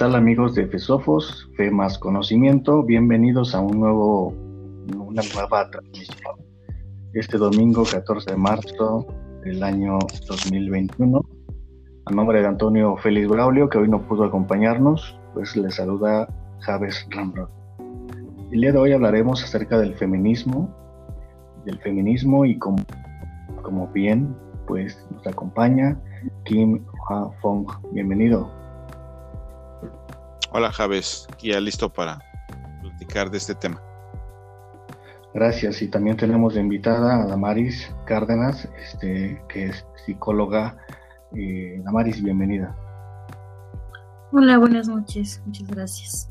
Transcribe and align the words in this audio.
tal 0.00 0.14
amigos 0.14 0.54
de 0.54 0.66
Fesofos, 0.66 1.50
Fe 1.58 1.70
más 1.70 1.98
Conocimiento? 1.98 2.82
Bienvenidos 2.82 3.54
a 3.54 3.60
un 3.60 3.80
nuevo, 3.80 4.28
una 4.96 5.20
nueva 5.34 5.70
transmisión. 5.70 6.36
Este 7.12 7.36
domingo 7.36 7.84
14 7.84 8.30
de 8.30 8.36
marzo 8.38 9.06
del 9.44 9.62
año 9.62 9.98
2021. 10.26 11.22
A 12.06 12.12
nombre 12.12 12.40
de 12.40 12.46
Antonio 12.46 12.96
Félix 12.96 13.28
Braulio, 13.28 13.68
que 13.68 13.76
hoy 13.76 13.90
no 13.90 14.00
pudo 14.08 14.24
acompañarnos, 14.24 15.18
pues 15.34 15.54
le 15.54 15.70
saluda 15.70 16.26
Javes 16.60 17.06
Ramrod. 17.10 17.50
El 18.52 18.62
día 18.62 18.72
de 18.72 18.78
hoy 18.78 18.92
hablaremos 18.92 19.44
acerca 19.44 19.76
del 19.76 19.94
feminismo, 19.96 20.74
del 21.66 21.78
feminismo 21.80 22.46
y 22.46 22.58
como, 22.58 22.78
como 23.60 23.86
bien 23.88 24.34
pues 24.66 25.06
nos 25.10 25.26
acompaña 25.26 26.00
Kim 26.46 26.86
Ha 27.10 27.28
Fong. 27.42 27.68
Bienvenido. 27.92 28.59
Hola 30.52 30.72
Javes, 30.72 31.28
ya 31.40 31.60
listo 31.60 31.92
para 31.92 32.18
platicar 32.80 33.30
de 33.30 33.38
este 33.38 33.54
tema. 33.54 33.80
Gracias, 35.32 35.80
y 35.80 35.86
también 35.86 36.16
tenemos 36.16 36.54
de 36.54 36.60
invitada 36.60 37.22
a 37.22 37.26
Damaris 37.28 37.88
Cárdenas, 38.04 38.68
este, 38.76 39.40
que 39.48 39.66
es 39.66 39.86
psicóloga. 40.04 40.76
Eh, 41.36 41.80
Damaris, 41.84 42.20
bienvenida. 42.20 42.74
Hola, 44.32 44.58
buenas 44.58 44.88
noches, 44.88 45.40
muchas 45.46 45.68
gracias. 45.68 46.28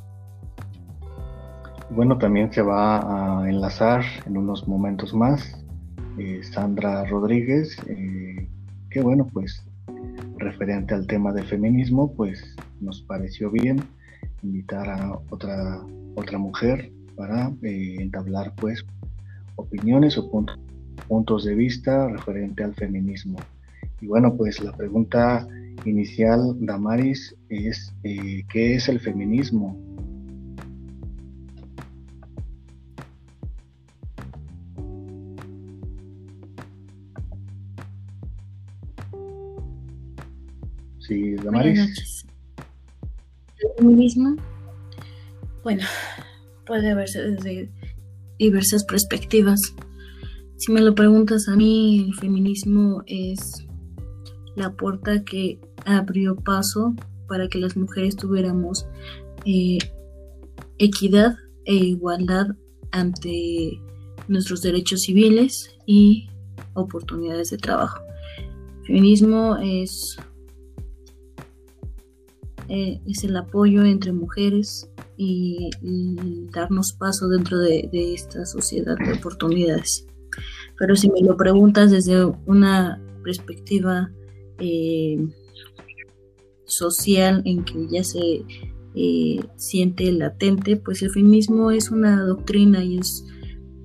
Bueno, 1.89 2.17
también 2.17 2.51
se 2.51 2.61
va 2.61 2.97
a 3.43 3.49
enlazar 3.49 4.03
en 4.25 4.35
unos 4.35 4.67
momentos 4.67 5.13
más 5.13 5.57
eh, 6.17 6.41
Sandra 6.43 7.05
Rodríguez, 7.05 7.77
eh, 7.87 8.49
que 8.89 8.99
bueno, 9.01 9.25
pues 9.31 9.65
referente 10.39 10.93
al 10.93 11.07
tema 11.07 11.31
del 11.31 11.45
feminismo, 11.45 12.13
pues 12.13 12.53
nos 12.81 13.01
pareció 13.03 13.49
bien 13.49 13.81
invitar 14.43 14.89
a 14.89 15.19
otra, 15.29 15.81
otra 16.15 16.37
mujer 16.37 16.91
para 17.15 17.51
eh, 17.63 17.97
entablar 17.99 18.53
pues 18.55 18.85
opiniones 19.55 20.17
o 20.17 20.29
puntos 21.07 21.43
de 21.43 21.55
vista 21.55 22.07
referente 22.07 22.63
al 22.63 22.73
feminismo. 22.75 23.37
Y 24.01 24.07
bueno, 24.07 24.35
pues 24.35 24.61
la 24.63 24.71
pregunta 24.71 25.47
inicial, 25.85 26.55
Damaris, 26.59 27.35
es 27.49 27.93
eh, 28.03 28.43
¿qué 28.49 28.75
es 28.75 28.87
el 28.87 28.99
feminismo? 28.99 29.77
Sí, 40.99 41.35
Damaris 41.35 42.18
feminismo, 43.79 44.35
bueno, 45.63 45.83
puede 46.65 46.93
verse 46.93 47.21
desde 47.21 47.71
diversas 48.37 48.83
perspectivas. 48.83 49.61
Si 50.57 50.71
me 50.71 50.81
lo 50.81 50.93
preguntas 50.93 51.47
a 51.47 51.55
mí, 51.55 52.05
el 52.07 52.15
feminismo 52.15 53.03
es 53.07 53.65
la 54.55 54.73
puerta 54.73 55.23
que 55.23 55.59
abrió 55.85 56.35
paso 56.35 56.93
para 57.27 57.47
que 57.47 57.59
las 57.59 57.77
mujeres 57.77 58.17
tuviéramos 58.17 58.85
eh, 59.45 59.77
equidad 60.77 61.37
e 61.65 61.75
igualdad 61.75 62.47
ante 62.91 63.79
nuestros 64.27 64.61
derechos 64.61 65.03
civiles 65.03 65.71
y 65.85 66.29
oportunidades 66.73 67.51
de 67.51 67.57
trabajo. 67.57 68.01
Feminismo 68.85 69.57
es 69.57 70.17
eh, 72.69 73.01
es 73.07 73.23
el 73.23 73.35
apoyo 73.35 73.83
entre 73.83 74.11
mujeres 74.11 74.87
y, 75.17 75.71
darnos 76.51 76.93
paso 76.93 77.27
dentro 77.27 77.57
de, 77.57 77.89
esta 78.13 78.45
sociedad 78.45 78.95
de 78.95 79.13
oportunidades. 79.13 80.05
Pero 80.77 80.95
si 80.95 81.09
me 81.09 81.21
lo 81.21 81.35
preguntas 81.35 81.89
desde 81.89 82.25
una 82.45 83.01
perspectiva 83.23 84.11
eh, 84.59 85.17
social 86.65 87.41
en 87.45 87.63
que 87.63 87.87
ya 87.89 88.03
se 88.03 88.45
eh, 88.95 89.39
siente 89.55 90.11
latente, 90.11 90.77
pues 90.77 91.01
el 91.01 91.09
feminismo 91.09 91.71
es 91.71 91.89
una 91.89 92.23
doctrina 92.23 92.83
y 92.83 92.99
es 92.99 93.25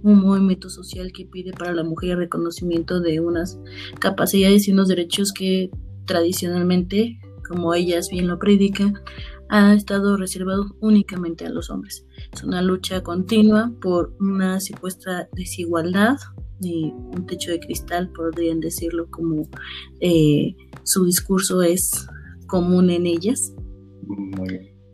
un 0.03 0.21
movimiento 0.21 0.69
social 0.69 1.11
que 1.13 1.25
pide 1.25 1.53
para 1.53 1.73
la 1.73 1.85
mujer 1.85 2.11
el 2.11 2.19
reconocimiento 2.19 3.01
de 3.01 3.21
unas 3.21 3.59
capacidades 3.99 4.69
y 4.69 4.73
unos 4.73 4.89
derechos 4.89 5.33
que 5.33 5.71
tradicionalmente 6.05 7.19
como 7.49 7.75
ellas 7.75 8.09
bien 8.11 8.29
lo 8.29 8.39
predican, 8.39 8.95
ha 9.49 9.75
estado 9.75 10.17
reservado 10.17 10.77
únicamente 10.81 11.47
a 11.47 11.51
los 11.51 11.71
hombres. 11.71 12.05
Es 12.33 12.43
una 12.43 12.63
lucha 12.63 13.03
continua 13.03 13.73
por 13.81 14.15
una 14.21 14.61
supuesta 14.61 15.29
desigualdad 15.33 16.17
y 16.61 16.93
un 17.15 17.27
techo 17.27 17.51
de 17.51 17.61
cristal, 17.61 18.11
podrían 18.11 18.61
decirlo 18.61 19.09
como 19.11 19.49
eh, 20.01 20.55
su 20.83 21.05
discurso 21.05 21.63
es 21.63 22.07
común 22.47 22.91
en 22.91 23.07
ellas. 23.07 23.55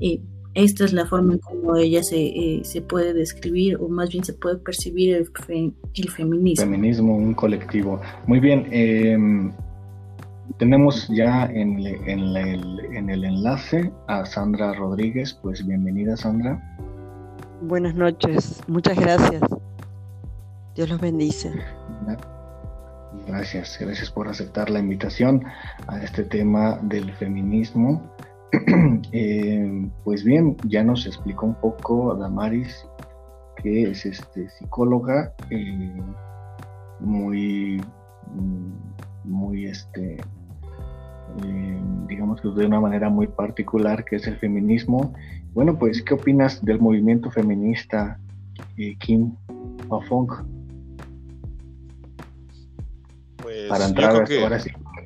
Y 0.01 0.23
esta 0.55 0.85
es 0.85 0.93
la 0.93 1.07
forma 1.07 1.35
en 1.35 1.39
cómo 1.39 1.77
ella 1.77 2.03
se, 2.03 2.21
eh, 2.21 2.61
se, 2.65 2.83
puede 2.83 3.15
describir 3.15 3.77
o 3.77 3.89
más 3.89 4.11
bien 4.11 4.25
se 4.25 4.33
puede 4.33 4.57
percibir 4.57 5.15
el, 5.15 5.75
el 5.95 6.11
feminismo. 6.11 6.65
Feminismo, 6.65 7.17
un 7.17 7.35
colectivo. 7.35 8.01
Muy 8.27 8.41
bien. 8.41 8.67
Eh, 8.73 9.17
tenemos 10.59 11.09
ya 11.09 11.47
en, 11.47 11.79
el, 11.79 13.25
enlace 13.25 13.93
a 14.09 14.25
Sandra 14.25 14.73
Rodríguez, 14.75 15.35
pues 15.35 15.67
bienvenida 15.67 16.17
Sandra. 16.17 16.61
Buenas 17.63 17.95
noches, 17.95 18.63
muchas 18.67 18.99
gracias. 18.99 19.43
Dios 20.75 20.89
los 20.89 21.01
bendice. 21.01 21.53
Gracias, 23.27 23.77
gracias 23.81 24.11
por 24.11 24.29
aceptar 24.29 24.71
la 24.71 24.79
invitación 24.79 25.45
a 25.87 26.03
este 26.03 26.25
tema 26.25 26.79
del 26.83 27.13
feminismo. 27.15 28.03
Eh, 29.13 29.91
pues 30.05 30.25
bien, 30.25 30.57
ya 30.67 30.85
nos 30.85 31.07
explicó 31.07 31.47
un 31.47 31.55
poco 31.55 32.15
Damaris, 32.17 32.87
que 33.57 33.91
es 33.91 34.05
este, 34.07 34.49
psicóloga, 34.51 35.35
eh, 35.51 36.03
muy, 37.01 37.83
muy 39.25 39.67
este, 39.67 40.19
eh, 41.45 41.81
digamos 42.09 42.41
que 42.41 42.49
de 42.49 42.67
una 42.67 42.81
manera 42.81 43.09
muy 43.09 43.27
particular, 43.27 44.05
que 44.05 44.17
es 44.17 44.27
el 44.27 44.37
feminismo. 44.37 45.15
Bueno, 45.53 45.79
pues, 45.79 46.03
¿qué 46.03 46.15
opinas 46.15 46.65
del 46.65 46.81
movimiento 46.81 47.31
feminista, 47.31 48.19
eh, 48.77 48.97
Kim 48.99 49.35
Fong? 50.09 50.31
Pues, 53.43 53.69
para 53.69 53.87
entrar 53.87 54.25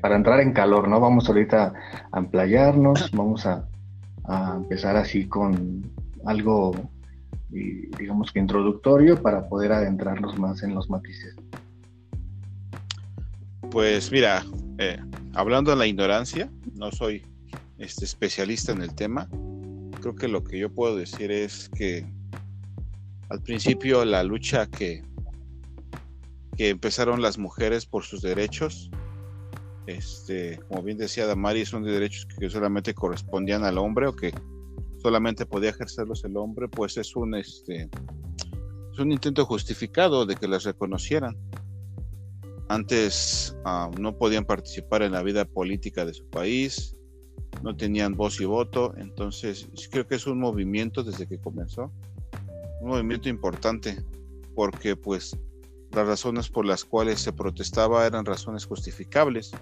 para 0.02 0.16
entrar 0.16 0.40
en 0.40 0.52
calor, 0.52 0.86
¿no? 0.86 1.00
Vamos 1.00 1.28
ahorita 1.28 1.72
a 2.12 2.18
emplayarnos, 2.18 3.10
vamos 3.12 3.46
a, 3.46 3.66
a 4.24 4.56
empezar 4.56 4.96
así 4.96 5.26
con 5.26 5.82
algo, 6.26 6.72
digamos 7.48 8.30
que 8.30 8.40
introductorio, 8.40 9.22
para 9.22 9.48
poder 9.48 9.72
adentrarnos 9.72 10.38
más 10.38 10.62
en 10.62 10.74
los 10.74 10.90
matices. 10.90 11.34
Pues 13.70 14.12
mira, 14.12 14.44
eh, 14.78 14.98
hablando 15.34 15.70
de 15.70 15.76
la 15.76 15.86
ignorancia, 15.86 16.50
no 16.74 16.90
soy 16.92 17.22
este, 17.78 18.04
especialista 18.04 18.72
en 18.72 18.82
el 18.82 18.94
tema. 18.94 19.28
Creo 20.00 20.14
que 20.14 20.28
lo 20.28 20.44
que 20.44 20.58
yo 20.58 20.72
puedo 20.72 20.96
decir 20.96 21.30
es 21.30 21.68
que 21.70 22.06
al 23.28 23.42
principio 23.42 24.04
la 24.04 24.22
lucha 24.22 24.66
que, 24.66 25.02
que 26.56 26.68
empezaron 26.68 27.22
las 27.22 27.38
mujeres 27.38 27.86
por 27.86 28.04
sus 28.04 28.22
derechos, 28.22 28.90
este, 29.86 30.58
como 30.68 30.82
bien 30.82 30.98
decía 30.98 31.26
Damari, 31.26 31.66
son 31.66 31.84
de 31.84 31.92
derechos 31.92 32.26
que 32.26 32.48
solamente 32.48 32.94
correspondían 32.94 33.64
al 33.64 33.78
hombre 33.78 34.06
o 34.06 34.14
que 34.14 34.32
solamente 35.02 35.46
podía 35.46 35.70
ejercerlos 35.70 36.24
el 36.24 36.36
hombre, 36.36 36.68
pues 36.68 36.96
es 36.96 37.16
un, 37.16 37.34
este, 37.34 37.88
es 38.92 38.98
un 38.98 39.12
intento 39.12 39.44
justificado 39.44 40.24
de 40.26 40.36
que 40.36 40.48
las 40.48 40.64
reconocieran 40.64 41.36
antes 42.68 43.56
ah, 43.64 43.90
no 43.98 44.16
podían 44.16 44.44
participar 44.44 45.02
en 45.02 45.12
la 45.12 45.22
vida 45.22 45.44
política 45.44 46.04
de 46.04 46.14
su 46.14 46.24
país, 46.26 46.96
no 47.62 47.76
tenían 47.76 48.14
voz 48.14 48.40
y 48.40 48.44
voto, 48.44 48.94
entonces 48.96 49.68
creo 49.90 50.06
que 50.06 50.16
es 50.16 50.26
un 50.26 50.38
movimiento 50.38 51.02
desde 51.02 51.26
que 51.26 51.38
comenzó, 51.38 51.92
un 52.80 52.88
movimiento 52.88 53.28
importante, 53.28 54.02
porque 54.54 54.96
pues 54.96 55.36
las 55.92 56.06
razones 56.06 56.48
por 56.48 56.66
las 56.66 56.84
cuales 56.84 57.20
se 57.20 57.32
protestaba 57.32 58.06
eran 58.06 58.24
razones 58.24 58.64
justificables, 58.64 59.52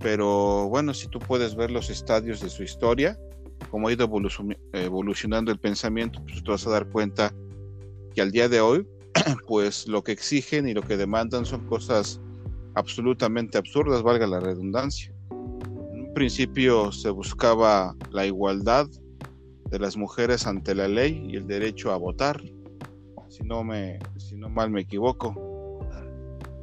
pero 0.00 0.68
bueno, 0.68 0.94
si 0.94 1.08
tú 1.08 1.18
puedes 1.18 1.54
ver 1.54 1.70
los 1.70 1.90
estadios 1.90 2.40
de 2.40 2.50
su 2.50 2.62
historia, 2.62 3.18
cómo 3.70 3.88
ha 3.88 3.92
ido 3.92 4.08
evolucionando 4.72 5.52
el 5.52 5.58
pensamiento, 5.58 6.20
pues 6.24 6.42
te 6.42 6.50
vas 6.50 6.66
a 6.66 6.70
dar 6.70 6.88
cuenta 6.88 7.32
que 8.14 8.20
al 8.20 8.32
día 8.32 8.48
de 8.48 8.60
hoy 8.60 8.86
pues 9.46 9.88
lo 9.88 10.02
que 10.02 10.12
exigen 10.12 10.68
y 10.68 10.74
lo 10.74 10.82
que 10.82 10.96
demandan 10.96 11.44
son 11.44 11.66
cosas 11.66 12.20
absolutamente 12.74 13.58
absurdas, 13.58 14.02
valga 14.02 14.26
la 14.26 14.40
redundancia. 14.40 15.14
En 15.30 16.06
un 16.06 16.14
principio 16.14 16.92
se 16.92 17.10
buscaba 17.10 17.94
la 18.10 18.26
igualdad 18.26 18.88
de 19.70 19.78
las 19.78 19.96
mujeres 19.96 20.46
ante 20.46 20.74
la 20.74 20.88
ley 20.88 21.26
y 21.28 21.36
el 21.36 21.46
derecho 21.46 21.92
a 21.92 21.96
votar, 21.96 22.42
si 23.28 23.42
no, 23.44 23.64
me, 23.64 23.98
si 24.18 24.36
no 24.36 24.48
mal 24.50 24.70
me 24.70 24.82
equivoco. 24.82 25.50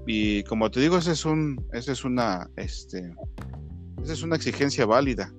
Y 0.06 0.44
como 0.44 0.72
te 0.72 0.80
digo, 0.80 0.98
esa 0.98 1.12
es, 1.12 1.26
un, 1.26 1.64
es, 1.72 2.04
una, 2.04 2.50
este, 2.56 3.14
esa 4.02 4.14
es 4.14 4.24
una 4.24 4.36
exigencia 4.36 4.86
válida, 4.86 5.34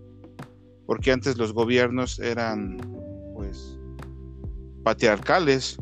porque 0.87 1.13
antes 1.13 1.39
los 1.39 1.53
gobiernos 1.53 2.19
eran 2.21 2.77
pues 3.35 3.79
patriarcales, 4.85 5.79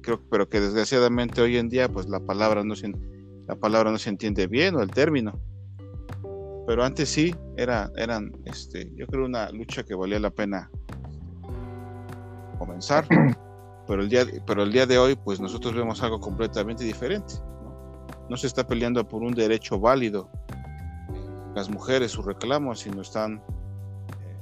creo, 0.00 0.20
pero 0.30 0.48
que 0.48 0.60
desgraciadamente 0.60 1.40
hoy 1.40 1.56
en 1.56 1.68
día 1.68 1.88
pues 1.88 2.08
la 2.08 2.20
palabra 2.20 2.64
no 2.64 2.74
se, 2.74 2.92
la 3.46 3.56
palabra 3.56 3.90
no 3.90 3.98
se 3.98 4.10
entiende 4.10 4.46
bien 4.46 4.74
o 4.76 4.82
el 4.82 4.90
término. 4.90 5.40
Pero 6.66 6.84
antes 6.84 7.08
sí, 7.08 7.34
era, 7.56 7.90
eran, 7.96 8.32
este, 8.44 8.92
yo 8.94 9.06
creo 9.06 9.24
una 9.24 9.50
lucha 9.50 9.82
que 9.82 9.94
valía 9.94 10.20
la 10.20 10.30
pena 10.30 10.70
comenzar. 12.60 13.06
Pero 13.86 14.02
el 14.02 14.08
día, 14.08 14.24
pero 14.46 14.62
el 14.62 14.70
día 14.70 14.86
de 14.86 14.98
hoy, 14.98 15.16
pues 15.16 15.40
nosotros 15.40 15.74
vemos 15.74 16.00
algo 16.00 16.20
completamente 16.20 16.84
diferente. 16.84 17.34
No, 18.28 18.36
se 18.36 18.46
está 18.46 18.64
peleando 18.64 19.08
por 19.08 19.20
un 19.20 19.34
derecho 19.34 19.80
válido 19.80 20.30
las 21.56 21.68
mujeres, 21.68 22.12
sus 22.12 22.24
reclamos, 22.24 22.78
sino 22.78 23.02
están 23.02 23.42
eh, 24.20 24.38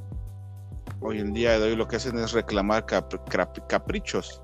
hoy 1.01 1.21
en 1.21 1.33
día 1.33 1.59
de 1.59 1.71
hoy 1.71 1.77
lo 1.77 1.89
que 1.89 1.97
hacen 1.97 2.19
es 2.19 2.33
reclamar 2.33 2.85
caprichos, 2.85 4.43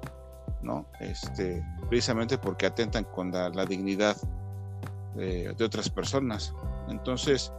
¿no? 0.64 0.86
Este, 1.00 1.64
precisamente 1.88 2.38
porque 2.38 2.66
atentan 2.66 3.04
con 3.04 3.30
la, 3.30 3.66
dignidad 3.66 4.16
de, 5.14 5.54
otras 5.62 5.88
personas. 5.88 6.52
Entonces, 6.88 7.52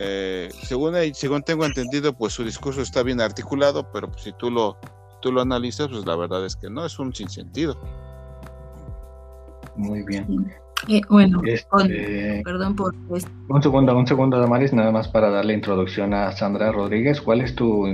eh, 0.00 0.50
según, 0.62 0.94
según 1.14 1.42
tengo 1.42 1.64
entendido, 1.64 2.12
pues 2.12 2.32
su 2.32 2.44
discurso 2.44 2.82
está 2.82 3.02
bien 3.02 3.20
articulado, 3.20 3.92
pero 3.92 4.10
pues, 4.10 4.22
si 4.22 4.32
tú 4.32 4.50
lo 4.50 4.78
tú 5.24 5.32
lo 5.32 5.40
analizas, 5.40 5.88
pues 5.88 6.04
la 6.04 6.16
verdad 6.16 6.44
es 6.44 6.54
que 6.54 6.68
no, 6.68 6.84
es 6.84 6.98
un 6.98 7.14
sinsentido. 7.14 7.78
Muy 9.74 10.02
bien. 10.02 10.52
Eh, 10.86 11.00
bueno, 11.08 11.40
este, 11.46 12.42
perdón 12.44 12.76
por 12.76 12.94
Un 13.48 13.62
segundo, 13.62 13.96
un 13.96 14.06
segundo, 14.06 14.38
Damaris, 14.38 14.74
nada 14.74 14.92
más 14.92 15.08
para 15.08 15.30
darle 15.30 15.54
introducción 15.54 16.12
a 16.12 16.30
Sandra 16.32 16.70
Rodríguez. 16.72 17.22
¿Cuál 17.22 17.40
es 17.40 17.54
tu, 17.54 17.86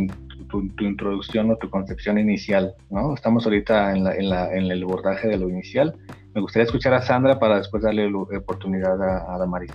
tu, 0.50 0.84
introducción 0.84 1.50
o 1.50 1.56
tu 1.56 1.70
concepción 1.70 2.18
inicial? 2.18 2.74
¿no? 2.90 3.14
Estamos 3.14 3.44
ahorita 3.44 3.96
en, 3.96 4.04
la, 4.04 4.14
en, 4.16 4.28
la, 4.28 4.54
en 4.54 4.70
el 4.70 4.84
bordaje 4.84 5.28
de 5.28 5.38
lo 5.38 5.48
inicial. 5.48 5.96
Me 6.34 6.40
gustaría 6.40 6.64
escuchar 6.64 6.94
a 6.94 7.02
Sandra 7.02 7.38
para 7.38 7.58
después 7.58 7.82
darle 7.82 8.12
oportunidad 8.12 9.02
a, 9.02 9.34
a 9.34 9.38
Damaris. 9.38 9.72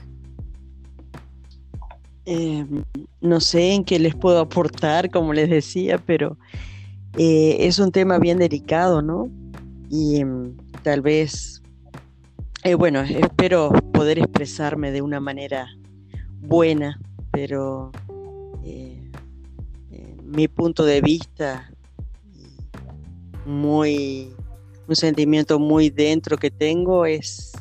Eh, 2.28 2.66
no 3.22 3.40
sé 3.40 3.74
en 3.74 3.84
qué 3.84 4.00
les 4.00 4.16
puedo 4.16 4.40
aportar, 4.40 5.12
como 5.12 5.34
les 5.34 5.50
decía, 5.50 6.00
pero 6.00 6.38
eh, 7.18 7.58
es 7.60 7.80
un 7.80 7.92
tema 7.92 8.18
bien 8.18 8.40
delicado, 8.40 9.02
¿no? 9.02 9.30
Y 9.90 10.24
mm, 10.26 10.58
tal 10.82 11.02
vez, 11.02 11.62
eh, 12.64 12.74
bueno, 12.74 13.02
espero 13.02 13.72
poder 13.94 14.18
expresarme 14.18 14.92
de 14.92 15.02
una 15.02 15.20
manera 15.20 15.68
buena, 16.42 17.00
pero 17.32 17.92
eh, 18.10 18.15
mi 20.36 20.50
punto 20.50 20.84
de 20.84 21.00
vista, 21.00 21.72
muy, 23.46 24.36
un 24.88 24.96
sentimiento 24.96 25.60
muy 25.60 25.90
dentro 25.90 26.38
que 26.38 26.52
tengo 26.52 27.06
es 27.06 27.54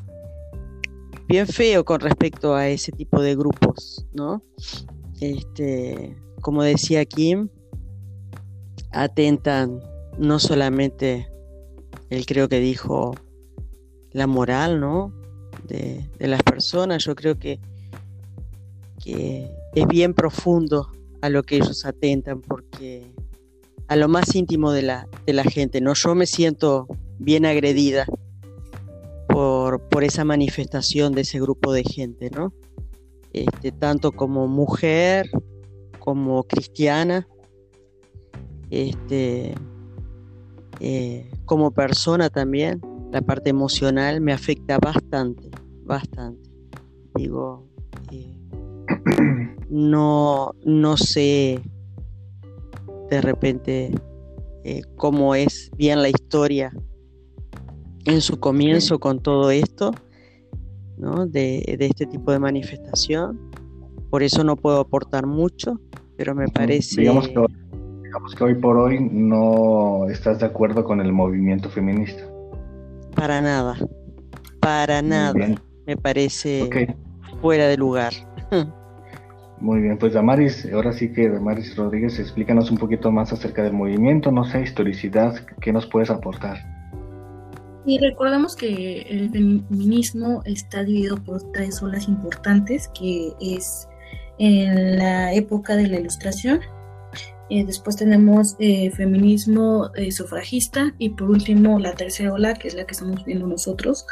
bien 1.29 1.47
feo 1.47 1.85
con 1.85 2.01
respecto 2.01 2.55
a 2.55 2.69
ese 2.69 2.91
tipo 2.91 3.23
de 3.23 3.37
grupos, 3.37 4.05
¿no? 4.13 4.43
Este, 5.21 6.17
como 6.41 6.65
decía 6.65 7.05
Kim, 7.05 7.49
atentan 8.91 9.81
no 10.19 10.41
solamente, 10.41 11.31
él 12.11 12.27
creo 12.27 12.49
que 12.49 12.59
dijo, 12.59 13.15
la 14.11 14.27
moral, 14.27 14.81
¿no? 14.81 15.15
De, 15.69 16.09
las 16.19 16.43
personas, 16.43 17.05
yo 17.05 17.15
creo 17.15 17.39
que, 17.39 17.61
que 19.03 19.49
es 19.75 19.87
bien 19.87 20.13
profundo 20.13 20.91
a 21.25 21.31
lo 21.31 21.43
que 21.43 21.57
ellos 21.57 21.87
atentan, 21.87 22.43
porque 22.43 23.11
a 23.89 23.97
lo 23.97 24.09
más 24.09 24.35
íntimo 24.35 24.73
de 24.73 24.83
la, 24.83 25.09
de 25.25 25.33
la 25.33 25.43
gente, 25.43 25.81
¿no? 25.81 25.95
Yo 25.95 26.15
me 26.15 26.27
siento 26.27 26.87
bien 27.19 27.47
agredida 27.47 28.05
por, 29.31 29.81
por, 29.89 30.05
esa 30.05 30.27
manifestación 30.27 31.15
de 31.15 31.23
ese 31.23 31.41
grupo 31.41 31.73
de 31.73 31.83
gente, 31.83 32.29
¿no? 32.29 32.53
Este, 33.33 33.73
tanto 33.73 34.13
como 34.13 34.49
mujer, 34.49 35.31
como 35.99 36.43
cristiana, 36.43 37.27
este, 38.69 39.55
eh, 40.81 41.31
como 41.47 41.71
persona 41.71 42.29
también, 42.29 42.83
la 43.13 43.23
parte 43.23 43.49
emocional 43.49 44.21
me 44.21 44.35
afecta 44.35 44.77
bastante, 44.77 45.49
bastante. 45.85 46.51
Digo, 47.15 47.67
eh, 48.13 48.37
no, 49.75 50.53
no 50.65 50.97
sé 50.97 51.61
de 53.11 53.21
repente 53.21 53.91
eh, 54.63 54.83
cómo 54.95 55.35
es 55.35 55.69
bien 55.77 56.01
la 56.01 56.09
historia 56.09 56.73
en 58.05 58.21
su 58.21 58.39
comienzo 58.39 59.01
con 59.01 59.21
todo 59.21 59.51
esto, 59.51 59.91
¿no? 60.97 61.27
de, 61.27 61.77
de, 61.77 61.87
este 61.87 62.07
tipo 62.07 62.31
de 62.31 62.39
manifestación. 62.39 63.51
Por 64.11 64.23
eso 64.23 64.45
no 64.45 64.55
puedo 64.55 64.79
aportar 64.79 65.27
mucho, 65.27 65.81
pero 66.17 66.37
me 66.37 66.47
parece... 66.47 67.01
Digamos 67.01 67.27
que 67.27 67.45
digamos 68.05 68.35
que 68.37 68.45
hoy 68.45 68.55
por 68.55 68.77
hoy 68.77 69.01
no 69.11 70.09
estás 70.09 70.39
de 70.39 70.47
acuerdo 70.47 70.85
con 70.85 71.01
el 71.01 71.13
movimiento 71.13 71.69
feminista. 71.69 72.23
Para 73.17 73.41
nada, 73.41 73.77
para 74.61 75.03
nada. 75.03 75.61
Me 75.85 75.97
parece 75.97 76.95
fuera 77.41 77.67
de 77.67 77.77
lugar. 77.77 78.13
Muy 79.61 79.81
bien, 79.81 79.99
pues 79.99 80.13
Damaris, 80.13 80.69
ahora 80.73 80.93
sí 80.93 81.13
que 81.13 81.29
Damaris 81.29 81.77
Rodríguez, 81.77 82.19
explícanos 82.19 82.71
un 82.71 82.79
poquito 82.79 83.11
más 83.11 83.33
acerca 83.33 83.63
del 83.63 83.73
movimiento, 83.73 84.31
no 84.31 84.45
sé, 84.45 84.63
historicidad, 84.63 85.35
¿qué 85.61 85.73
nos 85.73 85.87
puedes 85.87 86.11
aportar? 86.11 86.59
Y 87.87 87.99
recordemos 87.99 88.57
que 88.57 89.03
el 89.03 89.31
feminismo 89.31 90.43
está 90.45 90.83
dividido 90.85 91.17
por 91.23 91.41
tres 91.53 91.83
olas 91.83 92.09
importantes, 92.09 92.91
que 92.99 93.33
es 93.41 93.89
en 94.39 94.99
la 94.99 95.33
época 95.33 95.77
de 95.77 95.89
la 95.89 96.01
Ilustración, 96.01 96.61
eh, 97.51 97.65
después 97.65 97.97
tenemos 97.97 98.57
eh, 98.59 98.91
feminismo 98.91 99.91
eh, 99.95 100.11
sufragista 100.13 100.95
y 100.99 101.11
por 101.11 101.31
último 101.31 101.79
la 101.79 101.95
tercera 101.95 102.33
ola, 102.33 102.55
que 102.55 102.69
es 102.69 102.75
la 102.75 102.87
que 102.87 102.93
estamos 102.93 103.23
viendo 103.25 103.47
nosotros, 103.47 104.07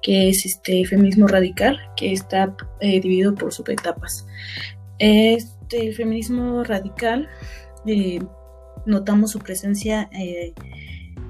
que 0.00 0.30
es 0.30 0.46
este 0.46 0.84
feminismo 0.86 1.26
radical, 1.26 1.78
que 1.96 2.12
está 2.12 2.56
dividido 2.80 3.34
por 3.34 3.52
subetapas. 3.52 4.26
Este, 4.98 5.86
el 5.86 5.94
feminismo 5.94 6.64
radical, 6.64 7.28
notamos 8.86 9.30
su 9.30 9.38
presencia 9.38 10.10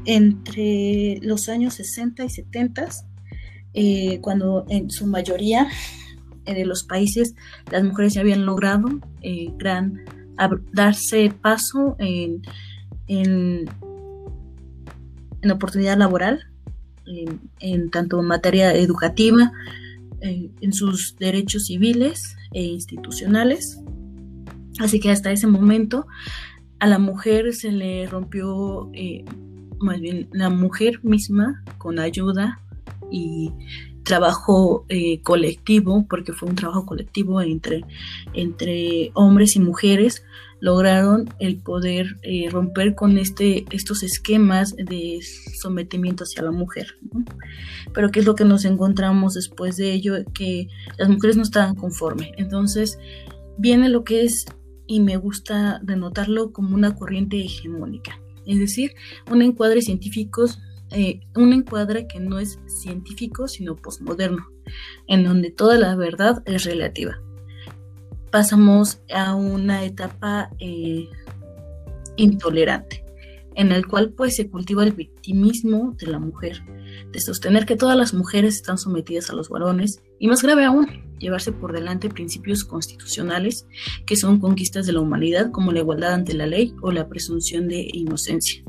entre 0.05 1.19
los 1.23 1.49
años 1.49 1.75
60 1.75 2.25
y 2.25 2.31
70, 2.31 2.89
cuando 4.21 4.65
en 4.69 4.91
su 4.91 5.07
mayoría 5.07 5.69
de 6.45 6.65
los 6.65 6.85
países 6.85 7.35
las 7.71 7.85
mujeres 7.85 8.15
ya 8.15 8.23
habían 8.23 8.47
logrado 8.47 8.89
gran 9.59 10.05
darse 10.73 11.33
paso 11.43 11.97
en, 11.99 12.43
en, 13.09 13.69
oportunidad 15.51 15.99
laboral, 15.99 16.45
en, 17.61 17.91
tanto 17.91 18.21
en 18.21 18.27
materia 18.27 18.75
educativa, 18.75 19.53
en, 20.21 20.73
sus 20.73 21.17
derechos 21.17 21.67
civiles 21.67 22.37
e 22.53 22.63
institucionales. 22.63 23.81
Así 24.79 25.01
que 25.01 25.11
hasta 25.11 25.33
ese 25.33 25.47
momento 25.47 26.07
a 26.79 26.87
la 26.87 26.99
mujer 26.99 27.55
se 27.55 27.73
le 27.73 28.07
rompió, 28.07 28.91
eh, 28.93 29.25
más 29.81 30.01
bien 30.01 30.29
la 30.33 30.51
mujer 30.51 31.01
misma, 31.03 31.65
con 31.79 31.99
ayuda 31.99 32.61
y 33.11 33.51
trabajo 34.05 34.87
eh, 34.89 35.21
colectivo, 35.23 36.07
porque 36.09 36.33
fue 36.33 36.49
un 36.49 36.55
trabajo 36.55 36.87
colectivo 36.87 37.41
entre, 37.41 37.85
entre 38.33 39.11
hombres 39.15 39.57
y 39.57 39.61
mujeres, 39.61 40.25
lograron 40.61 41.29
el 41.39 41.59
poder 41.59 42.17
eh, 42.23 42.49
romper 42.51 42.95
con 42.95 43.19
este, 43.19 43.65
estos 43.71 44.03
esquemas 44.03 44.75
de 44.77 45.21
sometimiento 45.61 46.25
hacia 46.25 46.43
la 46.43 46.51
mujer. 46.51 46.97
Pero 47.95 48.11
¿qué 48.11 48.21
es 48.21 48.27
lo 48.27 48.35
que 48.35 48.45
nos 48.45 48.65
encontramos 48.65 49.35
después 49.35 49.77
de 49.77 49.93
ello? 49.93 50.15
Que 50.35 50.69
las 50.99 51.09
mujeres 51.09 51.37
no 51.37 51.43
estaban 51.43 51.75
conformes. 51.75 52.31
Entonces 52.37 52.99
viene 53.57 53.89
lo 53.89 54.05
que 54.05 54.25
es, 54.25 54.47
y 54.87 55.01
me 55.01 55.17
gusta 55.17 55.81
denotarlo 55.83 56.53
como 56.53 56.75
una 56.75 56.95
corriente 56.95 57.39
hegemónica. 57.39 58.21
Es 58.47 58.59
decir, 58.59 58.93
un 59.31 59.43
encuadre 59.43 59.83
científicos 59.83 60.59
eh, 60.91 61.21
un 61.37 61.53
encuadre 61.53 62.07
que 62.07 62.19
no 62.19 62.39
es 62.39 62.59
científico, 62.67 63.47
sino 63.47 63.77
posmoderno, 63.77 64.49
en 65.07 65.25
donde 65.25 65.51
toda 65.51 65.77
la 65.77 65.95
verdad 65.97 66.43
es 66.47 66.65
relativa. 66.65 67.21
Pasamos 68.39 69.01
a 69.13 69.35
una 69.35 69.85
etapa 69.85 70.49
eh, 70.61 71.09
intolerante, 72.15 73.05
en 73.57 73.73
el 73.73 73.85
cual 73.89 74.13
pues 74.17 74.37
se 74.37 74.49
cultiva 74.49 74.85
el 74.85 74.93
victimismo 74.93 75.97
de 75.99 76.07
la 76.07 76.21
mujer, 76.21 76.63
de 77.11 77.19
sostener 77.19 77.67
que 77.67 77.75
todas 77.75 77.97
las 77.97 78.15
mujeres 78.15 78.55
están 78.55 78.79
sometidas 78.79 79.29
a 79.29 79.33
los 79.33 79.49
varones 79.49 80.05
y 80.21 80.29
más 80.29 80.41
grave 80.41 80.67
aún, 80.67 80.87
llevarse 81.19 81.51
por 81.51 81.73
delante 81.73 82.11
principios 82.11 82.63
constitucionales 82.63 83.67
que 84.07 84.15
son 84.15 84.39
conquistas 84.39 84.87
de 84.87 84.93
la 84.93 85.01
humanidad 85.01 85.51
como 85.51 85.73
la 85.73 85.81
igualdad 85.81 86.13
ante 86.13 86.33
la 86.33 86.47
ley 86.47 86.77
o 86.81 86.93
la 86.93 87.09
presunción 87.09 87.67
de 87.67 87.89
inocencia. 87.93 88.63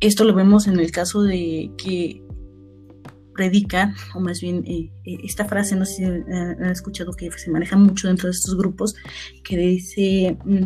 Esto 0.00 0.24
lo 0.24 0.32
vemos 0.32 0.66
en 0.66 0.80
el 0.80 0.90
caso 0.92 1.22
de 1.22 1.72
que 1.76 2.25
predica, 3.36 3.94
o 4.14 4.20
más 4.20 4.40
bien 4.40 4.64
eh, 4.66 4.90
eh, 5.04 5.18
esta 5.24 5.44
frase, 5.44 5.76
no 5.76 5.84
sé 5.84 5.94
si 5.94 6.04
han 6.04 6.64
escuchado 6.64 7.12
que 7.12 7.30
se 7.30 7.50
maneja 7.50 7.76
mucho 7.76 8.08
dentro 8.08 8.26
de 8.26 8.32
estos 8.32 8.56
grupos, 8.56 8.96
que 9.44 9.56
dice, 9.56 10.36
mm, 10.44 10.64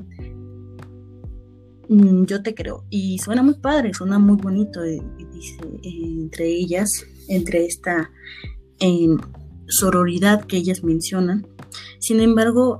mm, 1.94 2.26
yo 2.26 2.42
te 2.42 2.54
creo, 2.54 2.84
y 2.88 3.18
suena 3.18 3.42
muy 3.42 3.54
padre, 3.54 3.92
suena 3.92 4.18
muy 4.18 4.36
bonito, 4.36 4.82
eh, 4.84 5.02
dice, 5.32 5.58
entre 5.82 6.46
ellas, 6.46 7.04
entre 7.28 7.66
esta 7.66 8.10
sororidad 9.68 10.44
que 10.46 10.56
ellas 10.56 10.82
mencionan. 10.82 11.46
Sin 11.98 12.20
embargo, 12.20 12.78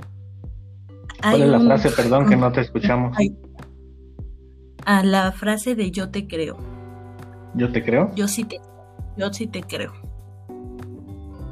hay 1.21 1.41
¿Cuál 1.41 1.43
es 1.43 1.51
la 1.51 1.61
frase, 1.61 1.91
perdón, 1.91 2.29
que 2.29 2.37
no 2.37 2.51
te 2.51 2.63
escuchamos? 2.63 3.15
a 4.87 5.05
la 5.05 5.31
frase 5.33 5.75
de 5.75 5.91
yo 5.91 6.11
te 6.11 6.27
creo. 6.27 6.57
¿Yo 7.55 7.71
te 7.71 7.85
creo? 7.85 8.13
Yo 8.15 8.29
sí 8.29 8.45
te, 8.45 8.59
yo 9.21 9.33
sí 9.33 9.47
te 9.47 9.63
creo. 9.63 9.93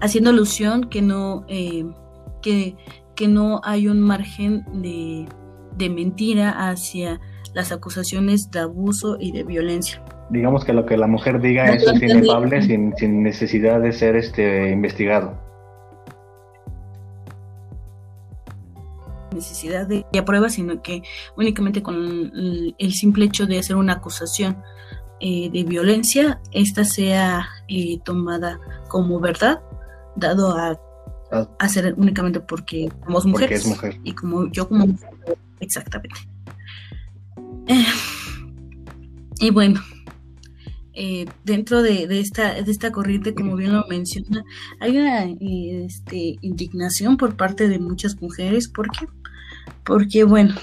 Haciendo 0.01 0.31
alusión 0.31 0.89
que 0.89 1.03
no, 1.03 1.45
eh, 1.49 1.85
que, 2.43 2.77
que, 3.15 3.29
no 3.29 3.61
hay 3.65 3.89
un 3.89 4.01
margen 4.01 4.65
de, 4.81 5.27
de 5.77 5.91
mentira 5.91 6.71
hacia 6.71 7.21
las 7.55 7.73
acusaciones 7.73 8.51
de 8.51 8.61
abuso 8.61 9.17
y 9.21 9.33
de 9.33 9.45
violencia 9.45 10.03
digamos 10.31 10.63
que 10.63 10.75
lo 10.75 10.85
que 10.85 10.99
la 10.99 11.07
mujer 11.07 11.41
diga 11.41 11.73
es 11.73 11.85
inefable 12.03 12.61
sin, 12.61 12.95
sin, 12.97 13.23
necesidad 13.23 13.81
de 13.81 13.93
ser 13.93 14.15
este 14.15 14.71
investigado. 14.71 15.39
necesidad 19.39 19.87
de 19.87 20.23
prueba, 20.23 20.49
sino 20.49 20.83
que 20.83 21.03
únicamente 21.37 21.83
con 21.83 21.97
el, 22.79 22.93
simple 22.93 23.27
hecho 23.27 23.47
de 23.47 23.59
hacer 23.59 23.77
una 23.77 23.95
acusación 23.95 24.63
eh, 25.21 25.51
de 25.51 25.65
violencia, 25.65 26.41
esta 26.53 26.85
sea 26.85 27.49
eh, 27.69 27.99
tomada 28.05 28.61
como 28.89 29.21
verdad, 29.21 29.61
dado 30.17 30.57
a, 30.57 30.79
hacer 31.59 31.87
ah. 31.89 31.95
únicamente 31.97 32.41
porque 32.41 32.89
somos 33.05 33.27
mujeres. 33.27 33.67
mujer. 33.67 34.01
Y 34.05 34.13
como 34.13 34.51
yo 34.51 34.69
como 34.69 34.87
mujer, 34.87 35.11
exactamente. 35.61 36.21
Eh, 37.67 37.85
y 39.41 39.51
bueno, 39.51 39.81
eh, 41.01 41.27
dentro 41.45 41.81
de, 41.81 42.09
esta, 42.19 42.61
de 42.61 42.71
esta 42.73 42.91
corriente, 42.91 43.33
como 43.33 43.55
bien 43.55 43.73
lo 43.73 43.87
menciona, 43.87 44.43
hay 44.81 44.99
una 44.99 45.25
este, 45.25 46.39
indignación 46.41 47.17
por 47.17 47.37
parte 47.37 47.69
de 47.69 47.79
muchas 47.79 48.21
mujeres. 48.21 48.67
¿Por 48.67 48.91
qué? 48.91 49.07
Porque, 49.85 50.25
bueno, 50.25 50.57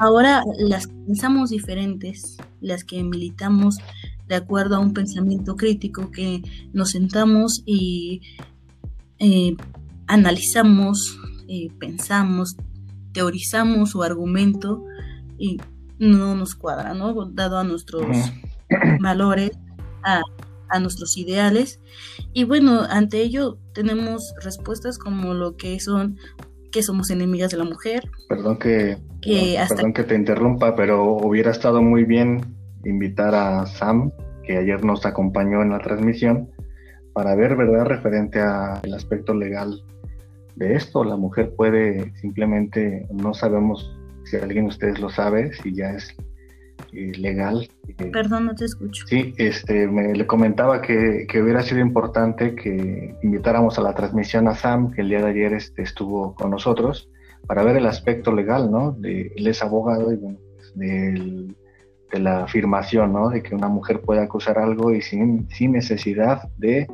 ahora 0.00 0.42
las 0.58 0.88
pensamos 1.06 1.50
diferentes, 1.50 2.38
las 2.60 2.84
que 2.84 3.02
militamos 3.04 3.76
de 4.26 4.34
acuerdo 4.34 4.76
a 4.76 4.78
un 4.80 4.94
pensamiento 4.94 5.56
crítico, 5.56 6.10
que 6.10 6.42
nos 6.72 6.90
sentamos 6.90 7.62
y 7.66 8.22
eh, 9.18 9.56
analizamos, 10.06 11.18
eh, 11.48 11.68
pensamos, 11.78 12.56
teorizamos 13.12 13.90
su 13.90 14.02
argumento 14.02 14.84
y 15.38 15.58
no 15.98 16.34
nos 16.34 16.54
cuadra, 16.54 16.94
¿no? 16.94 17.26
Dado 17.32 17.58
a 17.58 17.64
nuestros 17.64 18.06
valores, 19.00 19.50
a, 20.02 20.22
nuestros 20.80 21.16
ideales. 21.16 21.80
Y 22.32 22.44
bueno, 22.44 22.82
ante 22.88 23.20
ello 23.20 23.58
tenemos 23.74 24.32
respuestas 24.42 24.98
como 24.98 25.34
lo 25.34 25.56
que 25.56 25.78
son 25.80 26.16
que 26.70 26.82
somos 26.82 27.10
enemigas 27.10 27.50
de 27.50 27.58
la 27.58 27.64
mujer. 27.64 28.02
Perdón 28.28 28.58
que, 28.58 28.96
perdón 29.68 29.92
que 29.92 30.04
te 30.04 30.14
interrumpa, 30.14 30.76
pero 30.76 31.16
hubiera 31.16 31.50
estado 31.50 31.82
muy 31.82 32.04
bien 32.04 32.56
invitar 32.84 33.34
a 33.34 33.66
Sam, 33.66 34.12
que 34.44 34.56
ayer 34.56 34.84
nos 34.84 35.04
acompañó 35.04 35.62
en 35.62 35.70
la 35.70 35.80
transmisión, 35.80 36.50
para 37.12 37.34
ver, 37.34 37.56
¿verdad?, 37.56 37.86
referente 37.86 38.40
al 38.40 38.94
aspecto 38.94 39.34
legal 39.34 39.82
de 40.56 40.74
esto. 40.74 41.04
La 41.04 41.16
mujer 41.16 41.52
puede 41.56 42.12
simplemente, 42.16 43.06
no 43.12 43.34
sabemos 43.34 43.94
si 44.24 44.36
alguien 44.36 44.64
de 44.64 44.70
ustedes 44.70 45.00
lo 45.00 45.10
sabe, 45.10 45.52
si 45.54 45.74
ya 45.74 45.90
es 45.90 46.14
eh, 46.92 47.12
legal. 47.18 47.68
Eh, 47.98 48.10
Perdón, 48.12 48.46
no 48.46 48.54
te 48.54 48.64
escucho. 48.64 49.06
Sí, 49.06 49.34
este, 49.36 49.86
me 49.86 50.14
le 50.14 50.26
comentaba 50.26 50.80
que, 50.82 51.26
hubiera 51.42 51.62
sido 51.62 51.80
importante 51.80 52.54
que 52.54 53.14
invitáramos 53.22 53.78
a 53.78 53.82
la 53.82 53.94
transmisión 53.94 54.48
a 54.48 54.54
Sam, 54.54 54.90
que 54.92 55.02
el 55.02 55.08
día 55.08 55.20
de 55.22 55.30
ayer 55.30 55.52
este, 55.54 55.82
estuvo 55.82 56.34
con 56.34 56.50
nosotros, 56.50 57.10
para 57.46 57.62
ver 57.62 57.76
el 57.76 57.86
aspecto 57.86 58.32
legal, 58.32 58.70
¿no? 58.70 58.92
De, 58.92 59.32
él 59.36 59.46
es 59.46 59.62
abogado 59.62 60.12
y 60.12 60.16
bueno, 60.16 60.38
pues, 60.56 60.72
de, 60.76 61.54
la 62.20 62.44
afirmación, 62.44 63.12
¿no? 63.12 63.28
De 63.30 63.42
que 63.42 63.54
una 63.54 63.68
mujer 63.68 64.00
puede 64.00 64.20
acusar 64.20 64.58
algo 64.58 64.92
y 64.92 65.00
sin, 65.00 65.48
sin 65.50 65.72
necesidad 65.72 66.48
de, 66.58 66.88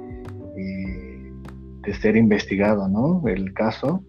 eh, 0.57 1.33
de 1.83 1.95
ser 1.95 2.17
investigado, 2.17 2.87
¿no? 2.89 3.27
El 3.27 3.55
caso, 3.55 4.05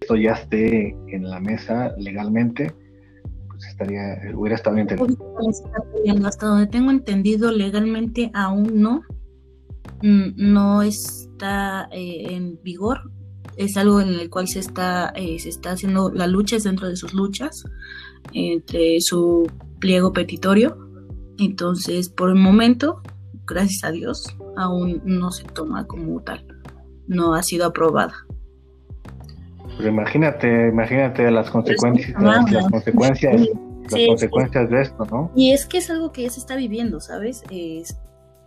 esto 0.00 0.16
ya 0.16 0.32
esté 0.32 0.96
en 1.08 1.28
la 1.28 1.40
mesa 1.40 1.94
legalmente 1.96 2.72
estaría, 3.68 4.18
hubiera 4.34 4.56
estado 4.56 4.76
entendido. 4.76 5.16
Hasta 6.24 6.46
donde 6.46 6.66
tengo 6.66 6.90
entendido, 6.90 7.50
legalmente 7.50 8.30
aún 8.34 8.80
no, 8.80 9.02
mm, 10.02 10.32
no 10.36 10.82
está 10.82 11.88
eh, 11.92 12.34
en 12.34 12.60
vigor. 12.62 13.10
Es 13.56 13.76
algo 13.76 14.00
en 14.00 14.08
el 14.08 14.28
cual 14.28 14.48
se 14.48 14.58
está, 14.60 15.12
eh, 15.16 15.38
se 15.38 15.48
está 15.48 15.72
haciendo 15.72 16.10
la 16.10 16.26
lucha, 16.26 16.56
es 16.56 16.64
dentro 16.64 16.88
de 16.88 16.96
sus 16.96 17.14
luchas, 17.14 17.64
entre 18.32 19.00
su 19.00 19.50
pliego 19.80 20.12
petitorio. 20.12 20.76
Entonces, 21.38 22.08
por 22.08 22.30
el 22.30 22.36
momento, 22.36 23.02
gracias 23.46 23.84
a 23.84 23.90
Dios, 23.90 24.36
aún 24.56 25.00
no 25.04 25.30
se 25.30 25.44
toma 25.44 25.86
como 25.86 26.20
tal. 26.22 26.46
No 27.06 27.34
ha 27.34 27.42
sido 27.42 27.66
aprobada. 27.66 28.26
Pues 29.76 29.88
imagínate, 29.88 30.68
imagínate 30.68 31.30
las 31.30 31.50
consecuencias, 31.50 32.20
las, 32.20 32.70
consecuencias, 32.70 33.40
las 33.90 34.06
consecuencias 34.08 34.70
de 34.70 34.82
esto, 34.82 35.04
¿no? 35.10 35.30
Y 35.36 35.52
es 35.52 35.66
que 35.66 35.78
es 35.78 35.90
algo 35.90 36.12
que 36.12 36.22
ya 36.22 36.30
se 36.30 36.40
está 36.40 36.56
viviendo, 36.56 37.00
¿sabes? 37.00 37.42
Es, 37.50 37.98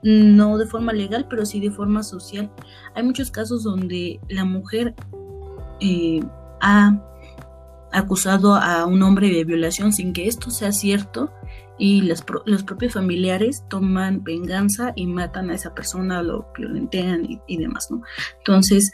no 0.01 0.57
de 0.57 0.65
forma 0.65 0.93
legal, 0.93 1.27
pero 1.29 1.45
sí 1.45 1.59
de 1.59 1.71
forma 1.71 2.03
social. 2.03 2.49
Hay 2.95 3.03
muchos 3.03 3.31
casos 3.31 3.63
donde 3.63 4.19
la 4.27 4.43
mujer 4.45 4.95
eh, 5.79 6.21
ha 6.61 6.97
acusado 7.91 8.55
a 8.55 8.85
un 8.85 9.01
hombre 9.03 9.29
de 9.29 9.43
violación 9.43 9.93
sin 9.93 10.13
que 10.13 10.27
esto 10.27 10.51
sea 10.51 10.71
cierto 10.71 11.31
y 11.79 12.01
los, 12.01 12.25
los 12.45 12.63
propios 12.63 12.93
familiares 12.93 13.63
toman 13.69 14.21
venganza 14.21 14.91
y 14.95 15.07
matan 15.07 15.49
a 15.49 15.55
esa 15.55 15.73
persona, 15.73 16.21
lo 16.21 16.51
violentean 16.55 17.25
y, 17.47 17.57
demás, 17.57 17.89
¿no? 17.89 18.03
Entonces, 18.39 18.91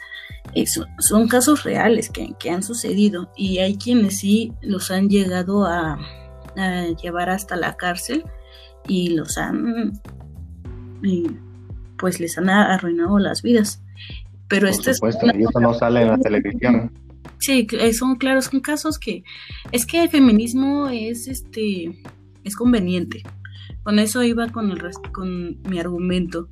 eso, 0.54 0.86
son 1.00 1.26
casos 1.26 1.64
reales 1.64 2.10
que, 2.10 2.50
han 2.50 2.62
sucedido 2.62 3.32
y 3.36 3.58
hay 3.58 3.76
quienes 3.76 4.18
sí 4.18 4.52
los 4.62 4.92
han 4.92 5.08
llegado 5.08 5.66
a, 5.66 5.98
llevar 7.02 7.28
hasta 7.28 7.54
la 7.54 7.76
cárcel 7.76 8.24
y 8.88 9.10
los 9.10 9.36
han, 9.36 10.00
pues 11.98 12.18
les 12.18 12.38
han 12.38 12.48
arruinado 12.48 13.18
las 13.18 13.42
vidas. 13.42 13.82
Pero 14.48 14.68
esto 14.68 14.90
es... 14.90 15.00
y 15.02 15.42
eso 15.42 15.60
no 15.60 15.74
sale 15.74 16.02
en 16.02 16.08
la 16.08 16.18
televisión. 16.18 16.92
Sí, 17.38 17.66
son 17.92 18.14
claros, 18.16 18.46
son 18.46 18.60
casos 18.60 18.98
que 18.98 19.22
es 19.72 19.84
que 19.84 20.04
el 20.04 20.08
feminismo 20.08 20.88
es 20.88 21.28
este 21.28 22.00
es 22.46 22.56
conveniente. 22.56 23.22
Con 23.82 23.98
eso 23.98 24.22
iba 24.22 24.48
con, 24.48 24.70
el, 24.70 24.80
con 25.12 25.60
mi 25.62 25.78
argumento. 25.78 26.48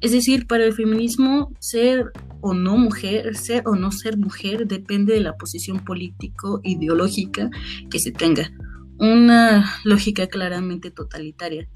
Es 0.00 0.12
decir, 0.12 0.46
para 0.46 0.64
el 0.64 0.72
feminismo, 0.72 1.52
ser 1.58 2.12
o 2.40 2.54
no 2.54 2.76
mujer, 2.76 3.36
ser 3.36 3.62
o 3.66 3.76
no 3.76 3.92
ser 3.92 4.16
mujer, 4.16 4.66
depende 4.66 5.14
de 5.14 5.20
la 5.20 5.36
posición 5.36 5.84
político-ideológica 5.84 7.50
que 7.90 7.98
se 7.98 8.12
tenga. 8.12 8.50
Una 8.98 9.74
lógica 9.84 10.26
claramente 10.26 10.90
totalitaria, 10.90 11.68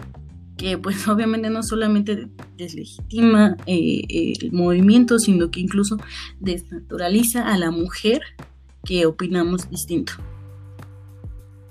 que 0.56 0.78
pues 0.78 1.06
obviamente 1.08 1.50
no 1.50 1.62
solamente 1.62 2.28
deslegitima 2.56 3.56
eh, 3.66 4.02
el 4.08 4.52
movimiento, 4.52 5.18
sino 5.18 5.50
que 5.50 5.60
incluso 5.60 5.98
desnaturaliza 6.40 7.46
a 7.46 7.58
la 7.58 7.70
mujer 7.70 8.22
que 8.84 9.06
opinamos 9.06 9.68
distinto. 9.68 10.14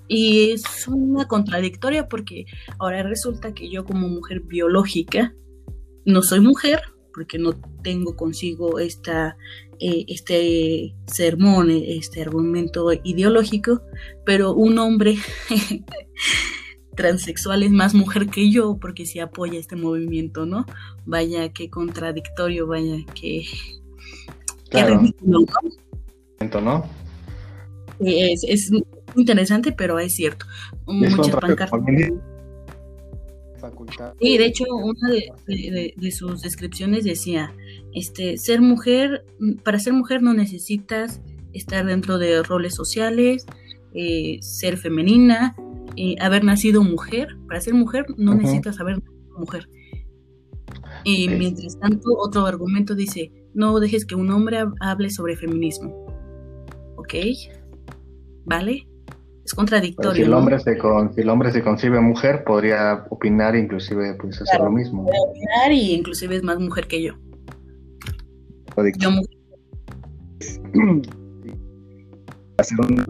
Y 0.10 0.52
es 0.52 0.88
una 0.88 1.28
contradictoria 1.28 2.10
porque 2.10 2.46
ahora 2.80 3.04
resulta 3.04 3.54
que 3.54 3.70
yo 3.70 3.86
como 3.86 4.10
mujer 4.10 4.42
biológica 4.42 5.36
no 6.04 6.24
soy 6.24 6.40
mujer 6.40 6.82
porque 7.14 7.38
no 7.38 7.54
tengo 7.84 8.16
consigo 8.16 8.80
esta 8.80 9.38
eh, 9.80 10.06
este 10.10 10.94
sermón, 11.08 11.70
este 11.70 12.22
argumento 12.22 12.92
ideológico, 13.04 13.82
pero 14.26 14.54
un 14.54 14.78
hombre 14.80 15.16
transexual 16.96 17.64
es 17.64 17.72
más 17.72 17.94
mujer 17.94 18.28
que 18.28 18.52
yo 18.52 18.78
porque 18.82 19.06
si 19.06 19.20
apoya 19.20 19.58
este 19.58 19.78
movimiento, 19.78 20.46
¿no? 20.46 20.66
Vaya 21.06 21.50
qué 21.54 21.70
contradictorio, 21.70 22.68
vaya 22.68 23.06
que... 23.14 23.46
Claro. 24.70 25.02
¿no? 26.62 26.86
Es, 28.00 28.44
es 28.44 28.72
interesante, 29.16 29.72
pero 29.72 30.00
es 30.00 30.14
cierto. 30.16 30.46
Muchas 30.86 31.36
pancartas. 31.36 31.72
Y 34.20 34.38
de 34.38 34.46
hecho, 34.46 34.66
una 34.70 35.10
de, 35.10 36.12
sus 36.12 36.42
descripciones 36.42 37.04
decía, 37.04 37.54
este, 37.94 38.38
ser 38.38 38.62
mujer, 38.62 39.26
para 39.64 39.80
ser 39.80 39.94
mujer 39.94 40.22
no 40.22 40.34
necesitas 40.34 41.22
estar 41.54 41.86
dentro 41.86 42.18
de 42.18 42.44
roles 42.44 42.76
sociales, 42.76 43.46
eh, 43.94 44.38
ser 44.42 44.78
femenina, 44.78 45.56
eh, 45.96 46.16
haber 46.20 46.44
nacido 46.44 46.84
mujer. 46.84 47.38
Para 47.48 47.62
ser 47.62 47.74
mujer 47.74 48.06
no 48.18 48.36
necesitas 48.36 48.80
haber 48.80 49.00
nacido 49.00 49.40
mujer. 49.40 49.70
Y 51.04 51.30
mientras 51.30 51.80
tanto, 51.80 52.10
otro 52.18 52.46
argumento 52.46 52.94
dice, 52.96 53.32
no 53.54 53.80
dejes 53.80 54.06
que 54.06 54.16
un 54.16 54.30
hombre 54.32 54.64
hable 54.80 55.10
sobre 55.10 55.36
feminismo. 55.36 56.06
¿Ok? 56.98 57.14
¿Vale? 58.46 58.89
Es 59.50 59.56
contradictorio. 59.56 60.14
si, 60.14 60.22
el 60.22 60.34
hombre 60.36 60.60
se 60.60 60.76
si 60.76 61.22
el 61.22 61.30
hombre 61.30 61.52
se 61.52 61.64
concibe 61.64 62.00
mujer, 62.00 62.44
podría 62.44 63.08
opinar 63.10 63.56
e 63.56 63.60
inclusive 63.62 64.14
pues, 64.14 64.40
hacer 64.40 64.60
lo 64.60 64.70
mismo. 64.70 65.08
Opinar 65.08 65.72
y 65.72 65.96
inclusive 65.96 66.36
es 66.36 66.44
más 66.44 66.60
mujer 66.60 66.88
que 66.88 67.02
yo. 67.02 67.16
Yo 69.00 69.10
mujer. 69.10 69.28
hacer 72.60 72.80
un 72.80 73.06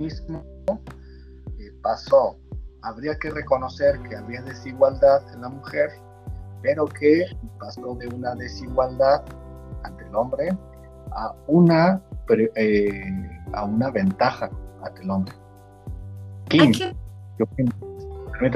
mismo 0.00 0.42
eh, 0.66 1.70
pasó. 1.82 2.34
Habría 2.80 3.14
que 3.18 3.28
reconocer 3.28 4.00
que 4.08 4.16
había 4.16 4.40
desigualdad 4.40 5.22
en 5.34 5.42
la 5.42 5.50
mujer, 5.50 5.90
pero 6.62 6.86
que 6.86 7.26
pasó 7.60 7.94
de 7.96 8.06
una 8.06 8.34
desigualdad 8.36 9.22
ante 9.84 10.04
el 10.06 10.14
hombre 10.14 10.48
a 11.10 11.34
una 11.46 12.02
eh, 12.30 13.40
a 13.52 13.64
una 13.64 13.90
ventaja 13.90 14.50
ante 14.84 15.02
el 15.02 15.10
hombre. 15.10 15.34
Kim, 16.48 16.72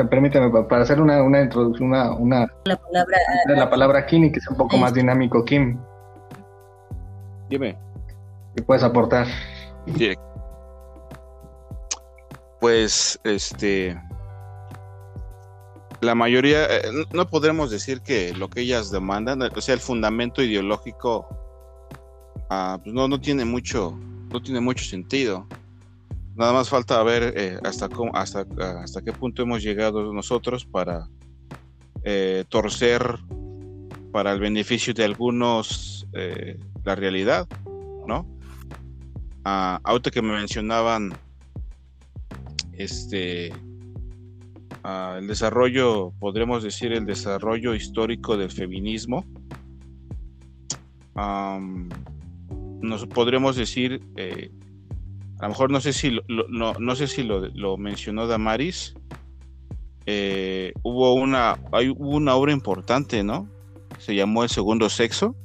permítame, 0.09 0.51
para 0.65 0.83
hacer 0.83 1.01
una, 1.01 1.23
una 1.23 1.43
introducción, 1.43 1.89
una, 1.89 2.13
una, 2.13 2.47
la 2.65 2.77
palabra, 2.77 3.19
la 3.49 3.71
palabra 3.71 4.07
Kim 4.07 4.25
y 4.25 4.33
que 4.33 4.41
sea 4.41 4.53
un 4.53 4.59
poco 4.59 4.77
más 4.77 4.95
dinámico, 4.95 5.45
Kim. 5.45 5.79
Dime. 7.49 7.77
¿Qué 8.57 8.63
puedes 8.63 8.83
aportar? 8.83 9.27
Pues, 12.61 13.19
este, 13.25 14.01
la 16.01 16.15
mayoría, 16.15 16.65
eh, 16.65 16.83
no 17.13 17.27
podremos 17.27 17.71
decir 17.71 18.03
que 18.03 18.33
lo 18.35 18.49
que 18.49 18.61
ellas 18.61 18.91
demandan, 18.91 19.43
o 19.43 19.61
sea, 19.61 19.75
el 19.75 19.81
fundamento 19.81 20.43
ideológico 20.43 21.27
Ah, 22.55 22.79
pues 22.83 22.95
no, 22.95 23.09
no 23.09 23.19
tiene 23.19 23.47
mucho, 23.47 23.99
no 24.31 24.43
tiene 24.43 24.61
mucho 24.61 24.85
sentido. 24.85 25.47
Nada 26.35 26.53
más 26.53 26.69
falta 26.69 27.03
ver 27.03 27.33
eh, 27.35 27.59
hasta, 27.65 27.89
cómo, 27.89 28.15
hasta, 28.15 28.45
hasta 28.83 29.01
qué 29.01 29.11
punto 29.11 29.41
hemos 29.41 29.63
llegado 29.63 30.13
nosotros 30.13 30.67
para 30.67 31.09
eh, 32.05 32.45
torcer 32.51 33.03
para 34.13 34.33
el 34.33 34.41
beneficio 34.41 34.93
de 34.93 35.03
algunos 35.03 36.07
eh, 36.13 36.59
la 36.85 36.95
realidad, 36.95 37.49
¿no? 38.07 38.27
Ah, 39.47 39.81
ahorita 39.83 40.11
que 40.11 40.21
me 40.21 40.35
mencionaban 40.35 41.15
este 42.75 43.51
ah, 44.85 45.17
el 45.19 45.27
desarrollo, 45.27 46.13
podríamos 46.21 46.63
decir 46.63 46.93
el 46.93 47.07
desarrollo 47.07 47.75
histórico 47.75 48.37
del 48.37 48.51
feminismo 48.51 49.25
nos 52.83 53.07
podremos 53.07 53.57
decir, 53.57 54.03
eh, 54.17 54.51
a 55.39 55.45
lo 55.45 55.49
mejor 55.51 55.71
no 55.71 55.81
sé 55.81 55.93
si 55.93 56.11
lo, 56.11 56.23
no, 56.49 56.75
no, 56.75 56.97
sé 56.97 57.07
si 57.07 57.23
lo, 57.23 57.77
mencionó 57.77 58.27
Damaris, 58.27 58.95
eh, 60.07 60.73
hubo 60.83 61.15
una 61.15 61.59
hay 61.73 61.95
una 61.97 62.35
obra 62.35 62.53
importante, 62.53 63.23
¿no? 63.23 63.49
Se 63.99 64.15
llamó 64.15 64.43
El 64.43 64.51
Segundo 64.51 64.91
Sexo, 64.91 65.37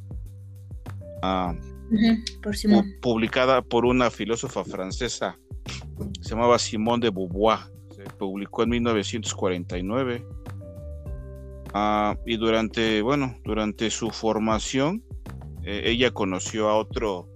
ah, 1.21 1.53
publicada 3.01 3.61
por 3.61 3.85
una 3.85 4.09
filósofa 4.09 4.63
francesa, 4.63 5.37
se 6.21 6.29
llamaba 6.29 6.59
Simone 6.59 7.05
de 7.05 7.09
Beauvoir, 7.11 7.59
se 7.95 8.03
publicó 8.03 8.63
en 8.63 8.69
1949. 8.69 10.25
Ah, 11.73 12.17
y 12.25 12.37
durante, 12.37 13.01
bueno, 13.01 13.35
durante 13.43 13.89
su 13.89 14.09
formación, 14.09 15.03
eh, 15.67 15.81
ella 15.83 16.11
conoció 16.11 16.69
a 16.69 16.77
otro, 16.77 17.27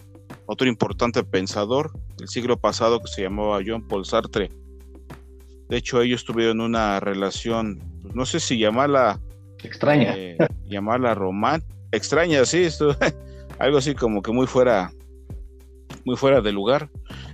otro 0.45 0.65
importante 0.69 1.21
pensador 1.21 1.91
del 2.15 2.29
siglo 2.29 2.57
pasado 2.57 3.01
que 3.01 3.11
se 3.11 3.23
llamaba 3.23 3.59
John 3.65 3.85
Paul 3.85 4.05
Sartre. 4.05 4.49
De 5.67 5.75
hecho, 5.75 6.01
ellos 6.01 6.23
tuvieron 6.23 6.61
una 6.61 7.01
relación, 7.01 7.83
pues, 8.01 8.15
no 8.15 8.25
sé 8.25 8.39
si 8.39 8.57
llamarla 8.57 9.19
extraña, 9.61 10.15
eh, 10.15 10.37
llamarla 10.65 11.13
romántica, 11.13 11.75
extraña, 11.91 12.45
sí, 12.45 12.59
esto, 12.59 12.95
algo 13.59 13.79
así 13.79 13.95
como 13.95 14.21
que 14.21 14.31
muy 14.31 14.47
fuera, 14.47 14.93
muy 16.05 16.15
fuera 16.15 16.39
de 16.39 16.53
lugar. 16.53 16.89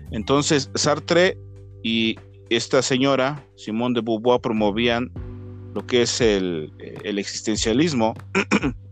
Entonces, 0.10 0.72
Sartre 0.74 1.38
y 1.84 2.18
esta 2.50 2.82
señora, 2.82 3.46
Simone 3.56 3.94
de 3.94 4.02
Beauvoir, 4.02 4.42
promovían 4.42 5.12
lo 5.76 5.86
que 5.86 6.02
es 6.02 6.22
el, 6.22 6.74
el 7.04 7.20
existencialismo 7.20 8.16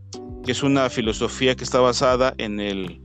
que 0.45 0.51
es 0.51 0.61
una 0.61 0.89
filosofía 0.91 1.55
que 1.55 1.63
está 1.63 1.79
basada 1.79 2.35
en 2.37 2.59
el, 2.59 3.01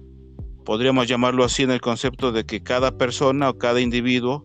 podríamos 0.67 1.09
llamarlo 1.09 1.43
así, 1.43 1.63
en 1.63 1.71
el 1.71 1.81
concepto 1.81 2.33
de 2.33 2.45
que 2.45 2.63
cada 2.63 2.99
persona 2.99 3.49
o 3.49 3.57
cada 3.57 3.81
individuo 3.81 4.43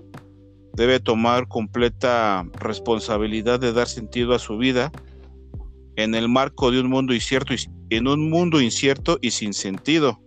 debe 0.76 1.02
tomar 1.02 1.50
completa 1.50 2.46
responsabilidad 2.54 3.60
de 3.60 3.74
dar 3.74 3.88
sentido 3.88 4.34
a 4.34 4.40
su 4.40 4.58
vida 4.58 4.94
en 5.98 6.16
el 6.16 6.30
marco 6.30 6.72
de 6.72 6.80
un 6.80 6.90
mundo 6.90 7.14
incierto 7.14 7.54
y 7.54 7.58
en 7.90 8.08
un 8.08 8.30
mundo 8.30 8.62
incierto 8.62 9.18
y 9.22 9.32
sin 9.32 9.54
sentido. 9.54 10.22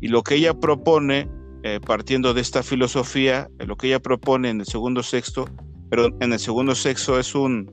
Y 0.00 0.08
lo 0.08 0.22
que 0.22 0.36
ella 0.36 0.54
propone, 0.54 1.28
eh, 1.62 1.78
partiendo 1.86 2.32
de 2.32 2.40
esta 2.40 2.62
filosofía, 2.62 3.48
lo 3.58 3.76
que 3.76 3.88
ella 3.88 4.00
propone 4.00 4.48
en 4.48 4.60
el 4.60 4.66
segundo 4.66 5.02
sexto, 5.02 5.46
pero 5.90 6.08
en 6.20 6.32
el 6.32 6.38
segundo 6.38 6.74
sexo 6.74 7.18
es 7.18 7.34
un 7.34 7.70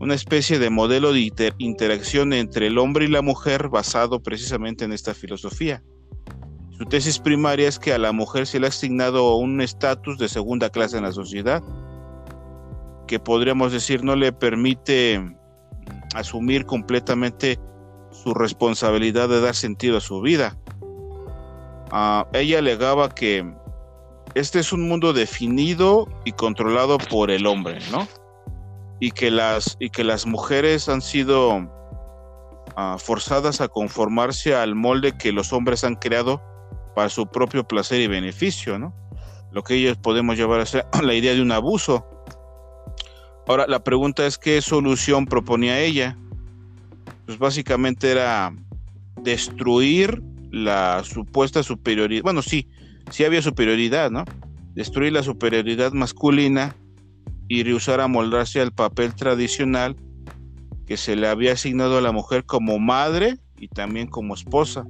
una 0.00 0.14
especie 0.14 0.58
de 0.58 0.70
modelo 0.70 1.12
de 1.12 1.52
interacción 1.58 2.32
entre 2.32 2.68
el 2.68 2.78
hombre 2.78 3.06
y 3.06 3.08
la 3.08 3.22
mujer 3.22 3.68
basado 3.68 4.20
precisamente 4.22 4.84
en 4.84 4.92
esta 4.92 5.14
filosofía. 5.14 5.82
Su 6.76 6.84
tesis 6.84 7.18
primaria 7.18 7.66
es 7.66 7.78
que 7.78 7.92
a 7.92 7.98
la 7.98 8.12
mujer 8.12 8.46
se 8.46 8.60
le 8.60 8.66
ha 8.66 8.68
asignado 8.68 9.34
un 9.36 9.60
estatus 9.60 10.16
de 10.18 10.28
segunda 10.28 10.70
clase 10.70 10.96
en 10.96 11.02
la 11.02 11.12
sociedad, 11.12 11.62
que 13.08 13.18
podríamos 13.18 13.72
decir 13.72 14.04
no 14.04 14.14
le 14.14 14.32
permite 14.32 15.36
asumir 16.14 16.66
completamente 16.66 17.58
su 18.12 18.32
responsabilidad 18.34 19.28
de 19.28 19.40
dar 19.40 19.56
sentido 19.56 19.96
a 19.96 20.00
su 20.00 20.20
vida. 20.20 20.56
Ah, 21.90 22.28
ella 22.32 22.60
alegaba 22.60 23.08
que 23.08 23.44
este 24.34 24.60
es 24.60 24.72
un 24.72 24.88
mundo 24.88 25.12
definido 25.12 26.06
y 26.24 26.32
controlado 26.32 26.98
por 26.98 27.30
el 27.30 27.46
hombre, 27.46 27.78
¿no? 27.90 28.06
Y 29.00 29.12
que 29.12 29.30
las, 29.30 29.76
y 29.80 29.90
que 29.90 30.04
las 30.04 30.26
mujeres 30.26 30.88
han 30.88 31.02
sido 31.02 31.70
ah, 32.76 32.96
forzadas 32.98 33.60
a 33.60 33.68
conformarse 33.68 34.54
al 34.54 34.74
molde 34.74 35.16
que 35.16 35.32
los 35.32 35.52
hombres 35.52 35.84
han 35.84 35.94
creado 35.96 36.42
para 36.94 37.08
su 37.08 37.26
propio 37.28 37.66
placer 37.66 38.00
y 38.00 38.08
beneficio, 38.08 38.78
¿no? 38.78 38.94
Lo 39.52 39.62
que 39.62 39.74
ellos 39.74 39.96
podemos 39.96 40.36
llevar 40.36 40.60
a 40.60 40.66
ser 40.66 40.86
la 41.02 41.14
idea 41.14 41.34
de 41.34 41.42
un 41.42 41.52
abuso. 41.52 42.06
Ahora, 43.46 43.66
la 43.66 43.82
pregunta 43.82 44.26
es 44.26 44.36
qué 44.36 44.60
solución 44.60 45.26
proponía 45.26 45.80
ella. 45.80 46.18
Pues 47.24 47.38
básicamente 47.38 48.10
era 48.10 48.52
destruir 49.22 50.22
la 50.50 51.02
supuesta 51.04 51.62
superioridad. 51.62 52.22
Bueno, 52.22 52.42
sí, 52.42 52.68
sí 53.10 53.24
había 53.24 53.42
superioridad, 53.42 54.10
¿no? 54.10 54.24
Destruir 54.74 55.12
la 55.12 55.22
superioridad 55.22 55.92
masculina 55.92 56.74
y 57.48 57.62
rehusar 57.62 58.00
a 58.00 58.08
moldarse 58.08 58.60
al 58.60 58.72
papel 58.72 59.14
tradicional 59.14 59.96
que 60.86 60.96
se 60.96 61.16
le 61.16 61.28
había 61.28 61.52
asignado 61.52 61.98
a 61.98 62.00
la 62.00 62.12
mujer 62.12 62.44
como 62.44 62.78
madre 62.78 63.38
y 63.58 63.68
también 63.68 64.06
como 64.06 64.34
esposa. 64.34 64.86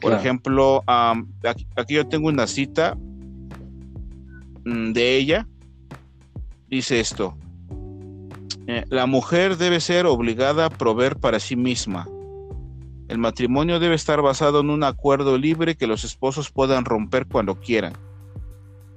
Por 0.00 0.12
ejemplo, 0.14 0.82
aquí, 0.86 1.94
yo 1.94 2.08
tengo 2.08 2.28
una 2.28 2.46
cita 2.46 2.96
mm, 4.64 4.92
de 4.92 5.16
ella. 5.16 5.46
Dice 6.68 6.98
esto. 6.98 7.36
Eh, 8.66 8.84
la 8.88 9.06
mujer 9.06 9.56
debe 9.56 9.80
ser 9.80 10.06
obligada 10.06 10.66
a 10.66 10.70
proveer 10.70 11.16
para 11.16 11.38
sí 11.38 11.54
misma. 11.54 12.08
El 13.08 13.18
matrimonio 13.18 13.78
debe 13.78 13.94
estar 13.94 14.22
basado 14.22 14.60
en 14.60 14.70
un 14.70 14.82
acuerdo 14.82 15.38
libre 15.38 15.76
que 15.76 15.86
los 15.86 16.02
esposos 16.02 16.50
puedan 16.50 16.84
romper 16.84 17.26
cuando 17.26 17.60
quieran. 17.60 17.92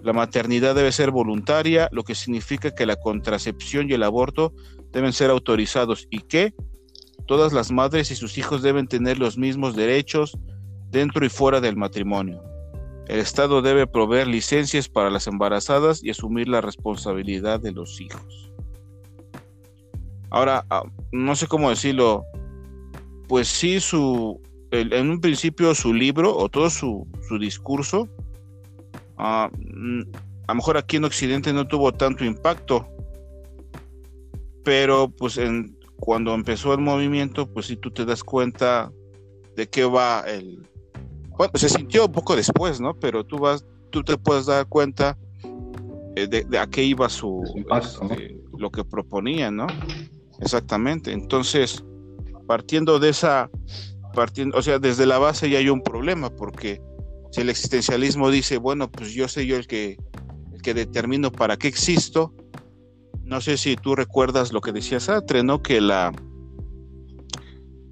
La 0.05 0.13
maternidad 0.13 0.75
debe 0.75 0.91
ser 0.91 1.09
voluntaria, 1.09 1.89
lo 1.91 2.03
que 2.03 2.13
significa 2.13 2.75
que 2.75 2.85
la 2.85 2.95
contracepción 2.95 3.89
y 3.89 3.93
el 3.93 4.03
aborto 4.03 4.53
deben 4.91 5.13
ser 5.13 5.31
autorizados 5.31 6.05
y 6.11 6.19
que 6.19 6.53
todas 7.25 7.53
las 7.53 7.71
madres 7.71 8.11
y 8.11 8.15
sus 8.15 8.37
hijos 8.37 8.61
deben 8.61 8.85
tener 8.85 9.17
los 9.17 9.35
mismos 9.35 9.75
derechos 9.75 10.37
dentro 10.91 11.25
y 11.25 11.29
fuera 11.29 11.59
del 11.59 11.75
matrimonio. 11.75 12.43
El 13.07 13.17
Estado 13.17 13.63
debe 13.63 13.87
proveer 13.87 14.27
licencias 14.27 14.87
para 14.87 15.09
las 15.09 15.25
embarazadas 15.25 16.03
y 16.03 16.11
asumir 16.11 16.49
la 16.49 16.61
responsabilidad 16.61 17.59
de 17.59 17.71
los 17.71 17.99
hijos. 17.99 18.51
Ahora, 20.29 20.67
ah, 20.69 20.83
no 21.11 21.35
sé 21.35 21.47
cómo 21.47 21.71
decirlo, 21.71 22.23
pues 23.27 23.47
sí, 23.47 23.79
su, 23.79 24.39
en 24.69 25.09
un 25.09 25.19
principio 25.19 25.73
su 25.73 25.95
libro 25.95 26.37
o 26.37 26.47
todo 26.47 26.69
su, 26.69 27.07
discurso, 27.39 28.07
ah, 29.17 29.49
mm, 29.57 30.01
a 30.47 30.53
lo 30.53 30.55
mejor 30.55 30.77
aquí 30.77 30.97
en 30.97 31.05
Occidente 31.05 31.53
no 31.53 31.67
tuvo 31.67 31.91
tanto 31.91 32.23
impacto, 32.23 32.87
pero 34.63 35.09
pues 35.09 35.37
en, 35.37 35.77
cuando 35.97 36.33
empezó 36.33 36.73
el 36.73 36.81
movimiento, 36.81 37.47
pues 37.51 37.67
sí 37.67 37.77
tú 37.77 37.91
te 37.91 38.05
das 38.05 38.23
cuenta 38.23 38.91
de 39.55 39.67
qué 39.67 39.85
va 39.85 40.21
el... 40.21 40.67
Bueno, 41.37 41.51
se 41.55 41.69
sintió 41.69 42.05
un 42.05 42.11
poco 42.11 42.35
después, 42.35 42.79
¿no? 42.79 42.93
Pero 42.93 43.23
tú 43.23 43.37
vas, 43.37 43.65
tú 43.89 44.03
te 44.03 44.17
puedes 44.17 44.45
dar 44.45 44.67
cuenta 44.67 45.17
eh, 46.15 46.27
de, 46.27 46.59
a 46.59 46.67
qué 46.67 46.83
iba 46.83 47.09
su... 47.09 47.43
Este, 47.77 48.37
lo 48.57 48.69
que 48.69 48.83
proponía, 48.83 49.51
¿no? 49.51 49.67
Exactamente. 50.39 51.11
Entonces, 51.11 51.83
partiendo 52.47 52.99
de 52.99 53.09
esa, 53.09 53.49
partiendo, 54.13 54.57
o 54.57 54.61
sea, 54.61 54.79
desde 54.79 55.05
la 55.05 55.17
base 55.17 55.49
ya 55.49 55.59
hay 55.59 55.69
un 55.69 55.81
problema, 55.81 56.29
porque 56.29 56.81
si 57.35 57.41
el 57.41 57.49
existencialismo 57.49 58.31
dice, 58.31 58.55
bueno, 58.55 58.89
pues 58.89 59.11
yo 59.11 59.27
sé 59.27 59.45
yo 59.45 59.57
el 59.57 59.67
que, 59.67 59.97
el 60.53 60.61
que 60.61 60.73
determino 60.73 61.33
para 61.33 61.57
qué 61.57 61.67
existo, 61.67 62.33
no 63.25 63.41
sé 63.41 63.57
si 63.57 63.75
tú 63.75 63.93
recuerdas 63.93 64.53
lo 64.53 64.61
que 64.61 64.71
decía 64.71 65.01
Sartre, 65.01 65.43
¿no? 65.43 65.61
Que 65.61 65.81
la, 65.81 66.13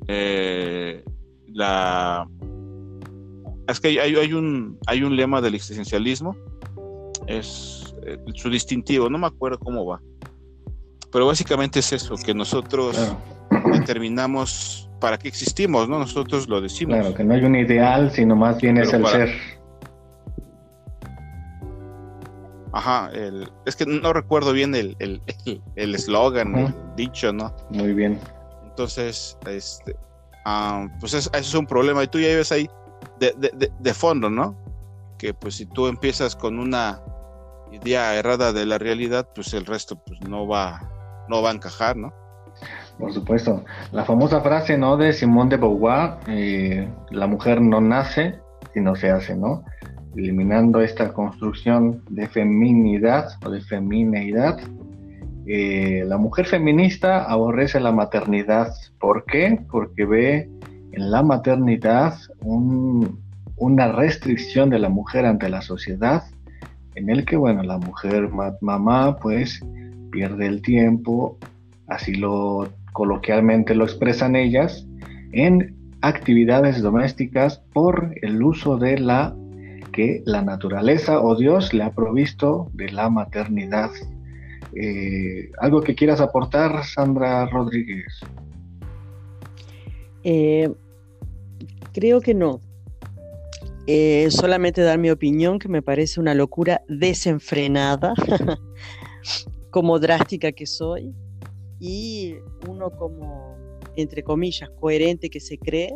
eh, 0.07 1.03
la, 1.47 2.25
es 3.67 3.81
que 3.81 3.99
hay, 3.99 4.15
hay, 4.15 4.31
un, 4.31 4.79
hay 4.87 5.03
un 5.03 5.13
lema 5.17 5.41
del 5.41 5.55
existencialismo, 5.55 6.37
es 7.27 7.93
eh, 8.05 8.17
su 8.35 8.49
distintivo, 8.49 9.09
no 9.09 9.17
me 9.17 9.27
acuerdo 9.27 9.59
cómo 9.59 9.85
va, 9.85 10.01
pero 11.11 11.27
básicamente 11.27 11.79
es 11.79 11.91
eso, 11.91 12.15
que 12.15 12.33
nosotros 12.33 12.97
determinamos 13.73 14.89
para 15.03 15.17
qué 15.17 15.27
existimos, 15.27 15.89
¿no? 15.89 15.99
Nosotros 15.99 16.47
lo 16.47 16.61
decimos. 16.61 16.95
Claro, 16.95 17.13
que 17.13 17.25
no 17.25 17.33
hay 17.33 17.43
un 17.43 17.57
ideal, 17.57 18.09
sino 18.09 18.37
más 18.37 18.61
bien 18.61 18.77
es 18.77 18.93
el 18.93 19.05
ser. 19.05 19.31
Ajá, 22.71 23.11
el... 23.13 23.51
es 23.65 23.75
que 23.75 23.85
no 23.85 24.13
recuerdo 24.13 24.53
bien 24.53 24.73
el 24.73 24.95
eslogan, 25.75 26.55
el, 26.55 26.65
el, 26.67 26.73
dicho, 26.95 27.33
¿no? 27.33 27.53
Muy 27.69 27.93
bien. 27.93 28.17
Entonces, 28.63 29.37
este, 29.45 29.93
ah, 30.45 30.87
pues 31.01 31.13
eso 31.13 31.29
es 31.33 31.53
un 31.53 31.67
problema. 31.67 32.01
Y 32.05 32.07
tú 32.07 32.19
ya 32.19 32.29
ves 32.29 32.53
ahí 32.53 32.69
de, 33.19 33.33
de, 33.37 33.69
de, 33.77 33.93
fondo, 33.93 34.29
¿no? 34.29 34.55
Que 35.17 35.33
pues 35.33 35.55
si 35.55 35.65
tú 35.65 35.87
empiezas 35.87 36.33
con 36.33 36.57
una 36.59 37.01
idea 37.73 38.15
errada 38.15 38.53
de 38.53 38.65
la 38.65 38.77
realidad, 38.77 39.27
pues 39.35 39.53
el 39.53 39.65
resto 39.65 39.97
pues 39.97 40.21
no 40.21 40.47
va, 40.47 40.79
no 41.27 41.41
va 41.41 41.49
a 41.49 41.53
encajar, 41.55 41.97
¿no? 41.97 42.22
Por 42.97 43.11
supuesto. 43.11 43.63
La 43.91 44.05
famosa 44.05 44.41
frase, 44.41 44.77
¿no? 44.77 44.97
De 44.97 45.13
Simón 45.13 45.49
de 45.49 45.57
Beauvoir, 45.57 46.17
eh, 46.27 46.87
la 47.11 47.27
mujer 47.27 47.61
no 47.61 47.81
nace, 47.81 48.35
sino 48.73 48.95
se 48.95 49.09
hace, 49.09 49.35
¿no? 49.35 49.63
Eliminando 50.15 50.81
esta 50.81 51.11
construcción 51.11 52.03
de 52.09 52.27
feminidad 52.27 53.29
o 53.45 53.49
de 53.49 53.61
femineidad. 53.61 54.59
Eh, 55.45 56.03
la 56.07 56.17
mujer 56.17 56.45
feminista 56.45 57.23
aborrece 57.23 57.79
la 57.79 57.91
maternidad. 57.91 58.73
¿Por 58.99 59.25
qué? 59.25 59.59
Porque 59.69 60.05
ve 60.05 60.49
en 60.91 61.11
la 61.11 61.23
maternidad 61.23 62.15
una 62.43 63.91
restricción 63.91 64.69
de 64.69 64.79
la 64.79 64.89
mujer 64.89 65.25
ante 65.25 65.49
la 65.49 65.61
sociedad, 65.61 66.23
en 66.95 67.09
el 67.09 67.25
que, 67.25 67.35
bueno, 67.35 67.63
la 67.63 67.79
mujer 67.79 68.29
mamá, 68.61 69.17
pues, 69.17 69.59
pierde 70.11 70.45
el 70.45 70.61
tiempo, 70.61 71.37
así 71.87 72.13
lo 72.13 72.69
coloquialmente 72.93 73.75
lo 73.75 73.83
expresan 73.83 74.35
ellas, 74.35 74.87
en 75.33 75.75
actividades 76.01 76.81
domésticas 76.81 77.59
por 77.73 78.13
el 78.21 78.41
uso 78.41 78.77
de 78.77 78.99
la 78.99 79.35
que 79.91 80.21
la 80.25 80.41
naturaleza 80.41 81.21
o 81.21 81.35
Dios 81.35 81.73
le 81.73 81.83
ha 81.83 81.91
provisto 81.91 82.69
de 82.73 82.91
la 82.91 83.09
maternidad. 83.09 83.91
Eh, 84.75 85.51
¿Algo 85.59 85.81
que 85.81 85.95
quieras 85.95 86.19
aportar, 86.19 86.83
Sandra 86.83 87.45
Rodríguez? 87.45 88.19
Eh, 90.23 90.69
creo 91.93 92.21
que 92.21 92.33
no. 92.33 92.59
Eh, 93.85 94.27
solamente 94.31 94.81
dar 94.81 94.97
mi 94.97 95.11
opinión, 95.11 95.59
que 95.59 95.69
me 95.69 95.81
parece 95.81 96.19
una 96.19 96.33
locura 96.33 96.81
desenfrenada, 96.87 98.13
como 99.69 99.99
drástica 99.99 100.51
que 100.53 100.65
soy 100.65 101.13
y 101.85 102.37
uno 102.69 102.91
como, 102.91 103.57
entre 103.97 104.23
comillas, 104.23 104.69
coherente 104.79 105.29
que 105.29 105.41
se 105.41 105.57
cree, 105.57 105.93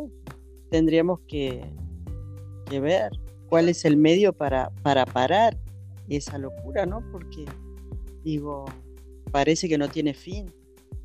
tendríamos 0.70 1.20
que, 1.26 1.64
ver 2.68 3.10
cuál 3.48 3.70
es 3.70 3.86
el 3.86 3.96
medio 3.96 4.34
para, 4.34 4.68
para 4.82 5.06
parar 5.06 5.56
esa 6.10 6.36
locura, 6.36 6.84
¿no? 6.84 7.02
Porque, 7.10 7.46
digo, 8.22 8.66
parece 9.32 9.66
que 9.66 9.78
no 9.78 9.88
tiene 9.88 10.12
fin, 10.12 10.52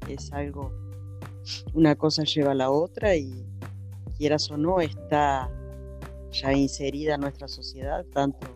es 0.09 0.33
algo, 0.33 0.73
una 1.73 1.95
cosa 1.95 2.25
lleva 2.25 2.51
a 2.51 2.55
la 2.55 2.69
otra 2.69 3.15
y 3.15 3.31
quieras 4.17 4.51
o 4.51 4.57
no, 4.57 4.81
está 4.81 5.49
ya 6.29 6.51
inserida 6.51 7.15
en 7.15 7.21
nuestra 7.21 7.47
sociedad, 7.47 8.05
tanto 8.07 8.47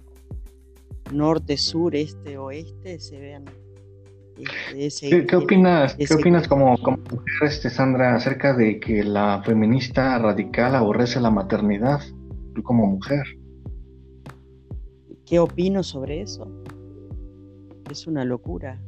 norte, 1.13 1.55
sur, 1.55 1.95
este, 1.95 2.37
oeste, 2.37 2.99
se 2.99 3.17
vean 3.17 3.45
¿Qué, 4.37 5.35
opinas, 5.35 5.95
¿qué 5.95 6.13
opinas 6.13 6.47
como, 6.47 6.77
como 6.77 6.97
mujer, 6.97 7.43
este, 7.43 7.69
Sandra, 7.69 8.15
acerca 8.15 8.53
de 8.53 8.79
que 8.79 9.03
la 9.03 9.41
feminista 9.43 10.17
radical 10.19 10.75
aborrece 10.75 11.19
la 11.19 11.31
maternidad, 11.31 12.01
tú 12.53 12.61
como 12.61 12.85
mujer? 12.85 13.23
¿Qué 15.25 15.39
opino 15.39 15.81
sobre 15.81 16.21
eso? 16.21 16.47
Es 17.89 18.05
una 18.05 18.23
locura. 18.25 18.79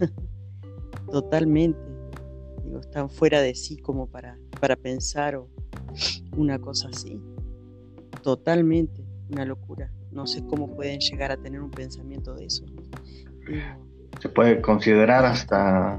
Totalmente. 1.10 1.78
Digo, 2.64 2.80
están 2.80 3.10
fuera 3.10 3.42
de 3.42 3.54
sí 3.54 3.76
como 3.76 4.06
para, 4.06 4.38
para 4.58 4.74
pensar 4.74 5.38
una 6.36 6.58
cosa 6.58 6.88
así. 6.88 7.20
Totalmente, 8.22 9.04
una 9.30 9.44
locura. 9.44 9.92
No 10.10 10.26
sé 10.26 10.44
cómo 10.46 10.74
pueden 10.74 10.98
llegar 11.00 11.30
a 11.30 11.36
tener 11.36 11.60
un 11.60 11.70
pensamiento 11.70 12.34
de 12.34 12.46
eso 12.46 12.64
se 14.20 14.28
puede 14.28 14.60
considerar 14.60 15.24
hasta 15.24 15.98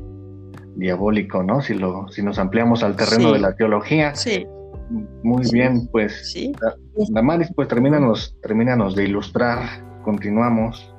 diabólico, 0.76 1.44
¿no? 1.44 1.62
Si 1.62 1.74
lo, 1.74 2.08
si 2.10 2.22
nos 2.22 2.38
ampliamos 2.40 2.84
al 2.84 2.96
terreno 2.96 3.34
de 3.34 3.40
la 3.40 3.56
teología. 3.56 4.16
Sí. 4.16 4.46
Muy 5.24 5.50
bien, 5.52 5.88
pues 5.92 6.32
¿Sí? 6.32 6.52
Damaris, 7.10 7.50
pues 7.56 7.68
termínanos, 7.68 8.36
termínanos 8.42 8.96
de 8.96 9.06
ilustrar, 9.06 9.84
continuamos. 10.04 10.94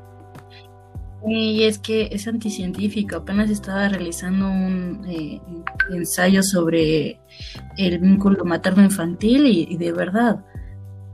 Y 1.28 1.64
es 1.64 1.78
que 1.78 2.08
es 2.10 2.26
anticientífico, 2.26 3.16
apenas 3.16 3.50
estaba 3.50 3.88
realizando 3.88 4.48
un 4.48 5.04
eh, 5.08 5.40
ensayo 5.90 6.42
sobre 6.42 7.20
el 7.76 7.98
vínculo 7.98 8.44
materno-infantil 8.44 9.46
y 9.46 9.76
de 9.76 9.92
verdad, 9.92 10.44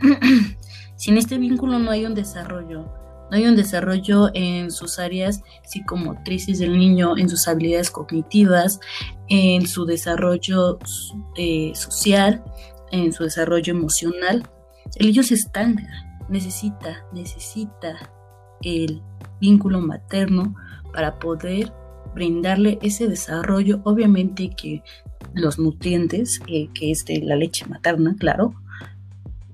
sin 0.97 1.17
este 1.17 1.39
vínculo 1.39 1.79
no 1.79 1.91
hay 1.91 2.05
un 2.05 2.15
desarrollo 2.15 3.02
no 3.33 3.39
hay 3.39 3.47
un 3.47 3.57
desarrollo 3.57 4.31
en 4.35 4.71
sus 4.71 4.99
áreas 4.99 5.43
psicomotrices 5.65 6.59
del 6.59 6.79
niño, 6.79 7.17
en 7.17 7.31
sus 7.31 7.49
habilidades 7.49 7.91
cognitivas, 7.91 8.79
en 9.31 9.67
su 9.67 9.87
desarrollo 9.87 10.79
eh, 11.37 11.73
social, 11.75 12.45
en 12.91 13.11
su 13.15 13.25
desarrollo 13.25 13.73
emocional. 13.73 14.47
El 14.97 15.07
niño 15.07 15.23
se 15.23 15.33
estanca, 15.33 15.89
necesita, 16.29 17.07
necesita 17.15 18.11
el 18.61 19.01
vínculo 19.41 19.81
materno 19.81 20.55
para 20.93 21.19
poder 21.19 21.73
brindarle 22.15 22.79
ese 22.83 23.09
desarrollo, 23.09 23.81
obviamente 23.85 24.51
que 24.51 24.83
los 25.33 25.59
nutrientes, 25.59 26.39
que 26.39 26.69
es 26.83 27.07
de 27.07 27.23
la 27.23 27.37
leche 27.37 27.65
materna, 27.65 28.15
claro, 28.19 28.53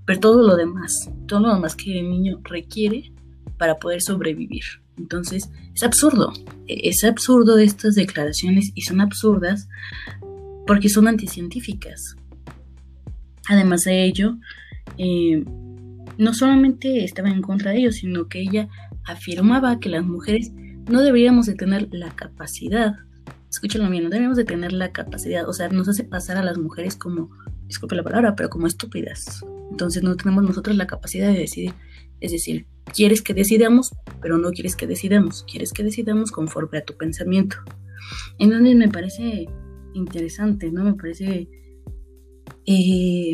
pero 0.04 0.18
todo 0.18 0.42
lo 0.42 0.56
demás, 0.56 1.08
todo 1.28 1.38
lo 1.38 1.54
demás 1.54 1.76
que 1.76 2.00
el 2.00 2.10
niño 2.10 2.40
requiere 2.42 3.12
para 3.58 3.78
poder 3.78 4.00
sobrevivir. 4.00 4.64
Entonces, 4.96 5.50
es 5.74 5.82
absurdo, 5.82 6.32
e, 6.66 6.88
es 6.88 7.04
absurdo 7.04 7.58
estas 7.58 7.94
declaraciones 7.94 8.72
y 8.74 8.82
son 8.82 9.00
absurdas 9.00 9.68
porque 10.66 10.88
son 10.88 11.08
anticientíficas. 11.08 12.16
Además 13.48 13.84
de 13.84 14.04
ello, 14.04 14.36
eh, 14.98 15.44
no 16.18 16.34
solamente 16.34 17.04
estaba 17.04 17.30
en 17.30 17.42
contra 17.42 17.70
de 17.70 17.78
ellos, 17.78 17.96
sino 17.96 18.28
que 18.28 18.40
ella 18.40 18.68
afirmaba 19.04 19.80
que 19.80 19.88
las 19.88 20.04
mujeres 20.04 20.52
no 20.88 21.00
deberíamos 21.00 21.46
de 21.46 21.54
tener 21.54 21.88
la 21.92 22.10
capacidad, 22.10 22.96
escúchalo 23.50 23.88
bien, 23.88 24.04
no 24.04 24.10
deberíamos 24.10 24.36
de 24.36 24.44
tener 24.44 24.72
la 24.72 24.92
capacidad, 24.92 25.48
o 25.48 25.52
sea, 25.52 25.68
nos 25.68 25.88
hace 25.88 26.04
pasar 26.04 26.36
a 26.36 26.44
las 26.44 26.58
mujeres 26.58 26.96
como, 26.96 27.30
disculpe 27.66 27.94
la 27.94 28.02
palabra, 28.02 28.34
pero 28.34 28.50
como 28.50 28.66
estúpidas. 28.66 29.44
Entonces 29.70 30.02
no 30.02 30.16
tenemos 30.16 30.44
nosotros 30.44 30.76
la 30.76 30.86
capacidad 30.86 31.28
de 31.28 31.38
decidir, 31.38 31.72
es 32.20 32.32
decir, 32.32 32.66
quieres 32.94 33.22
que 33.22 33.34
decidamos, 33.34 33.92
pero 34.20 34.38
no 34.38 34.50
quieres 34.50 34.76
que 34.76 34.86
decidamos, 34.86 35.44
quieres 35.50 35.72
que 35.72 35.82
decidamos 35.82 36.30
conforme 36.30 36.78
a 36.78 36.84
tu 36.84 36.96
pensamiento. 36.96 37.56
Entonces 38.38 38.76
me 38.76 38.88
parece 38.88 39.46
interesante, 39.94 40.70
¿no? 40.70 40.84
Me 40.84 40.94
parece... 40.94 41.48
Eh, 42.66 43.32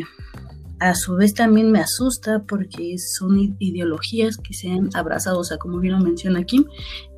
a 0.79 0.93
su 0.93 1.15
vez 1.15 1.33
también 1.33 1.71
me 1.71 1.79
asusta 1.79 2.43
porque 2.43 2.97
son 2.97 3.55
ideologías 3.59 4.37
que 4.37 4.53
se 4.53 4.71
han 4.71 4.89
abrazado, 4.93 5.39
o 5.39 5.43
sea, 5.43 5.57
como 5.57 5.79
bien 5.79 5.93
lo 5.93 5.99
menciona 6.01 6.43
Kim, 6.43 6.65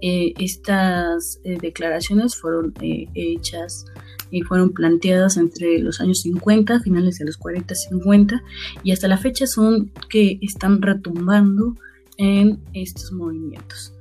eh, 0.01 0.33
estas 0.37 1.39
eh, 1.43 1.57
declaraciones 1.59 2.35
fueron 2.35 2.73
hechas 2.81 3.85
y 4.29 4.41
fueron 4.41 4.73
planteadas 4.73 5.37
entre 5.37 5.79
los 5.79 6.01
años 6.01 6.21
50, 6.21 6.81
finales 6.81 7.17
de 7.17 7.25
los 7.25 7.37
40, 7.37 7.73
50, 7.73 8.43
y 8.83 8.91
hasta 8.91 9.07
la 9.07 9.17
fecha 9.17 9.47
son 9.47 9.91
que 10.09 10.37
están 10.41 10.81
retumbando 10.81 11.75
en 12.17 12.59
estos 12.73 13.11
movimientos. 13.11 13.93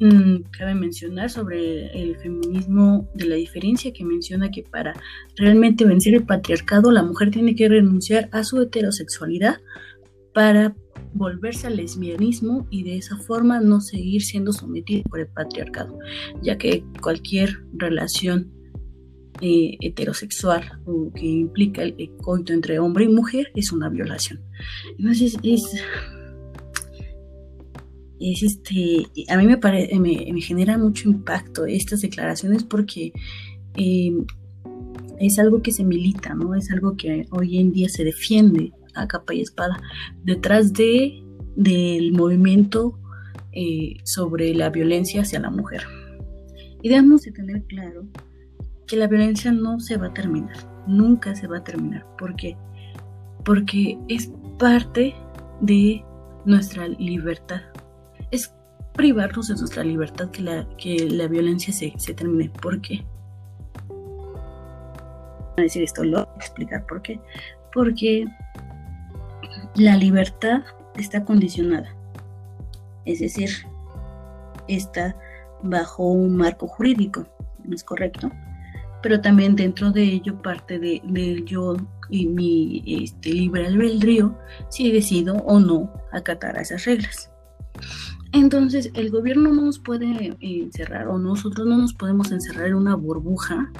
Mm, 0.00 0.42
cabe 0.50 0.74
mencionar 0.74 1.30
sobre 1.30 1.86
el 1.92 2.16
feminismo 2.16 3.08
de 3.14 3.26
la 3.26 3.36
diferencia 3.36 3.92
que 3.92 4.04
menciona 4.04 4.50
que 4.50 4.62
para 4.62 4.94
realmente 5.36 5.84
vencer 5.84 6.14
el 6.14 6.24
patriarcado 6.24 6.90
la 6.90 7.02
mujer 7.02 7.30
tiene 7.30 7.54
que 7.54 7.68
renunciar 7.68 8.28
a 8.32 8.42
su 8.42 8.60
heterosexualidad 8.60 9.58
para 10.34 10.74
volverse 11.14 11.66
al 11.66 11.76
lesbianismo 11.76 12.66
y 12.70 12.82
de 12.82 12.96
esa 12.96 13.16
forma 13.16 13.60
no 13.60 13.80
seguir 13.80 14.22
siendo 14.22 14.52
sometida 14.52 15.02
por 15.04 15.20
el 15.20 15.28
patriarcado, 15.28 15.98
ya 16.42 16.58
que 16.58 16.84
cualquier 17.00 17.64
relación 17.72 18.52
eh, 19.40 19.76
heterosexual 19.80 20.62
o 20.84 21.12
que 21.14 21.26
implica 21.26 21.82
el 21.82 22.10
coito 22.22 22.52
entre 22.52 22.78
hombre 22.78 23.04
y 23.04 23.08
mujer 23.08 23.50
es 23.54 23.72
una 23.72 23.88
violación. 23.88 24.40
Entonces 24.98 25.36
es 25.42 25.82
es 28.20 28.42
este, 28.42 29.06
a 29.28 29.36
mí 29.36 29.46
me, 29.46 29.58
me, 29.98 30.40
genera 30.40 30.78
mucho 30.78 31.08
impacto 31.08 31.66
estas 31.66 32.00
declaraciones 32.00 32.64
porque 32.64 33.12
eh, 33.76 34.12
es 35.18 35.38
algo 35.38 35.62
que 35.62 35.72
se 35.72 35.84
milita, 35.84 36.34
¿no? 36.34 36.54
Es 36.54 36.70
algo 36.70 36.96
que 36.96 37.26
hoy 37.30 37.58
en 37.58 37.72
día 37.72 37.88
se 37.88 38.04
defiende 38.04 38.72
a 38.94 39.06
capa 39.06 39.34
y 39.34 39.42
espada 39.42 39.80
detrás 40.24 40.72
de, 40.72 41.22
del 41.56 42.12
movimiento 42.12 42.98
eh, 43.52 43.96
sobre 44.04 44.54
la 44.54 44.70
violencia 44.70 45.22
hacia 45.22 45.40
la 45.40 45.50
mujer. 45.50 45.82
Y 46.82 46.88
debemos 46.88 47.22
de 47.22 47.32
tener 47.32 47.62
claro 47.64 48.06
que 48.86 48.96
la 48.96 49.08
violencia 49.08 49.52
no 49.52 49.80
se 49.80 49.96
va 49.96 50.06
a 50.06 50.14
terminar, 50.14 50.56
nunca 50.86 51.34
se 51.34 51.46
va 51.46 51.58
a 51.58 51.64
terminar. 51.64 52.06
¿Por 52.16 52.36
qué? 52.36 52.56
Porque 53.44 53.98
es 54.08 54.30
parte 54.58 55.14
de 55.60 56.02
nuestra 56.44 56.88
libertad 56.88 57.62
privarnos 58.96 59.48
de 59.48 59.54
nuestra 59.54 59.84
libertad 59.84 60.30
que 60.30 60.42
la, 60.42 60.66
que 60.78 61.08
la 61.10 61.28
violencia 61.28 61.72
se, 61.72 62.14
termine. 62.14 62.50
¿Por 62.50 62.80
qué? 62.80 63.04
A 65.56 65.62
decir 65.62 65.82
esto, 65.82 66.02
lo 66.02 66.24
voy 66.24 66.34
a 66.34 66.36
explicar 66.38 66.86
por 66.86 67.02
qué. 67.02 67.20
Porque 67.72 68.26
la 69.74 69.96
libertad 69.96 70.62
está 70.96 71.24
condicionada. 71.24 71.94
Es 73.04 73.20
decir, 73.20 73.50
está 74.66 75.14
bajo 75.62 76.04
un 76.04 76.36
marco 76.36 76.66
jurídico, 76.66 77.26
¿no 77.64 77.74
es 77.74 77.84
correcto? 77.84 78.30
Pero 79.02 79.20
también 79.20 79.54
dentro 79.54 79.92
de 79.92 80.02
ello 80.02 80.40
parte 80.42 80.78
de, 80.78 81.42
yo 81.44 81.76
y 82.08 82.26
mi 82.26 82.82
este, 82.86 83.30
libre 83.30 83.66
albedrío 83.66 84.36
si 84.68 84.90
decido 84.90 85.36
o 85.36 85.60
no 85.60 85.92
acatar 86.12 86.56
a 86.58 86.62
esas 86.62 86.84
reglas. 86.84 87.30
Entonces, 88.36 88.90
el 88.92 89.10
gobierno 89.10 89.50
no 89.50 89.62
nos 89.62 89.78
puede 89.78 90.36
encerrar 90.40 91.08
o 91.08 91.18
nosotros 91.18 91.66
no 91.66 91.78
nos 91.78 91.94
podemos 91.94 92.30
encerrar 92.30 92.66
en 92.66 92.74
una 92.74 92.94
burbuja 92.94 93.72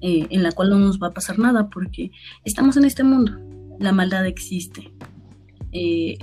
eh, 0.00 0.26
en 0.30 0.42
la 0.42 0.50
cual 0.50 0.70
no 0.70 0.80
nos 0.80 1.00
va 1.00 1.08
a 1.08 1.12
pasar 1.12 1.38
nada 1.38 1.70
porque 1.70 2.10
estamos 2.44 2.76
en 2.76 2.84
este 2.84 3.04
mundo. 3.04 3.38
La 3.78 3.92
maldad 3.92 4.26
existe. 4.26 4.92
Eh, 5.70 6.18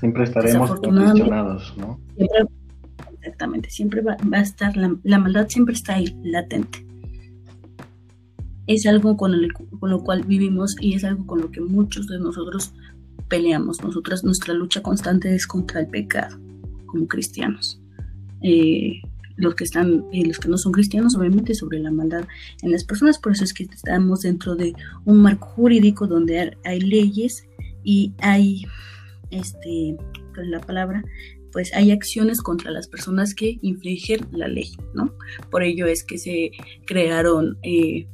siempre 0.00 0.24
estaremos 0.24 0.80
condicionados, 0.80 1.74
¿no? 1.76 2.00
exactamente, 3.20 3.68
siempre 3.68 4.00
va, 4.00 4.16
a 4.32 4.40
estar, 4.40 4.74
la, 4.74 5.18
maldad 5.18 5.48
siempre 5.48 5.74
está 5.74 5.96
ahí, 5.96 6.16
latente. 6.22 6.86
Es 8.66 8.86
algo 8.86 9.18
con, 9.18 9.34
con 9.78 9.90
lo 9.90 10.02
cual 10.02 10.22
vivimos 10.22 10.74
y 10.80 10.94
es 10.94 11.04
algo 11.04 11.26
con 11.26 11.42
lo 11.42 11.50
que 11.50 11.60
muchos 11.60 12.06
de 12.06 12.18
nosotros 12.18 12.72
peleamos. 13.28 13.82
Nosotras, 13.82 14.24
nuestra 14.24 14.54
lucha 14.54 14.80
constante 14.80 15.34
es 15.34 15.46
contra 15.46 15.80
el 15.80 15.88
pecado 15.88 16.38
como 16.90 17.06
cristianos. 17.06 17.80
Eh, 18.42 19.00
los 19.36 19.54
que 19.54 19.64
están, 19.64 20.04
eh, 20.12 20.26
los 20.26 20.38
que 20.38 20.48
no 20.48 20.58
son 20.58 20.72
cristianos, 20.72 21.16
obviamente 21.16 21.54
sobre 21.54 21.78
la 21.78 21.90
maldad 21.90 22.26
en 22.62 22.72
las 22.72 22.84
personas, 22.84 23.18
por 23.18 23.32
eso 23.32 23.44
es 23.44 23.54
que 23.54 23.64
estamos 23.64 24.20
dentro 24.20 24.54
de 24.54 24.74
un 25.04 25.22
marco 25.22 25.46
jurídico 25.48 26.06
donde 26.06 26.56
hay 26.64 26.80
leyes 26.80 27.46
y 27.82 28.12
hay, 28.18 28.62
este, 29.30 29.96
la 30.36 30.60
palabra, 30.60 31.02
pues 31.52 31.74
hay 31.74 31.90
acciones 31.90 32.42
contra 32.42 32.70
las 32.70 32.86
personas 32.86 33.34
que 33.34 33.58
infringen 33.62 34.20
la 34.32 34.46
ley, 34.46 34.72
¿no? 34.94 35.14
Por 35.50 35.62
ello 35.62 35.86
es 35.86 36.04
que 36.04 36.18
se 36.18 36.52
crearon 36.86 37.58
eh, 37.62 38.06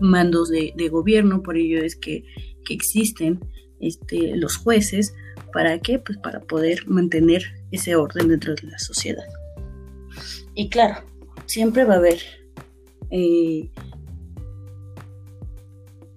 mandos 0.00 0.50
de, 0.50 0.88
gobierno, 0.90 1.42
por 1.42 1.56
ello 1.56 1.82
es 1.82 1.96
que, 1.96 2.24
que 2.64 2.74
existen 2.74 3.40
este, 3.80 4.36
los 4.36 4.56
jueces 4.56 5.14
¿Para 5.52 5.78
qué? 5.78 5.98
Pues 5.98 6.18
para 6.18 6.40
poder 6.40 6.86
mantener 6.86 7.42
ese 7.70 7.96
orden 7.96 8.28
dentro 8.28 8.54
de 8.54 8.68
la 8.68 8.78
sociedad. 8.78 9.24
Y 10.54 10.68
claro, 10.68 11.02
siempre 11.46 11.84
va 11.84 11.94
a 11.94 11.98
haber 11.98 12.18
eh, 13.10 13.70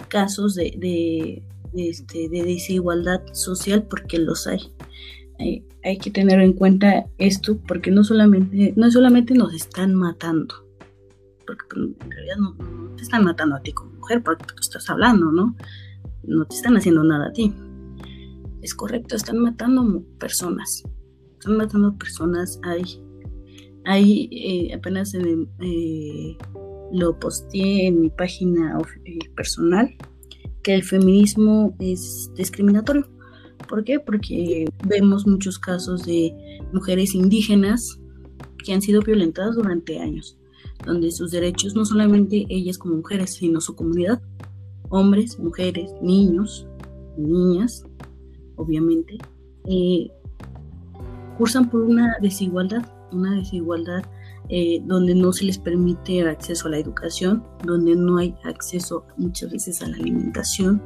casos 0.07 0.55
de, 0.55 1.43
este, 1.73 2.29
de, 2.29 2.43
desigualdad 2.43 3.21
social 3.33 3.83
porque 3.83 4.19
los 4.19 4.47
hay. 4.47 4.73
hay 5.83 5.97
que 5.97 6.11
tener 6.11 6.39
en 6.39 6.53
cuenta 6.53 7.05
esto 7.17 7.57
porque 7.67 7.91
no 7.91 8.03
solamente, 8.03 8.73
no 8.75 8.91
solamente 8.91 9.33
nos 9.33 9.53
están 9.53 9.95
matando, 9.95 10.55
porque 11.45 11.65
pues, 11.69 11.81
en 12.01 12.11
realidad 12.11 12.35
no, 12.37 12.55
te 12.95 13.03
están 13.03 13.23
matando 13.23 13.55
a 13.55 13.61
ti 13.61 13.71
como 13.71 13.91
mujer 13.93 14.21
porque 14.23 14.45
tú 14.45 14.55
estás 14.59 14.89
hablando, 14.89 15.31
¿no? 15.31 15.55
No 16.23 16.45
te 16.45 16.55
están 16.55 16.77
haciendo 16.77 17.03
nada 17.03 17.27
a 17.27 17.33
ti 17.33 17.53
es 18.61 18.73
correcto, 18.73 19.15
están 19.15 19.39
matando 19.39 20.03
personas. 20.19 20.83
Están 21.33 21.57
matando 21.57 21.97
personas. 21.97 22.59
Hay, 22.63 22.83
hay 23.85 24.29
eh, 24.31 24.73
apenas 24.73 25.13
eh, 25.13 26.37
lo 26.91 27.19
posteé 27.19 27.87
en 27.87 28.01
mi 28.01 28.09
página 28.09 28.77
eh, 29.05 29.19
personal 29.35 29.95
que 30.63 30.75
el 30.75 30.83
feminismo 30.83 31.75
es 31.79 32.31
discriminatorio. 32.35 33.07
¿Por 33.67 33.83
qué? 33.83 33.99
Porque 33.99 34.65
vemos 34.85 35.25
muchos 35.25 35.57
casos 35.57 36.05
de 36.05 36.33
mujeres 36.73 37.15
indígenas 37.15 37.99
que 38.63 38.73
han 38.73 38.81
sido 38.81 39.01
violentadas 39.01 39.55
durante 39.55 39.99
años, 39.99 40.37
donde 40.85 41.11
sus 41.11 41.31
derechos 41.31 41.75
no 41.75 41.85
solamente 41.85 42.45
ellas 42.49 42.77
como 42.77 42.97
mujeres, 42.97 43.33
sino 43.33 43.61
su 43.61 43.75
comunidad, 43.75 44.21
hombres, 44.89 45.39
mujeres, 45.39 45.91
niños, 46.01 46.67
niñas, 47.17 47.85
obviamente, 48.61 49.17
eh, 49.65 50.09
cursan 51.37 51.69
por 51.69 51.81
una 51.81 52.15
desigualdad, 52.21 52.85
una 53.11 53.35
desigualdad 53.35 54.03
eh, 54.49 54.81
donde 54.85 55.15
no 55.15 55.33
se 55.33 55.45
les 55.45 55.57
permite 55.57 56.27
acceso 56.27 56.67
a 56.67 56.71
la 56.71 56.77
educación, 56.77 57.43
donde 57.65 57.95
no 57.95 58.17
hay 58.17 58.35
acceso 58.43 59.05
muchas 59.17 59.51
veces 59.51 59.81
a 59.81 59.87
la 59.87 59.95
alimentación, 59.95 60.81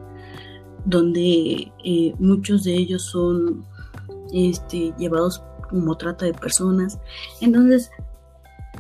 donde 0.86 1.72
eh, 1.84 2.14
muchos 2.20 2.64
de 2.64 2.76
ellos 2.76 3.04
son 3.04 3.66
este, 4.34 4.94
llevados 4.98 5.44
como 5.70 5.98
trata 5.98 6.26
de 6.26 6.34
personas. 6.34 7.00
Entonces, 7.42 7.90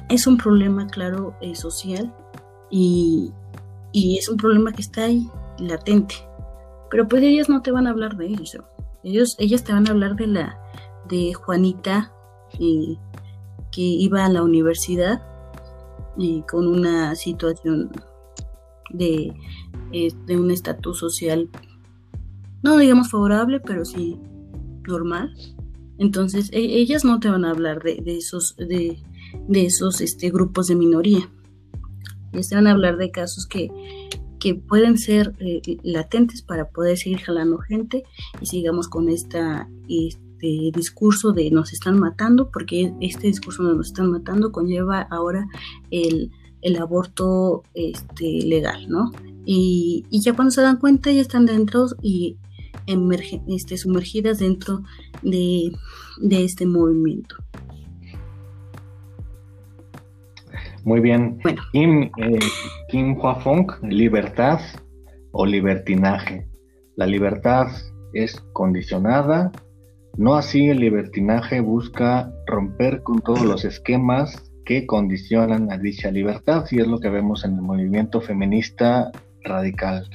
es 0.09 0.27
un 0.27 0.37
problema, 0.37 0.87
claro, 0.87 1.35
social 1.53 2.13
y, 2.69 3.31
y, 3.91 4.17
es 4.17 4.29
un 4.29 4.37
problema 4.37 4.71
que 4.71 4.81
está 4.81 5.05
ahí, 5.05 5.27
latente. 5.57 6.15
Pero 6.91 7.07
pues 7.07 7.23
ellas 7.23 7.49
no 7.49 7.61
te 7.61 7.71
van 7.71 7.87
a 7.87 7.89
hablar 7.89 8.15
de 8.17 8.33
eso. 8.33 8.63
Ellos, 9.05 9.35
ellas 9.39 9.63
te 9.63 9.71
van 9.71 9.87
a 9.87 9.91
hablar 9.91 10.15
de 10.15 10.27
la, 10.27 10.59
de 11.07 11.33
Juanita 11.33 12.11
eh, 12.59 12.97
que 13.71 13.81
iba 13.81 14.25
a 14.25 14.29
la 14.29 14.43
universidad 14.43 15.21
eh, 16.19 16.43
con 16.49 16.67
una 16.67 17.15
situación 17.15 17.91
de, 18.89 19.33
de 19.91 20.37
un 20.37 20.51
estatus 20.51 20.99
social, 20.99 21.49
no 22.63 22.77
digamos 22.77 23.11
favorable, 23.11 23.59
pero 23.59 23.85
sí 23.85 24.19
normal. 24.87 25.33
Entonces, 25.97 26.49
e, 26.51 26.59
ellas 26.59 27.05
no 27.05 27.19
te 27.19 27.29
van 27.29 27.45
a 27.45 27.51
hablar 27.51 27.83
de, 27.83 28.01
esos, 28.07 28.55
de, 28.57 28.97
esos 29.53 30.01
este, 30.01 30.31
grupos 30.31 30.67
de 30.67 30.75
minoría. 30.75 31.29
Ellas 32.33 32.49
te 32.49 32.55
van 32.55 32.67
a 32.67 32.71
hablar 32.71 32.97
de 32.97 33.11
casos 33.11 33.45
que, 33.45 33.69
que 34.45 34.53
pueden 34.53 34.99
ser 34.99 35.33
eh, 35.39 35.59
latentes 35.81 36.43
para 36.43 36.69
poder 36.69 36.99
seguir 36.99 37.17
jalando 37.17 37.57
gente 37.57 38.03
y 38.39 38.45
sigamos 38.45 38.87
con 38.87 39.09
este 39.09 39.39
discurso 40.71 41.31
de 41.31 41.49
nos 41.49 41.73
están 41.73 41.97
matando, 41.99 42.51
porque 42.51 42.93
este 43.01 43.25
discurso 43.25 43.63
de 43.63 43.73
nos 43.73 43.87
están 43.87 44.11
matando 44.11 44.51
conlleva 44.51 45.01
ahora 45.09 45.47
el, 45.89 46.29
el 46.61 46.77
aborto 46.77 47.63
este, 47.73 48.43
legal, 48.45 48.87
¿no? 48.87 49.11
Y, 49.47 50.05
y, 50.11 50.21
ya 50.21 50.33
cuando 50.33 50.51
se 50.51 50.61
dan 50.61 50.77
cuenta 50.77 51.11
ya 51.11 51.21
están 51.21 51.47
dentro 51.47 51.87
y 52.03 52.37
este, 53.47 53.77
sumergidas 53.79 54.37
dentro 54.37 54.83
de, 55.23 55.71
este 56.29 56.67
movimiento. 56.67 57.37
Muy 60.85 61.01
bien. 61.01 61.39
Bueno. 61.41 61.61
Kim, 61.71 62.03
eh, 62.03 62.39
Kim 62.89 63.17
libertad 63.81 64.59
o 65.31 65.45
libertinaje. 65.45 66.47
La 66.95 67.07
libertad 67.07 67.67
es 68.13 68.39
condicionada, 68.53 69.51
no 70.15 70.35
así 70.35 70.69
el 70.69 70.79
libertinaje 70.79 71.59
busca 71.59 72.31
romper 72.45 73.01
con 73.01 73.19
todos 73.21 73.41
los 73.41 73.65
esquemas 73.65 74.51
que 74.63 74.85
condicionan 74.85 75.71
a 75.71 75.77
dicha 75.77 76.11
libertad 76.11 76.65
y 76.69 76.79
es 76.79 76.87
lo 76.87 76.99
que 76.99 77.09
vemos 77.09 77.43
en 77.43 77.55
el 77.55 77.61
movimiento 77.61 78.21
feminista 78.21 79.11
radical. 79.43 80.07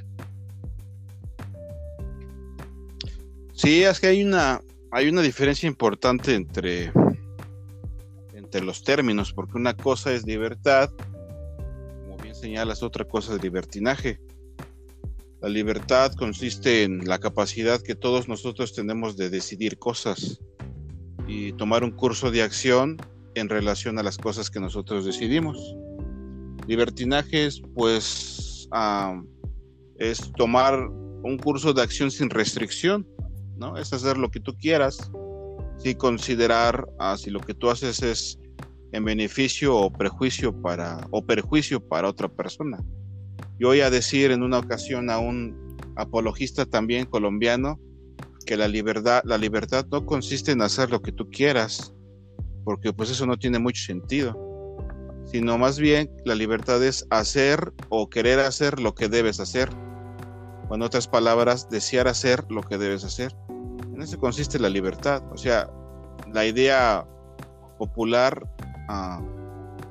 Sí, 3.52 3.83
es 3.83 4.00
que 4.00 4.06
hay 4.06 4.22
una, 4.22 4.61
hay 4.92 5.09
una 5.09 5.20
diferencia 5.20 5.66
importante 5.66 6.35
entre, 6.35 6.92
los 8.60 8.82
términos, 8.82 9.32
porque 9.32 9.56
una 9.56 9.76
cosa 9.76 10.12
es 10.12 10.26
libertad, 10.26 10.90
como 12.02 12.16
bien 12.16 12.34
señalas, 12.34 12.82
otra 12.82 13.04
cosa 13.04 13.36
es 13.36 13.42
libertinaje. 13.42 14.20
La 15.40 15.48
libertad 15.48 16.12
consiste 16.14 16.82
en 16.82 17.06
la 17.06 17.18
capacidad 17.18 17.80
que 17.80 17.94
todos 17.94 18.28
nosotros 18.28 18.72
tenemos 18.72 19.16
de 19.16 19.30
decidir 19.30 19.78
cosas 19.78 20.40
y 21.26 21.52
tomar 21.52 21.84
un 21.84 21.92
curso 21.92 22.30
de 22.30 22.42
acción 22.42 22.96
en 23.34 23.48
relación 23.48 23.98
a 23.98 24.02
las 24.02 24.18
cosas 24.18 24.50
que 24.50 24.58
nosotros 24.58 25.04
decidimos. 25.04 25.76
Libertinaje 26.66 27.46
es, 27.46 27.62
pues, 27.74 28.68
es 29.98 30.32
tomar 30.36 30.88
un 31.22 31.38
curso 31.38 31.72
de 31.72 31.82
acción 31.82 32.10
sin 32.10 32.28
restricción 32.30 33.06
¿no? 33.60 33.76
Es 33.76 33.92
hacer 33.92 34.16
lo 34.16 34.30
que 34.30 34.40
tú 34.40 34.56
quieras, 34.56 35.12
sin 35.76 35.96
considerar 35.96 36.88
ah, 36.98 37.16
si 37.16 37.30
lo 37.30 37.40
que 37.40 37.54
tú 37.54 37.70
haces 37.70 38.02
es 38.02 38.39
en 38.92 39.05
beneficio 39.05 39.76
o 39.76 39.92
prejuicio 39.92 40.53
para 40.61 41.07
o 41.11 41.24
perjuicio 41.24 41.81
para 41.81 42.09
otra 42.09 42.29
persona. 42.29 42.79
Yo 43.59 43.68
voy 43.68 43.81
a 43.81 43.90
decir 43.90 44.31
en 44.31 44.42
una 44.42 44.59
ocasión 44.59 45.11
a 45.11 45.18
un 45.18 45.76
apologista 45.96 46.66
también 46.66 47.07
colombiano 47.07 47.79
que 48.46 48.57
la 48.57 48.68
libertad, 48.68 49.22
la 49.24 49.38
libertad 49.38 49.87
no 49.90 50.07
consiste 50.07 50.53
en 50.53 50.62
hacer 50.62 50.90
lo 50.90 51.03
que 51.03 51.12
tú 51.12 51.29
quieras, 51.31 51.94
porque 52.64 52.92
pues 52.92 53.11
eso 53.11 53.26
no 53.26 53.38
tiene 53.38 53.59
mucho 53.59 53.85
sentido, 53.85 54.37
sino 55.24 55.59
más 55.59 55.79
bien 55.79 56.11
la 56.24 56.35
libertad 56.35 56.83
es 56.83 57.07
hacer 57.11 57.72
o 57.88 58.09
querer 58.09 58.40
hacer 58.40 58.81
lo 58.81 58.94
que 58.94 59.09
debes 59.09 59.40
hacer. 59.40 59.68
O 60.68 60.74
en 60.74 60.83
otras 60.83 61.07
palabras, 61.09 61.68
desear 61.68 62.09
hacer 62.09 62.44
lo 62.50 62.62
que 62.62 62.79
debes 62.79 63.05
hacer. 63.05 63.37
En 63.92 64.03
eso 64.03 64.18
consiste 64.18 64.59
la 64.59 64.68
libertad. 64.68 65.22
O 65.33 65.37
sea, 65.37 65.68
la 66.33 66.46
idea 66.46 67.07
popular 67.79 68.48
ah, 68.90 69.20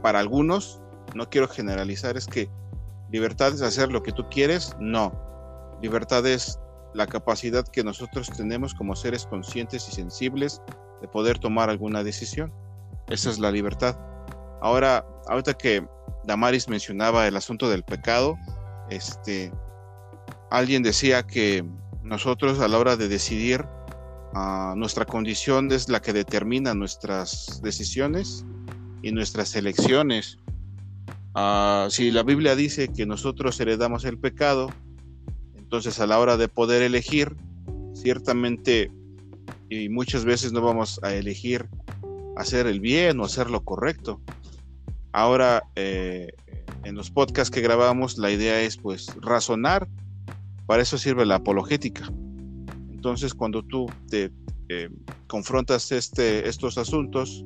para 0.02 0.20
algunos, 0.20 0.82
no 1.16 1.30
quiero 1.30 1.48
generalizar, 1.48 2.18
es 2.18 2.28
que 2.28 2.50
libertad 3.12 3.54
es 3.54 3.62
hacer 3.62 3.92
lo 3.92 4.04
que 4.04 4.12
tú 4.12 4.28
quieres. 4.30 4.76
No. 4.80 5.14
Libertad 5.82 6.26
es 6.28 6.60
la 6.94 7.08
capacidad 7.08 7.68
que 7.68 7.84
nosotros 7.84 8.30
tenemos 8.36 8.74
como 8.74 8.96
seres 8.96 9.26
conscientes 9.26 9.88
y 9.88 9.92
sensibles 9.92 10.62
de 11.02 11.08
poder 11.08 11.40
tomar 11.40 11.70
alguna 11.70 12.04
decisión. 12.04 12.54
Esa 13.08 13.30
es 13.30 13.40
la 13.40 13.52
libertad. 13.52 13.98
Ahora, 14.62 15.06
ahorita 15.28 15.54
que 15.54 15.88
Damaris 16.26 16.68
mencionaba 16.68 17.28
el 17.28 17.38
asunto 17.38 17.70
del 17.70 17.84
pecado, 17.84 18.36
este, 18.90 19.52
alguien 20.52 20.84
decía 20.84 21.24
que 21.24 21.66
nosotros 22.04 22.60
a 22.60 22.68
la 22.68 22.78
hora 22.78 22.96
de 22.98 23.08
decidir 23.08 23.66
nuestra 24.76 25.06
condición 25.06 25.72
es 25.72 25.90
la 25.90 26.02
que 26.02 26.14
determina 26.14 26.76
nuestras 26.76 27.62
decisiones 27.64 28.46
y 29.02 29.12
nuestras 29.12 29.56
elecciones. 29.56 30.38
Ah, 31.36 31.88
si 31.90 32.12
la 32.12 32.24
Biblia 32.24 32.56
dice 32.56 32.90
que 32.90 33.06
nosotros 33.06 33.60
heredamos 33.60 34.06
el 34.06 34.18
pecado, 34.18 34.70
entonces 35.56 36.00
a 36.00 36.08
la 36.08 36.20
hora 36.20 36.38
de 36.38 36.48
poder 36.48 36.82
elegir, 36.82 37.36
ciertamente 37.94 38.92
y 39.70 39.90
muchas 39.90 40.26
veces 40.26 40.52
no 40.52 40.62
vamos 40.62 41.00
a 41.04 41.14
elegir 41.14 41.68
hacer 42.36 42.68
el 42.68 42.80
bien 42.80 43.20
o 43.20 43.26
hacer 43.26 43.50
lo 43.50 43.64
correcto. 43.64 44.22
Ahora, 45.12 45.64
eh, 45.76 46.30
en 46.84 46.96
los 46.96 47.12
podcasts 47.12 47.52
que 47.52 47.62
grabamos, 47.62 48.18
la 48.18 48.32
idea 48.32 48.62
es 48.62 48.78
pues 48.78 49.08
razonar. 49.22 49.88
Para 50.66 50.84
eso 50.84 50.98
sirve 50.98 51.26
la 51.26 51.36
apologética. 51.36 52.12
Entonces, 52.92 53.34
cuando 53.34 53.64
tú 53.64 53.88
te 54.10 54.32
eh, 54.70 54.90
confrontas 55.28 55.92
este, 55.92 56.48
estos 56.48 56.78
asuntos, 56.78 57.44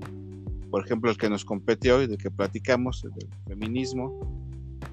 por 0.73 0.83
ejemplo, 0.83 1.11
el 1.11 1.17
que 1.17 1.29
nos 1.29 1.45
compete 1.45 1.91
hoy, 1.91 2.07
del 2.07 2.17
que 2.17 2.31
platicamos, 2.31 3.03
el 3.03 3.11
feminismo, 3.47 4.19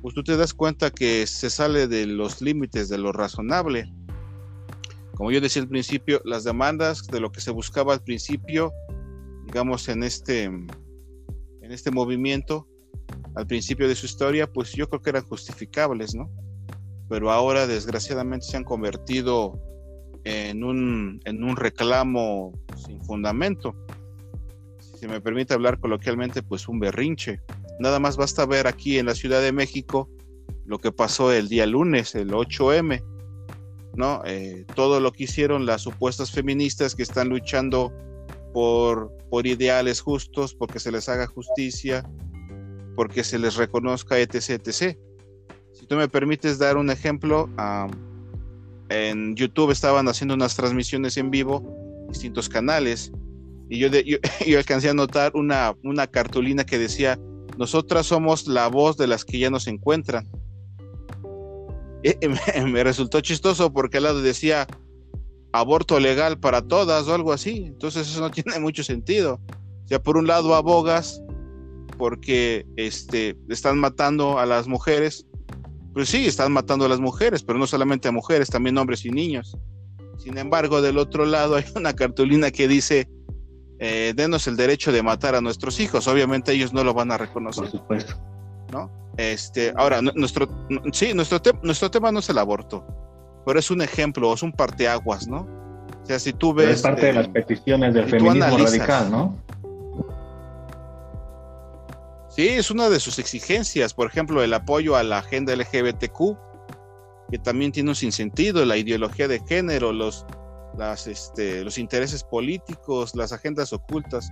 pues 0.02 0.14
tú 0.14 0.22
te 0.22 0.36
das 0.36 0.52
cuenta 0.52 0.90
que 0.90 1.26
se 1.26 1.48
sale 1.48 1.88
de 1.88 2.04
los 2.04 2.42
límites 2.42 2.90
de 2.90 2.98
lo 2.98 3.12
razonable. 3.12 3.90
Como 5.14 5.30
yo 5.30 5.40
decía 5.40 5.62
al 5.62 5.68
principio, 5.68 6.20
las 6.26 6.44
demandas 6.44 7.06
de 7.06 7.18
lo 7.18 7.32
que 7.32 7.40
se 7.40 7.50
buscaba 7.50 7.94
al 7.94 8.02
principio, 8.02 8.74
digamos, 9.46 9.88
en 9.88 10.02
este, 10.02 10.44
en 10.44 10.68
este 11.70 11.90
movimiento, 11.90 12.68
al 13.34 13.46
principio 13.46 13.88
de 13.88 13.94
su 13.94 14.04
historia, 14.04 14.52
pues 14.52 14.74
yo 14.74 14.86
creo 14.86 15.00
que 15.00 15.08
eran 15.08 15.24
justificables, 15.24 16.14
¿no? 16.14 16.30
Pero 17.08 17.30
ahora, 17.30 17.66
desgraciadamente, 17.66 18.44
se 18.44 18.58
han 18.58 18.64
convertido 18.64 19.58
en 20.24 20.62
un, 20.62 21.22
en 21.24 21.42
un 21.42 21.56
reclamo 21.56 22.52
sin 22.76 23.00
fundamento. 23.00 23.74
Si 25.00 25.08
me 25.08 25.22
permite 25.22 25.54
hablar 25.54 25.80
coloquialmente, 25.80 26.42
pues 26.42 26.68
un 26.68 26.78
berrinche. 26.78 27.40
Nada 27.78 27.98
más 27.98 28.18
basta 28.18 28.44
ver 28.44 28.66
aquí 28.66 28.98
en 28.98 29.06
la 29.06 29.14
Ciudad 29.14 29.40
de 29.40 29.50
México 29.50 30.10
lo 30.66 30.78
que 30.78 30.92
pasó 30.92 31.32
el 31.32 31.48
día 31.48 31.64
lunes, 31.64 32.14
el 32.14 32.32
8M, 32.32 33.02
¿no? 33.96 34.20
Eh, 34.26 34.66
todo 34.74 35.00
lo 35.00 35.10
que 35.12 35.24
hicieron 35.24 35.64
las 35.64 35.80
supuestas 35.80 36.30
feministas 36.30 36.94
que 36.94 37.02
están 37.02 37.30
luchando 37.30 37.94
por, 38.52 39.16
por 39.30 39.46
ideales 39.46 40.02
justos, 40.02 40.54
porque 40.54 40.78
se 40.78 40.92
les 40.92 41.08
haga 41.08 41.26
justicia, 41.26 42.06
porque 42.94 43.24
se 43.24 43.38
les 43.38 43.56
reconozca, 43.56 44.18
etc., 44.18 44.50
etc. 44.50 44.98
Si 45.72 45.86
tú 45.86 45.96
me 45.96 46.08
permites 46.08 46.58
dar 46.58 46.76
un 46.76 46.90
ejemplo, 46.90 47.48
en 48.90 49.34
YouTube 49.34 49.70
estaban 49.70 50.08
haciendo 50.08 50.34
unas 50.34 50.56
transmisiones 50.56 51.16
en 51.16 51.30
vivo, 51.30 52.06
distintos 52.10 52.50
canales, 52.50 53.10
y 53.70 53.78
yo, 53.78 53.88
yo, 54.46 54.58
alcancé 54.58 54.90
a 54.90 54.94
notar 54.94 55.32
una, 55.34 55.74
una 55.82 56.06
cartulina 56.06 56.64
que 56.64 56.78
decía, 56.78 57.18
nosotras 57.56 58.06
somos 58.06 58.46
la 58.46 58.68
voz 58.68 58.98
de 58.98 59.06
las 59.06 59.24
que 59.24 59.38
ya 59.38 59.48
nos 59.48 59.66
encuentran. 59.66 60.28
me, 62.66 62.84
resultó 62.84 63.20
chistoso 63.20 63.72
porque 63.72 63.98
al 63.98 64.04
lado 64.04 64.22
decía 64.22 64.66
aborto 65.52 66.00
legal 66.00 66.38
para 66.38 66.62
todas 66.62 67.08
o 67.08 67.14
algo 67.14 67.32
así. 67.32 67.64
Entonces 67.66 68.08
eso 68.08 68.20
no 68.20 68.30
tiene 68.32 68.58
mucho 68.60 68.84
sentido. 68.84 69.40
O 69.84 69.88
sea, 69.88 70.02
por 70.02 70.18
un 70.18 70.26
lado 70.26 70.54
abogas 70.54 71.22
porque 71.96 72.66
este, 72.76 73.36
están 73.48 73.78
matando 73.78 74.38
a 74.38 74.46
las 74.46 74.66
mujeres 74.66 75.26
pues 75.92 76.08
sí, 76.08 76.26
están 76.26 76.52
matando 76.52 76.84
a 76.84 76.88
las 76.88 77.00
mujeres, 77.00 77.42
pero 77.42 77.58
no 77.58 77.66
solamente 77.66 78.08
a 78.08 78.12
mujeres, 78.12 78.48
también 78.48 78.78
hombres 78.78 79.04
y 79.04 79.10
niños. 79.10 79.56
Sin 80.18 80.38
embargo, 80.38 80.82
del 80.82 80.98
otro 80.98 81.24
lado 81.24 81.56
hay 81.56 81.64
una 81.74 81.94
cartulina 81.94 82.50
que 82.50 82.68
dice, 82.68 83.08
eh, 83.82 84.12
denos 84.14 84.46
el 84.46 84.56
derecho 84.56 84.92
de 84.92 85.02
matar 85.02 85.34
a 85.34 85.40
nuestros 85.40 85.80
hijos. 85.80 86.06
Obviamente 86.06 86.52
ellos 86.52 86.74
no 86.74 86.84
lo 86.84 86.92
van 86.92 87.10
a 87.10 87.18
reconocer. 87.18 87.64
Por 87.64 87.72
supuesto. 87.72 88.14
¿No? 88.70 88.90
Este, 89.16 89.72
ahora, 89.74 90.00
nuestro, 90.02 90.48
sí, 90.92 91.12
nuestro, 91.14 91.40
nuestro 91.62 91.90
tema 91.90 92.12
no 92.12 92.20
es 92.20 92.28
el 92.28 92.38
aborto, 92.38 92.86
pero 93.44 93.58
es 93.58 93.70
un 93.70 93.82
ejemplo, 93.82 94.32
es 94.32 94.42
un 94.42 94.52
parteaguas, 94.52 95.26
¿no? 95.26 95.48
O 96.02 96.06
sea, 96.06 96.18
si 96.18 96.32
tú 96.32 96.54
ves... 96.54 96.68
es 96.68 96.82
parte 96.82 97.06
de 97.06 97.12
las 97.14 97.28
peticiones 97.28 97.92
del 97.92 98.08
feminismo 98.08 98.56
radical, 98.58 99.10
¿no? 99.10 99.36
Sí, 102.28 102.48
es 102.48 102.70
una 102.70 102.88
de 102.88 103.00
sus 103.00 103.18
exigencias, 103.18 103.92
por 103.92 104.06
ejemplo, 104.06 104.42
el 104.42 104.54
apoyo 104.54 104.94
a 104.94 105.02
la 105.02 105.18
agenda 105.18 105.54
LGBTQ, 105.56 106.36
que 107.30 107.38
también 107.38 107.72
tiene 107.72 107.90
un 107.90 107.96
sinsentido, 107.96 108.64
la 108.64 108.76
ideología 108.76 109.26
de 109.26 109.40
género, 109.40 109.92
los, 109.92 110.24
las, 110.76 111.06
este, 111.06 111.64
los 111.64 111.78
intereses 111.78 112.24
políticos, 112.24 113.14
las 113.14 113.32
agendas 113.32 113.72
ocultas. 113.72 114.30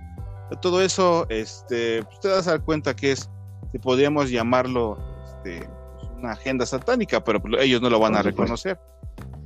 Todo 0.61 0.81
eso, 0.81 1.27
este, 1.29 2.03
pues, 2.03 2.19
te 2.19 2.27
das 2.27 2.47
a 2.47 2.51
dar 2.51 2.63
cuenta 2.63 2.95
que 2.95 3.11
es, 3.11 3.29
si 3.71 3.79
podríamos 3.79 4.29
llamarlo 4.29 4.97
este, 5.25 5.67
pues, 5.99 6.11
una 6.17 6.31
agenda 6.31 6.65
satánica, 6.65 7.23
pero 7.23 7.41
ellos 7.59 7.81
no 7.81 7.89
lo 7.89 7.99
van 7.99 8.15
a 8.15 8.21
reconocer. 8.21 8.79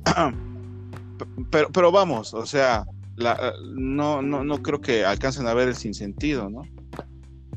Pero, 1.50 1.70
pero 1.70 1.92
vamos, 1.92 2.34
o 2.34 2.44
sea, 2.44 2.84
la, 3.14 3.54
no, 3.76 4.20
no, 4.22 4.42
no 4.42 4.62
creo 4.62 4.80
que 4.80 5.04
alcancen 5.04 5.46
a 5.46 5.54
ver 5.54 5.68
el 5.68 5.76
sinsentido, 5.76 6.50
¿no? 6.50 6.62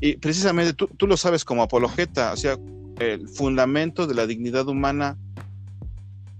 Y 0.00 0.16
precisamente 0.16 0.72
tú, 0.72 0.86
tú 0.96 1.08
lo 1.08 1.16
sabes 1.16 1.44
como 1.44 1.64
apologeta, 1.64 2.32
o 2.32 2.36
sea, 2.36 2.56
el 3.00 3.28
fundamento 3.28 4.06
de 4.06 4.14
la 4.14 4.26
dignidad 4.26 4.68
humana, 4.68 5.16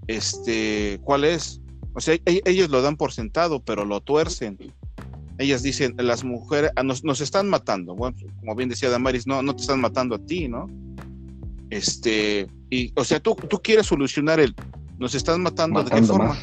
este, 0.07 0.99
¿cuál 1.03 1.25
es? 1.25 1.61
O 1.99 2.01
sea, 2.01 2.13
e, 2.13 2.41
ellos 2.45 2.69
lo 2.69 2.81
dan 2.81 2.95
por 2.95 3.11
sentado, 3.11 3.59
pero 3.59 3.83
lo 3.83 3.99
tuercen. 3.99 4.57
Ellas 5.37 5.63
dicen, 5.63 5.95
las 5.97 6.23
mujeres 6.23 6.71
ah, 6.77 6.83
nos, 6.83 7.03
nos 7.03 7.19
están 7.19 7.49
matando. 7.49 7.93
Bueno, 7.93 8.15
como 8.39 8.55
bien 8.55 8.69
decía 8.69 8.89
Damaris, 8.89 9.27
no, 9.27 9.41
no 9.41 9.53
te 9.53 9.63
están 9.63 9.81
matando 9.81 10.15
a 10.15 10.19
ti, 10.19 10.47
¿no? 10.47 10.69
Este, 11.69 12.47
y, 12.69 12.93
o 12.95 13.03
sea, 13.03 13.19
tú, 13.19 13.35
tú 13.35 13.61
quieres 13.61 13.87
solucionar 13.87 14.39
el, 14.39 14.55
nos 14.97 15.13
están 15.13 15.43
matando, 15.43 15.83
¿de 15.83 15.91
qué 15.91 16.01
forma? 16.01 16.39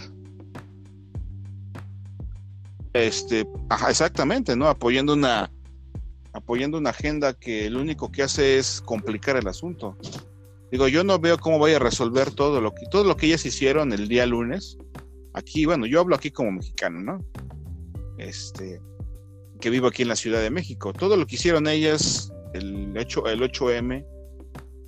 Este, 2.93 3.49
ajá, 3.71 3.89
exactamente, 3.89 4.57
¿no? 4.57 4.69
Apoyando 4.69 5.15
una, 5.15 5.51
apoyando 6.35 6.77
una 6.77 6.91
agenda 6.91 7.33
que 7.33 7.71
lo 7.71 7.81
único 7.81 8.13
que 8.13 8.25
hace 8.25 8.59
es 8.59 8.83
complicar 8.83 9.39
el 9.39 9.49
asunto. 9.49 9.97
Digo, 10.71 10.87
yo 10.87 11.03
no 11.03 11.19
veo 11.19 11.39
cómo 11.39 11.59
vaya 11.59 11.77
a 11.77 11.81
resolver 11.81 12.31
todo 12.31 12.61
lo 12.61 12.75
que 12.75 12.85
todo 12.91 13.05
lo 13.05 13.17
que 13.17 13.25
ellas 13.25 13.47
hicieron 13.47 13.95
el 13.95 14.07
día 14.07 14.27
lunes. 14.27 14.77
Aquí, 15.37 15.67
bueno, 15.67 15.87
yo 15.87 16.01
hablo 16.01 16.17
aquí 16.17 16.31
como 16.31 16.51
mexicano, 16.51 17.01
¿no? 17.01 17.25
Este, 18.19 18.81
que 19.61 19.71
vivo 19.71 19.87
aquí 19.87 20.03
en 20.03 20.09
la 20.09 20.17
Ciudad 20.17 20.41
de 20.41 20.51
México. 20.51 20.93
Todo 20.93 21.17
lo 21.17 21.27
que 21.27 21.37
hicieron 21.37 21.69
ellas 21.69 22.33
el 22.55 22.97
hecho 22.97 23.27
el 23.27 23.43
8M, 23.43 24.05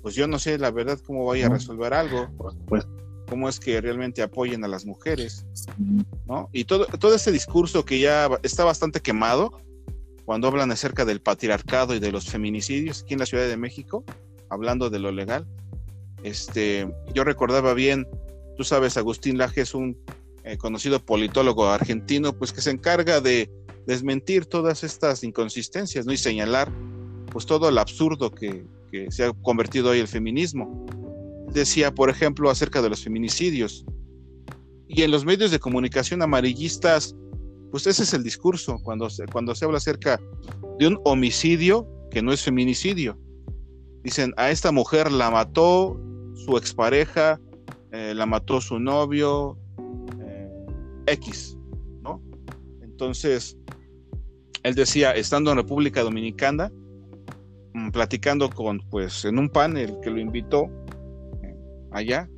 pues 0.01 0.15
yo 0.15 0.27
no 0.27 0.39
sé 0.39 0.57
la 0.57 0.71
verdad 0.71 0.99
cómo 1.05 1.25
vaya 1.25 1.45
a 1.45 1.49
resolver 1.49 1.93
algo. 1.93 2.27
Pues 2.67 2.87
cómo 3.29 3.47
es 3.47 3.59
que 3.59 3.79
realmente 3.79 4.23
apoyen 4.23 4.65
a 4.65 4.67
las 4.67 4.85
mujeres, 4.85 5.45
¿no? 6.25 6.49
Y 6.51 6.65
todo 6.65 6.87
todo 6.87 7.13
ese 7.13 7.31
discurso 7.31 7.85
que 7.85 7.99
ya 7.99 8.27
está 8.41 8.63
bastante 8.63 9.01
quemado, 9.01 9.61
cuando 10.25 10.47
hablan 10.47 10.71
acerca 10.71 11.05
del 11.05 11.21
patriarcado 11.21 11.93
y 11.93 11.99
de 11.99 12.11
los 12.11 12.27
feminicidios 12.27 13.03
aquí 13.03 13.13
en 13.13 13.19
la 13.19 13.27
Ciudad 13.27 13.47
de 13.47 13.55
México, 13.55 14.03
hablando 14.49 14.89
de 14.89 14.99
lo 14.99 15.11
legal. 15.11 15.47
Este, 16.23 16.91
yo 17.13 17.23
recordaba 17.23 17.73
bien, 17.73 18.07
tú 18.57 18.63
sabes, 18.63 18.97
Agustín 18.97 19.37
Laje 19.37 19.61
es 19.61 19.73
un 19.73 19.97
eh, 20.49 20.57
conocido 20.57 21.03
politólogo 21.03 21.67
argentino, 21.67 22.33
pues 22.33 22.51
que 22.53 22.61
se 22.61 22.71
encarga 22.71 23.21
de 23.21 23.49
desmentir 23.85 24.45
todas 24.45 24.83
estas 24.83 25.23
inconsistencias, 25.23 26.05
¿no? 26.05 26.13
Y 26.13 26.17
señalar, 26.17 26.71
pues 27.31 27.45
todo 27.45 27.69
el 27.69 27.77
absurdo 27.77 28.31
que, 28.31 28.65
que 28.91 29.11
se 29.11 29.25
ha 29.25 29.33
convertido 29.33 29.91
hoy 29.91 29.99
el 29.99 30.07
feminismo. 30.07 30.85
Decía, 31.51 31.93
por 31.93 32.09
ejemplo, 32.09 32.49
acerca 32.49 32.81
de 32.81 32.89
los 32.89 33.03
feminicidios. 33.03 33.85
Y 34.87 35.03
en 35.03 35.11
los 35.11 35.25
medios 35.25 35.51
de 35.51 35.59
comunicación 35.59 36.21
amarillistas 36.21 37.15
pues 37.71 37.85
ese 37.87 38.03
es 38.03 38.13
el 38.13 38.23
discurso 38.23 38.79
cuando 38.83 39.09
se, 39.09 39.25
cuando 39.27 39.53
se 39.55 39.65
habla 39.65 39.77
acerca 39.77 40.19
de 40.79 40.87
un 40.87 40.99
homicidio 41.05 41.87
que 42.09 42.21
no 42.21 42.33
es 42.33 42.41
feminicidio. 42.41 43.19
Dicen, 44.03 44.33
a 44.37 44.49
esta 44.49 44.71
mujer 44.71 45.11
la 45.11 45.29
mató 45.29 45.99
su 46.33 46.57
expareja, 46.57 47.39
eh, 47.91 48.13
la 48.15 48.25
mató 48.25 48.61
su 48.61 48.79
novio, 48.79 49.57
X, 51.11 51.57
¿no? 52.01 52.21
Entonces, 52.81 53.57
él 54.63 54.75
decía, 54.75 55.11
estando 55.11 55.51
en 55.51 55.57
República 55.57 56.01
Dominicana, 56.01 56.71
mm, 57.73 57.91
platicando 57.91 58.49
con, 58.49 58.79
pues, 58.89 59.25
en 59.25 59.39
un 59.39 59.49
panel 59.49 59.97
que 60.01 60.09
lo 60.09 60.19
invitó 60.19 60.69
eh, 61.43 61.55
allá, 61.91 62.29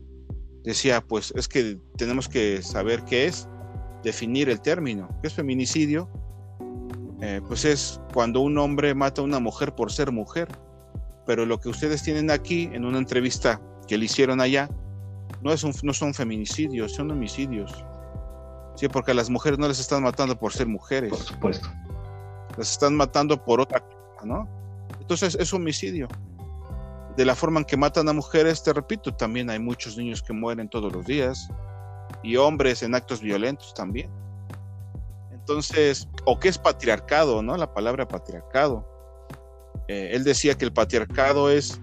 decía, 0.64 1.02
pues 1.02 1.34
es 1.36 1.48
que 1.48 1.78
tenemos 1.98 2.30
que 2.30 2.62
saber 2.62 3.04
qué 3.06 3.26
es 3.26 3.48
definir 4.04 4.50
el 4.50 4.62
término. 4.62 5.10
¿Qué 5.22 5.28
es 5.28 5.34
feminicidio? 5.34 6.10
Eh, 7.22 7.40
pues 7.48 7.66
es 7.66 8.02
cuando 8.14 8.42
un 8.42 8.58
hombre 8.58 8.96
mata 8.96 9.22
a 9.22 9.24
una 9.24 9.40
mujer 9.40 9.74
por 9.74 9.92
ser 9.92 10.12
mujer. 10.12 10.48
Pero 11.26 11.46
lo 11.46 11.60
que 11.60 11.70
ustedes 11.70 12.04
tienen 12.04 12.32
aquí 12.32 12.70
en 12.74 12.84
una 12.84 12.98
entrevista 12.98 13.62
que 13.88 13.98
le 13.98 14.06
hicieron 14.06 14.42
allá, 14.42 14.70
no, 15.42 15.52
es 15.54 15.64
un, 15.64 15.74
no 15.84 15.94
son 15.94 16.14
feminicidios, 16.14 16.94
son 16.94 17.12
homicidios. 17.12 17.72
Sí, 18.76 18.88
porque 18.88 19.12
a 19.12 19.14
las 19.14 19.30
mujeres 19.30 19.60
no 19.60 19.68
les 19.68 19.80
están 19.80 20.04
matando 20.04 20.38
por 20.38 20.54
ser 20.54 20.68
mujeres. 20.68 21.10
Por 21.10 21.20
supuesto. 21.20 21.70
Las 22.58 22.72
están 22.72 22.96
matando 22.96 23.44
por 23.44 23.62
otra 23.62 23.80
cosa, 23.80 24.26
¿no? 24.26 24.48
Entonces 25.00 25.36
es 25.36 25.54
homicidio. 25.54 26.08
De 27.16 27.26
la 27.26 27.36
forma 27.36 27.60
en 27.60 27.66
que 27.66 27.78
matan 27.78 28.08
a 28.10 28.14
mujeres, 28.14 28.64
te 28.64 28.74
repito, 28.74 29.14
también 29.14 29.50
hay 29.50 29.60
muchos 29.60 29.98
niños 29.98 30.22
que 30.22 30.34
mueren 30.34 30.70
todos 30.70 30.92
los 30.92 31.06
días 31.06 31.50
y 32.24 32.38
hombres 32.38 32.84
en 32.84 32.96
actos 32.96 33.22
violentos 33.22 33.74
también. 33.74 34.10
Entonces, 35.32 36.08
o 36.26 36.40
qué 36.40 36.50
es 36.50 36.58
patriarcado, 36.58 37.42
¿no? 37.42 37.58
La 37.58 37.74
palabra 37.74 38.08
patriarcado. 38.08 38.88
Eh, 39.88 40.12
él 40.14 40.24
decía 40.24 40.56
que 40.56 40.66
el 40.66 40.72
patriarcado 40.72 41.50
es 41.50 41.82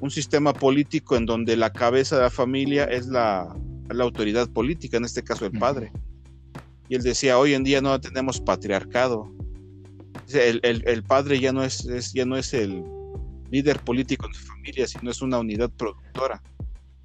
un 0.00 0.10
sistema 0.10 0.52
político 0.52 1.16
en 1.16 1.24
donde 1.24 1.56
la 1.56 1.72
cabeza 1.72 2.16
de 2.16 2.22
la 2.22 2.30
familia 2.30 2.84
es 2.84 3.06
la, 3.06 3.54
autoridad 3.98 4.48
política, 4.50 4.96
en 4.96 5.04
este 5.04 5.22
caso 5.22 5.46
el 5.46 5.52
padre. 5.52 5.92
Y 6.88 6.94
él 6.94 7.02
decía, 7.02 7.38
hoy 7.38 7.54
en 7.54 7.64
día 7.64 7.80
no 7.80 8.00
tenemos 8.00 8.40
patriarcado. 8.40 9.32
El, 10.32 11.02
padre 11.04 11.38
ya 11.40 11.52
no 11.52 11.62
es, 11.62 11.86
ya 12.12 12.24
no 12.24 12.36
es 12.36 12.52
el 12.54 12.84
líder 13.50 13.80
político 13.80 14.26
de 14.28 14.34
su 14.34 14.46
familia, 14.46 14.86
sino 14.86 15.10
es 15.10 15.22
una 15.22 15.38
unidad 15.38 15.70
productora. 15.70 16.42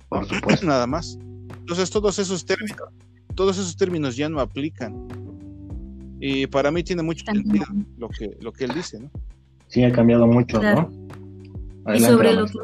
Por 0.09 0.25
supuesto. 0.33 0.65
Nada 0.65 0.87
más. 0.87 1.17
Entonces 1.59 1.89
todos 1.89 2.19
esos 2.19 2.45
términos, 2.45 2.77
todos 3.35 3.57
esos 3.57 3.75
términos 3.75 4.15
ya 4.15 4.29
no 4.29 4.39
aplican. 4.39 5.07
Y 6.19 6.45
para 6.47 6.69
mí 6.71 6.83
tiene 6.83 7.01
mucho 7.01 7.25
sentido 7.25 7.65
lo 7.97 8.09
que, 8.09 8.37
lo 8.41 8.53
que 8.53 8.65
él 8.65 8.73
dice, 8.75 8.99
¿no? 8.99 9.09
Sí, 9.67 9.83
ha 9.83 9.91
cambiado 9.91 10.27
mucho, 10.27 10.61
¿no? 10.61 10.91
y 11.95 11.99
sobre 11.99 12.33
lo 12.33 12.45
que 12.45 12.59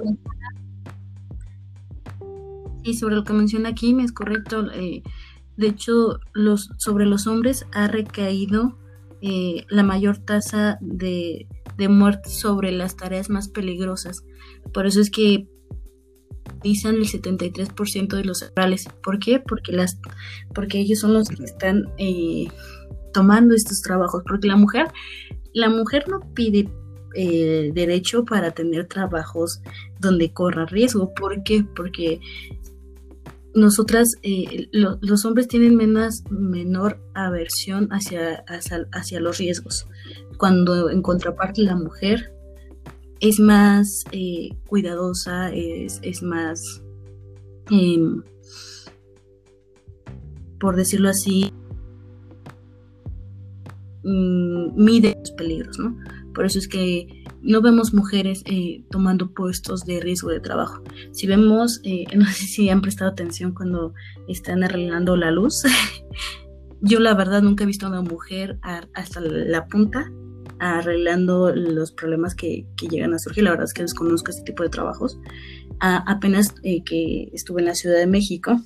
y 2.83 2.93
sobre 2.93 3.15
lo 3.15 3.23
que 3.23 3.33
menciona 3.33 3.69
aquí, 3.69 3.93
me 3.93 4.03
es 4.03 4.11
correcto. 4.11 4.71
Eh, 4.73 5.03
de 5.57 5.67
hecho, 5.67 6.19
los, 6.33 6.69
sobre 6.77 7.05
los 7.05 7.27
hombres 7.27 7.65
ha 7.73 7.87
recaído 7.87 8.77
eh, 9.21 9.65
la 9.69 9.83
mayor 9.83 10.19
tasa 10.19 10.77
de, 10.81 11.47
de 11.77 11.89
muerte 11.89 12.29
sobre 12.29 12.71
las 12.71 12.95
tareas 12.95 13.29
más 13.29 13.49
peligrosas. 13.49 14.23
Por 14.73 14.85
eso 14.85 15.01
es 15.01 15.09
que 15.09 15.47
dicen 16.61 16.95
el 16.95 17.07
73% 17.07 18.15
de 18.15 18.23
los 18.23 18.47
rurales. 18.49 18.87
¿Por 19.03 19.19
qué? 19.19 19.39
Porque, 19.39 19.71
las, 19.71 19.99
porque 20.53 20.79
ellos 20.79 20.99
son 20.99 21.13
los 21.13 21.29
que 21.29 21.43
están 21.43 21.85
eh, 21.97 22.47
tomando 23.13 23.55
estos 23.55 23.81
trabajos. 23.81 24.23
Porque 24.27 24.47
la 24.47 24.55
mujer, 24.55 24.87
la 25.53 25.69
mujer 25.69 26.05
no 26.07 26.19
pide 26.33 26.69
eh, 27.15 27.71
derecho 27.73 28.25
para 28.25 28.51
tener 28.51 28.87
trabajos 28.87 29.61
donde 29.99 30.33
corra 30.33 30.65
riesgo. 30.65 31.13
¿Por 31.13 31.43
qué? 31.43 31.65
Porque 31.75 32.19
nosotras, 33.53 34.15
eh, 34.21 34.67
los 34.71 35.25
hombres 35.25 35.47
tienen 35.47 35.75
menos, 35.75 36.23
menor 36.29 37.01
aversión 37.13 37.87
hacia, 37.91 38.43
hacia, 38.45 39.19
los 39.19 39.37
riesgos. 39.37 39.87
Cuando 40.37 40.89
en 40.89 41.01
contraparte 41.01 41.63
la 41.63 41.75
mujer 41.75 42.33
es 43.19 43.39
más 43.39 44.03
eh, 44.11 44.49
cuidadosa, 44.67 45.51
es, 45.53 46.21
más, 46.21 46.83
em, 47.71 48.23
por 50.59 50.75
decirlo 50.75 51.09
así, 51.09 51.51
mm, 54.03 54.75
mide 54.75 55.17
los 55.19 55.31
peligros, 55.31 55.79
¿no? 55.79 55.97
Por 56.33 56.45
eso 56.45 56.59
es 56.59 56.67
que 56.67 57.16
no 57.47 57.61
vemos 57.61 57.93
mujeres 57.93 58.43
eh, 58.45 58.83
tomando 58.91 59.33
puestos 59.33 59.85
de 59.85 60.01
riesgo 60.01 60.29
de 60.29 60.41
trabajo. 60.41 60.83
Si 61.13 61.27
vemos, 61.27 61.79
eh, 61.83 62.03
no 62.15 62.25
sé 62.25 62.45
si 62.45 62.69
han 62.69 62.81
prestado 62.81 63.09
atención 63.09 63.53
cuando 63.53 63.93
están 64.27 64.63
arreglando 64.63 65.15
la 65.15 65.31
luz. 65.31 65.63
Yo 66.81 66.99
la 66.99 67.15
verdad 67.15 67.41
nunca 67.41 67.63
he 67.63 67.67
visto 67.67 67.87
a 67.87 67.89
una 67.89 68.01
mujer 68.01 68.59
hasta 68.93 69.19
la 69.19 69.65
punta 69.65 70.11
arreglando 70.59 71.51
los 71.55 71.91
problemas 71.91 72.35
que, 72.35 72.67
llegan 72.89 73.13
a 73.15 73.19
surgir. 73.19 73.43
La 73.43 73.51
verdad 73.51 73.65
es 73.65 73.73
que 73.73 73.81
desconozco 73.81 74.29
este 74.29 74.43
tipo 74.43 74.61
de 74.61 74.69
trabajos. 74.69 75.19
apenas 75.79 76.53
eh, 76.63 76.83
que 76.83 77.29
estuve 77.33 77.61
en 77.61 77.67
la 77.67 77.75
Ciudad 77.75 77.97
de 77.97 78.05
México, 78.05 78.61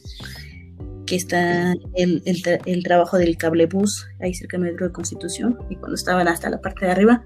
que 1.06 1.16
está 1.16 1.74
el, 1.96 2.22
el, 2.26 2.84
trabajo 2.84 3.18
del 3.18 3.38
cable 3.38 3.66
bus 3.66 4.06
ahí 4.20 4.34
cerca 4.34 4.58
del 4.58 4.72
metro 4.72 4.88
de 4.88 4.94
Constitución 4.94 5.58
y 5.70 5.76
cuando 5.76 5.96
estaban 5.96 6.28
hasta 6.28 6.50
la 6.50 6.60
parte 6.60 6.86
de 6.86 6.92
arriba 6.92 7.24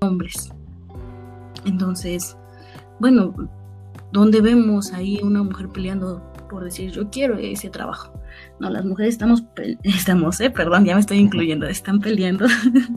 hombres. 0.00 0.50
Entonces 1.64 2.36
bueno 3.00 3.34
donde 4.12 4.40
vemos 4.40 4.92
ahí 4.92 5.20
una 5.22 5.42
mujer 5.42 5.68
peleando 5.68 6.22
por 6.48 6.64
decir 6.64 6.90
yo 6.90 7.10
quiero 7.10 7.36
ese 7.36 7.68
trabajo 7.68 8.12
no 8.60 8.70
las 8.70 8.84
mujeres 8.84 9.14
estamos 9.14 9.42
estamos 9.82 10.40
eh 10.40 10.50
perdón 10.50 10.84
ya 10.84 10.94
me 10.94 11.00
estoy 11.00 11.18
incluyendo 11.18 11.66
están 11.66 12.00
peleando. 12.00 12.46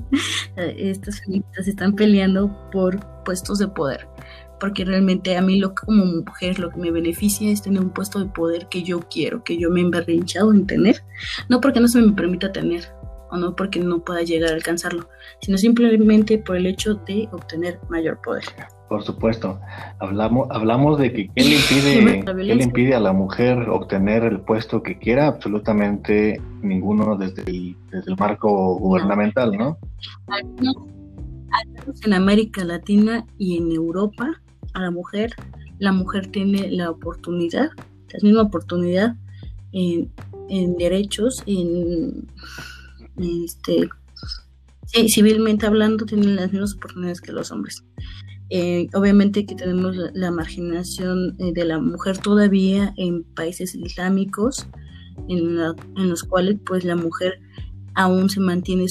Estas 0.55 1.21
feministas 1.21 1.67
están 1.67 1.95
peleando 1.95 2.69
por 2.71 2.99
puestos 3.23 3.59
de 3.59 3.67
poder 3.67 4.07
porque 4.59 4.85
realmente 4.85 5.37
a 5.37 5.41
mí 5.41 5.57
lo 5.57 5.73
como 5.73 6.05
mujer 6.05 6.59
lo 6.59 6.69
que 6.69 6.77
me 6.77 6.91
beneficia 6.91 7.49
es 7.49 7.61
tener 7.61 7.81
un 7.81 7.91
puesto 7.91 8.19
de 8.19 8.25
poder 8.25 8.67
que 8.67 8.83
yo 8.83 8.99
quiero, 9.09 9.43
que 9.43 9.57
yo 9.57 9.69
me 9.69 9.79
he 9.79 9.83
emberrinchado 9.83 10.53
en 10.53 10.67
tener, 10.67 11.03
no 11.47 11.61
porque 11.61 11.79
no 11.79 11.87
se 11.87 12.01
me 12.01 12.11
permita 12.11 12.51
tener 12.51 12.91
o 13.31 13.37
no 13.37 13.55
porque 13.55 13.79
no 13.79 13.99
pueda 13.99 14.21
llegar 14.21 14.51
a 14.51 14.55
alcanzarlo, 14.55 15.07
sino 15.41 15.57
simplemente 15.57 16.37
por 16.37 16.57
el 16.57 16.65
hecho 16.65 16.95
de 16.95 17.27
obtener 17.31 17.79
mayor 17.89 18.19
poder. 18.21 18.43
Por 18.87 19.03
supuesto, 19.03 19.59
hablamos, 19.99 20.47
hablamos 20.49 20.97
de 20.97 21.13
que 21.13 21.29
¿qué 21.35 21.43
le, 21.43 21.55
impide, 21.55 22.25
¿qué 22.25 22.55
le 22.55 22.63
impide 22.63 22.95
a 22.95 22.99
la 22.99 23.13
mujer 23.13 23.69
obtener 23.69 24.23
el 24.23 24.41
puesto 24.41 24.81
que 24.81 24.97
quiera? 24.97 25.27
Absolutamente 25.27 26.41
ninguno 26.61 27.15
desde 27.15 27.43
el, 27.43 27.77
desde 27.91 28.11
el 28.11 28.17
marco 28.17 28.75
gubernamental, 28.79 29.51
¿no? 29.57 29.77
en 32.03 32.13
América 32.13 32.63
Latina 32.63 33.25
y 33.37 33.57
en 33.57 33.71
Europa, 33.71 34.41
a 34.73 34.81
la 34.81 34.91
mujer, 34.91 35.33
la 35.79 35.91
mujer 35.91 36.27
tiene 36.27 36.69
la 36.69 36.91
oportunidad, 36.91 37.69
la 38.11 38.19
misma 38.21 38.41
oportunidad 38.43 39.15
en, 39.71 40.11
derechos, 40.77 41.43
en 41.45 42.27
este 43.19 43.89
civilmente 45.07 45.67
hablando, 45.67 46.05
tienen 46.05 46.35
las 46.35 46.51
mismas 46.51 46.73
oportunidades 46.73 47.21
que 47.21 47.31
los 47.31 47.51
hombres. 47.51 47.83
Eh, 48.49 48.87
obviamente 48.95 49.45
que 49.45 49.53
tenemos 49.53 49.95
la, 49.95 50.31
marginación 50.31 51.35
eh, 51.37 51.53
de 51.53 51.65
la 51.65 51.79
mujer 51.79 52.17
todavía 52.17 52.93
en 52.97 53.23
países 53.23 53.75
islámicos, 53.75 54.65
en, 55.27 55.55
los 55.55 56.23
cuales 56.23 56.57
pues 56.65 56.83
la 56.83 56.95
mujer 56.95 57.39
aún 57.93 58.29
se 58.29 58.39
mantiene 58.39 58.87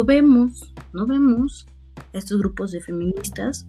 no 0.00 0.04
vemos, 0.04 0.74
no 0.92 1.06
vemos 1.06 1.66
estos 2.12 2.38
grupos 2.38 2.72
de 2.72 2.80
feministas 2.80 3.66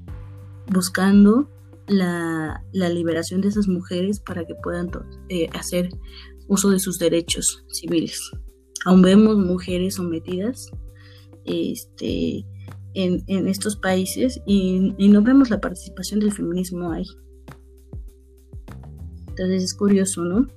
buscando 0.68 1.50
la, 1.88 2.62
liberación 2.74 3.42
de 3.42 3.48
esas 3.48 3.68
mujeres 3.68 4.20
para 4.20 4.46
que 4.46 4.56
puedan 4.56 4.90
eh, 5.30 5.48
hacer 5.54 5.90
uso 6.50 6.70
de 6.70 6.80
sus 6.80 7.00
derechos 7.00 7.64
civiles. 7.70 8.20
Aún 8.86 9.02
vemos 9.02 9.38
mujeres 9.38 9.96
sometidas 9.96 10.70
este, 11.46 12.46
en, 12.94 13.48
estos 13.48 13.78
países 13.78 14.42
y, 14.46 14.94
no 14.98 15.22
vemos 15.22 15.50
la 15.50 15.62
participación 15.62 16.20
del 16.20 16.34
feminismo 16.34 16.92
ahí. 16.92 17.06
Entonces 19.30 19.64
es 19.64 19.74
curioso, 19.74 20.26
¿no? 20.26 20.48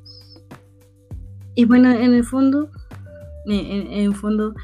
Y 1.55 1.65
bueno, 1.67 1.93
en 1.93 2.15
el 2.15 2.25
fondo, 2.25 2.71
en, 3.47 3.93
en 3.93 4.05
el 4.05 4.15
fondo, 4.15 4.55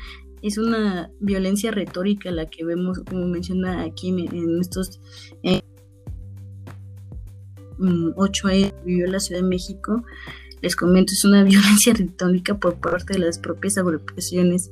es 0.42 0.58
una 0.58 1.10
violencia 1.20 1.70
retórica 1.70 2.30
la 2.30 2.46
que 2.46 2.64
vemos, 2.64 3.00
como 3.08 3.26
menciona 3.26 3.82
aquí 3.82 4.08
en, 4.08 4.60
estos 4.60 5.00
eh, 5.42 5.62
mm, 7.78 8.10
ocho 8.16 8.48
años 8.48 8.72
que 8.72 8.84
vivió 8.84 9.06
la 9.06 9.20
Ciudad 9.20 9.42
de 9.42 9.48
México. 9.48 10.04
Les 10.62 10.76
comento, 10.76 11.12
es 11.12 11.24
una 11.24 11.44
violencia 11.44 11.94
retórica 11.94 12.58
por 12.58 12.80
parte 12.80 13.14
de 13.14 13.20
las 13.20 13.38
propias 13.38 13.78
agrupaciones 13.78 14.70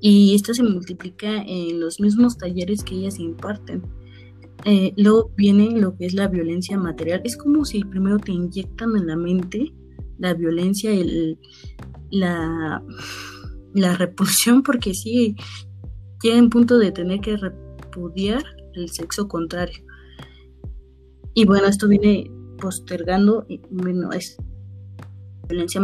y 0.00 0.34
esto 0.34 0.54
se 0.54 0.62
multiplica 0.62 1.42
en 1.42 1.80
los 1.80 2.00
mismos 2.00 2.38
talleres 2.38 2.82
que 2.82 2.94
ellas 2.94 3.18
imparten. 3.18 3.82
Eh, 4.64 4.92
luego 4.96 5.32
viene 5.36 5.70
lo 5.80 5.96
que 5.96 6.06
es 6.06 6.14
la 6.14 6.28
violencia 6.28 6.78
material. 6.78 7.22
Es 7.24 7.36
como 7.36 7.64
si 7.64 7.82
primero 7.84 8.18
te 8.18 8.32
inyectan 8.32 8.96
en 8.96 9.06
la 9.06 9.16
mente 9.16 9.72
la 10.18 10.34
violencia, 10.34 10.90
el, 10.90 11.38
la 12.10 12.82
la 13.74 13.94
repulsión 13.96 14.62
porque 14.62 14.94
sí 14.94 15.36
llega 16.22 16.36
en 16.36 16.50
punto 16.50 16.78
de 16.78 16.92
tener 16.92 17.20
que 17.20 17.36
repudiar 17.36 18.42
el 18.74 18.88
sexo 18.90 19.28
contrario. 19.28 19.84
Y 21.34 21.44
bueno, 21.44 21.66
esto 21.66 21.88
viene 21.88 22.30
postergando, 22.60 23.46
y 23.48 23.60
bueno, 23.70 24.12
es 24.12 24.36
violencia 25.50 25.80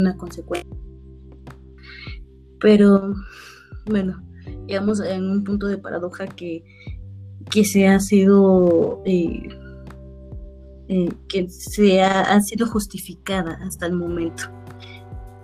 una 0.00 0.16
consecuencia. 0.16 0.70
Pero 2.60 3.14
bueno, 3.86 4.22
llegamos 4.66 5.00
en 5.00 5.30
un 5.30 5.44
punto 5.44 5.66
de 5.66 5.78
paradoja 5.78 6.26
que, 6.26 6.64
que 7.50 7.64
se 7.64 7.88
ha 7.88 8.00
sido 8.00 9.02
eh, 9.04 9.48
eh, 10.88 11.08
que 11.28 11.48
se 11.50 12.02
ha 12.02 12.40
sido 12.40 12.66
justificada 12.66 13.58
hasta 13.62 13.86
el 13.86 13.92
momento 13.92 14.58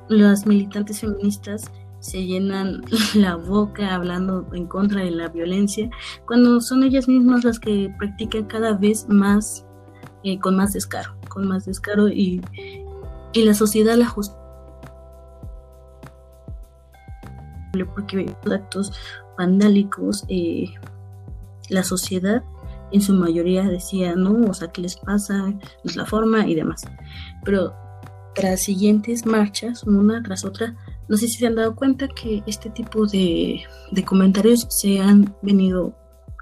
las 0.09 0.47
militantes 0.47 1.01
feministas 1.01 1.71
se 2.01 2.25
llenan 2.25 2.83
la 3.15 3.37
boca 3.37 3.95
hablando 3.95 4.47
en 4.53 4.67
contra 4.67 5.03
de 5.03 5.11
la 5.11 5.29
violencia, 5.29 5.89
cuando 6.27 6.61
son 6.61 6.85
ellas 6.85 7.09
mismas 7.09 7.45
las 7.45 7.59
que 7.59 7.93
practican 7.99 8.45
cada 8.45 8.75
vez 8.75 9.07
más, 9.09 9.65
eh, 10.23 10.39
con 10.39 10.57
más 10.57 10.73
descaro, 10.73 11.17
con 11.29 11.49
más 11.49 11.65
descaro 11.65 12.09
y, 12.09 12.43
y 13.35 13.45
la 13.45 13.55
sociedad 13.55 13.97
la 13.97 14.07
justicia. 14.07 14.41
Porque 17.95 18.33
actos 18.53 18.93
vandálicos, 19.37 20.25
eh, 20.29 20.67
la 21.69 21.83
sociedad 21.83 22.45
en 22.93 23.01
su 23.01 23.13
mayoría 23.15 23.65
decía, 23.65 24.15
no, 24.15 24.49
o 24.49 24.55
sea, 24.55 24.69
¿qué 24.69 24.81
les 24.81 24.97
pasa? 24.97 25.37
No 25.39 25.61
es 25.85 25.97
la 25.97 26.07
forma 26.07 26.47
y 26.47 26.55
demás. 26.55 26.83
Pero 27.45 27.75
tras 28.35 28.61
siguientes 28.61 29.27
marchas, 29.27 29.83
una 29.83 30.23
tras 30.23 30.45
otra, 30.45 30.77
no 31.09 31.17
sé 31.17 31.27
si 31.27 31.39
se 31.39 31.47
han 31.49 31.57
dado 31.57 31.75
cuenta 31.75 32.07
que 32.09 32.43
este 32.47 32.71
tipo 32.71 33.07
de, 33.07 33.63
comentarios 34.05 34.67
se 34.71 35.01
han 35.01 35.35
venido 35.43 35.97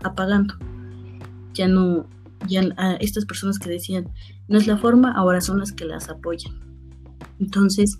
apagando. 0.05 0.55
Ya 1.55 1.69
no, 1.69 2.07
ya 2.47 2.63
a 2.77 2.95
estas 2.95 3.25
personas 3.25 3.59
que 3.59 3.71
decían 3.71 4.13
no 4.49 4.59
es 4.59 4.67
la 4.67 4.77
forma, 4.77 5.13
ahora 5.13 5.41
son 5.41 5.61
las 5.61 5.73
que 5.73 5.87
las 5.87 6.11
apoyan. 6.11 6.72
Entonces, 7.43 7.99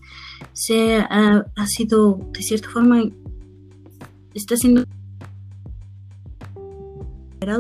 se 0.53 0.97
ha, 0.97 1.67
sido, 1.67 2.19
de 2.33 2.43
cierta 2.43 2.71
forma, 2.71 3.03
está 4.35 4.57
siendo 4.57 4.85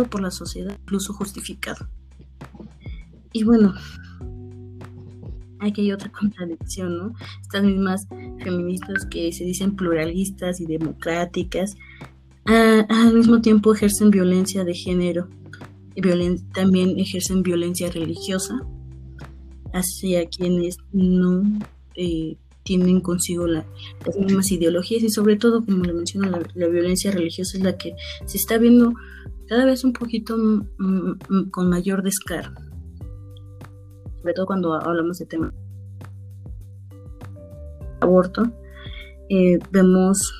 por 0.08 0.22
la 0.22 0.30
sociedad, 0.30 0.78
incluso 0.80 1.12
justificado. 1.12 1.88
Y 3.32 3.42
bueno, 3.42 3.74
aquí 5.58 5.80
hay 5.80 5.92
otra 5.92 6.10
contradicción, 6.20 6.96
¿no? 6.96 7.14
Estas 7.40 7.64
mismas 7.64 8.06
feministas 8.44 9.04
que 9.06 9.32
se 9.32 9.44
dicen 9.44 9.74
pluralistas 9.74 10.60
y 10.60 10.66
democráticas, 10.66 11.74
al 12.44 13.14
mismo 13.14 13.40
tiempo 13.40 13.74
ejercen 13.74 14.10
violencia 14.10 14.64
de 14.64 14.74
género 14.74 15.28
y 15.96 16.02
también 16.52 16.98
ejercen 16.98 17.42
violencia 17.42 17.90
religiosa 17.90 18.60
hacia 19.72 20.28
quienes 20.28 20.76
no 20.92 21.42
eh, 21.96 22.36
tienen 22.62 23.00
consigo 23.00 23.46
las 23.46 23.64
mismas 24.18 24.50
ideologías 24.52 25.02
y 25.02 25.08
sobre 25.08 25.36
todo, 25.36 25.64
como 25.64 25.82
le 25.84 25.92
menciono, 25.92 26.30
la, 26.54 26.68
violencia 26.68 27.10
religiosa 27.10 27.58
es 27.58 27.64
la 27.64 27.76
que 27.76 27.94
se 28.26 28.36
está 28.36 28.58
viendo 28.58 28.92
cada 29.48 29.64
vez 29.64 29.84
un 29.84 29.92
poquito 29.92 30.36
con 31.50 31.68
mayor 31.68 32.02
descaro 32.02 32.52
sobre 34.22 34.34
todo 34.34 34.46
cuando 34.46 34.74
hablamos 34.74 35.18
de 35.18 35.26
tema 35.26 35.52
aborto, 38.00 38.44
eh, 39.28 39.58
vemos 39.70 40.32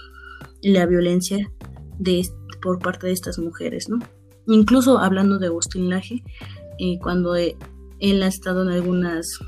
la 0.62 0.87
violencia 0.87 1.51
de, 1.99 2.24
por 2.61 2.78
parte 2.78 3.09
de 3.09 3.12
estas 3.12 3.39
mujeres, 3.39 3.89
¿no? 3.89 3.99
Incluso 4.47 4.99
hablando 4.99 5.39
de 5.39 5.47
Agustín 5.49 5.91
Laje, 5.91 6.22
eh, 6.78 6.99
cuando 7.01 7.35
él 8.03 8.22
ha 8.24 8.26
estado 8.26 8.62
en 8.62 8.68
algunas 8.68 9.38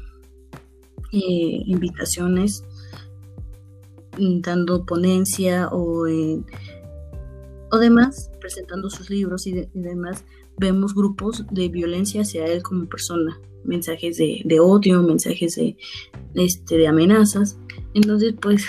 eh, 1.13 1.63
invitaciones 1.67 2.65
dando 4.17 4.87
ponencia 4.87 5.69
o, 5.73 6.07
o 7.71 7.79
demás, 7.79 8.31
presentando 8.41 8.89
sus 8.91 9.11
libros 9.11 9.49
y, 9.49 9.67
demás, 9.75 10.25
vemos 10.57 10.95
grupos 10.95 11.45
de 11.51 11.69
violencia 11.69 12.23
hacia 12.23 12.47
él 12.47 12.63
como 12.63 12.89
persona, 12.89 13.41
mensajes 13.65 14.19
de, 14.19 14.61
odio, 14.61 15.03
mensajes 15.03 15.57
de, 15.57 15.77
este, 16.35 16.79
de 16.79 16.87
amenazas. 16.87 17.59
Entonces, 17.93 18.35
pues, 18.41 18.65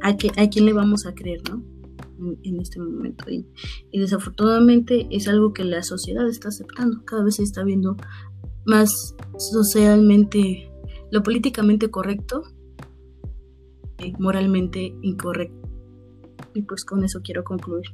¿a, 0.00 0.16
qué, 0.16 0.32
¿a 0.38 0.48
quién 0.48 0.64
le 0.64 0.72
vamos 0.72 1.04
a 1.04 1.14
creer, 1.14 1.42
no? 1.50 1.69
En, 2.42 2.60
este 2.60 2.80
momento. 2.80 3.24
Y, 3.30 3.46
desafortunadamente 3.92 5.06
es 5.10 5.28
algo 5.28 5.52
que 5.52 5.64
la 5.64 5.82
sociedad 5.82 6.28
está 6.28 6.48
aceptando. 6.48 7.04
Cada 7.04 7.24
vez 7.24 7.36
se 7.36 7.42
está 7.42 7.64
viendo 7.64 7.96
más 8.66 9.14
socialmente, 9.38 10.70
lo 11.10 11.22
políticamente 11.22 11.90
correcto, 11.90 12.42
y 13.98 14.12
moralmente 14.18 14.94
incorrecto. 15.02 15.68
Y 16.54 16.62
pues 16.62 16.84
con 16.84 17.04
eso 17.04 17.20
quiero 17.22 17.44
concluir. 17.44 17.86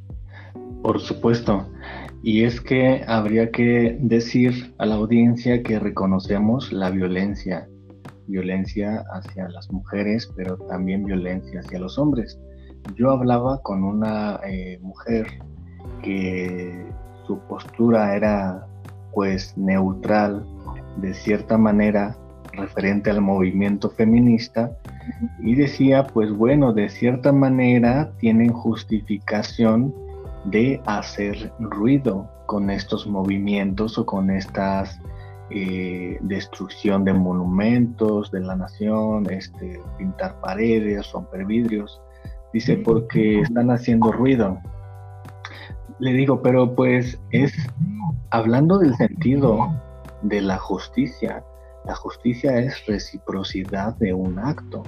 Por 0.83 1.01
supuesto. 1.01 1.67
Y 2.23 2.45
es 2.45 2.61
que 2.61 3.03
habría 3.07 3.51
que 3.51 3.99
decir 4.01 4.75
a 4.79 4.87
la 4.87 4.97
audiencia 4.97 5.63
que 5.63 5.79
reconocemos 5.79 6.73
la 6.73 6.91
violencia, 6.91 7.69
violencia 8.27 9.05
hacia 9.13 9.49
las 9.49 9.71
mujeres, 9.71 10.31
pero 10.37 10.57
también 10.69 11.05
violencia 11.05 11.61
hacia 11.61 11.79
los 11.79 11.99
hombres. 11.99 12.39
Yo 12.95 13.11
hablaba 13.11 13.61
con 13.63 13.85
una 13.85 14.41
eh, 14.47 14.79
mujer 14.81 15.27
que 16.03 16.87
su 17.27 17.39
postura 17.41 18.15
era 18.15 18.67
pues 19.13 19.57
neutral 19.57 20.47
de 20.99 21.15
cierta 21.15 21.59
manera 21.59 22.17
referente 22.53 23.11
al 23.11 23.21
movimiento 23.21 23.91
feminista 23.91 24.71
y 25.41 25.55
decía 25.55 26.07
pues 26.07 26.33
bueno 26.33 26.73
de 26.73 26.89
cierta 26.89 27.33
manera 27.33 28.11
tienen 28.19 28.53
justificación 28.53 29.95
de 30.47 30.81
hacer 30.87 31.53
ruido 31.59 32.31
con 32.47 32.71
estos 32.71 33.07
movimientos 33.07 33.99
o 33.99 34.07
con 34.07 34.31
estas 34.31 35.01
eh, 35.51 36.19
destrucción 36.23 37.05
de 37.05 37.13
monumentos 37.13 38.33
de 38.33 38.41
la 38.41 38.57
nación, 38.57 39.31
este, 39.31 39.81
pintar 39.97 40.41
paredes, 40.41 41.13
romper 41.13 41.45
vidrios. 41.45 42.01
Dice, 42.57 42.79
porque 42.79 43.41
están 43.41 43.71
haciendo 43.71 44.11
ruido. 44.11 44.59
Le 45.99 46.15
digo, 46.15 46.41
pero 46.41 46.75
pues 46.75 47.21
es 47.31 47.53
hablando 48.31 48.79
del 48.79 48.97
sentido 48.97 49.79
de 50.23 50.41
la 50.41 50.57
justicia. 50.57 51.45
La 51.85 51.95
justicia 51.95 52.59
es 52.59 52.87
reciprocidad 52.87 53.95
de 53.99 54.15
un 54.15 54.39
acto. 54.39 54.85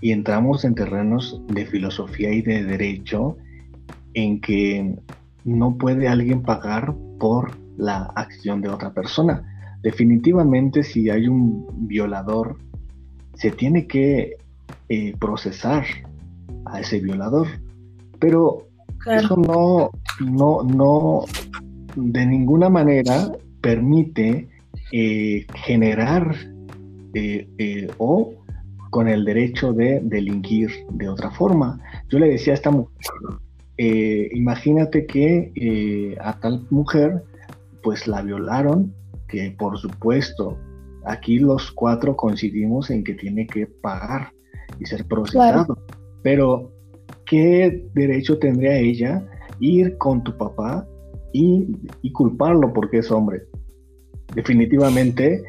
y 0.00 0.12
entramos 0.12 0.64
en 0.64 0.74
terrenos 0.74 1.42
de 1.48 1.66
filosofía 1.66 2.32
y 2.32 2.40
de 2.40 2.64
derecho 2.64 3.36
en 4.14 4.40
que 4.40 4.96
no 5.44 5.76
puede 5.76 6.08
alguien 6.08 6.40
pagar 6.40 6.94
por 7.18 7.50
la 7.76 8.04
acción 8.14 8.62
de 8.62 8.70
otra 8.70 8.94
persona. 8.94 9.42
Definitivamente 9.82 10.82
si 10.82 11.10
hay 11.10 11.28
un 11.28 11.66
violador, 11.86 12.56
se 13.34 13.50
tiene 13.50 13.86
que 13.86 14.38
eh, 14.88 15.14
procesar 15.18 15.84
a 16.66 16.80
ese 16.80 17.00
violador. 17.00 17.46
Pero 18.18 18.66
eso 19.06 19.36
no, 19.36 19.90
no, 20.20 20.62
no, 20.62 21.24
de 21.96 22.26
ninguna 22.26 22.68
manera 22.68 23.32
permite 23.60 24.48
eh, 24.92 25.46
generar 25.54 26.34
eh, 27.14 27.88
o 27.98 28.34
con 28.90 29.08
el 29.08 29.24
derecho 29.24 29.72
de 29.72 30.00
delinquir 30.02 30.70
de 30.90 31.08
otra 31.08 31.30
forma. 31.30 31.80
Yo 32.08 32.18
le 32.18 32.28
decía 32.28 32.52
a 32.52 32.56
esta 32.56 32.70
mujer, 32.70 32.90
imagínate 34.32 35.06
que 35.06 36.16
a 36.20 36.38
tal 36.40 36.66
mujer 36.70 37.22
pues 37.82 38.06
la 38.06 38.22
violaron, 38.22 38.92
que 39.28 39.54
por 39.56 39.78
supuesto 39.78 40.58
aquí 41.04 41.38
los 41.38 41.70
cuatro 41.70 42.16
coincidimos 42.16 42.90
en 42.90 43.04
que 43.04 43.14
tiene 43.14 43.46
que 43.46 43.66
pagar 43.66 44.32
y 44.80 44.86
ser 44.86 45.06
procesado. 45.06 45.78
Pero, 46.22 46.72
¿qué 47.26 47.88
derecho 47.94 48.38
tendría 48.38 48.76
ella 48.76 49.24
ir 49.60 49.96
con 49.98 50.24
tu 50.24 50.36
papá 50.36 50.86
y, 51.32 51.66
culparlo 52.12 52.72
porque 52.72 52.98
es 52.98 53.10
hombre? 53.10 53.42
Definitivamente, 54.34 55.42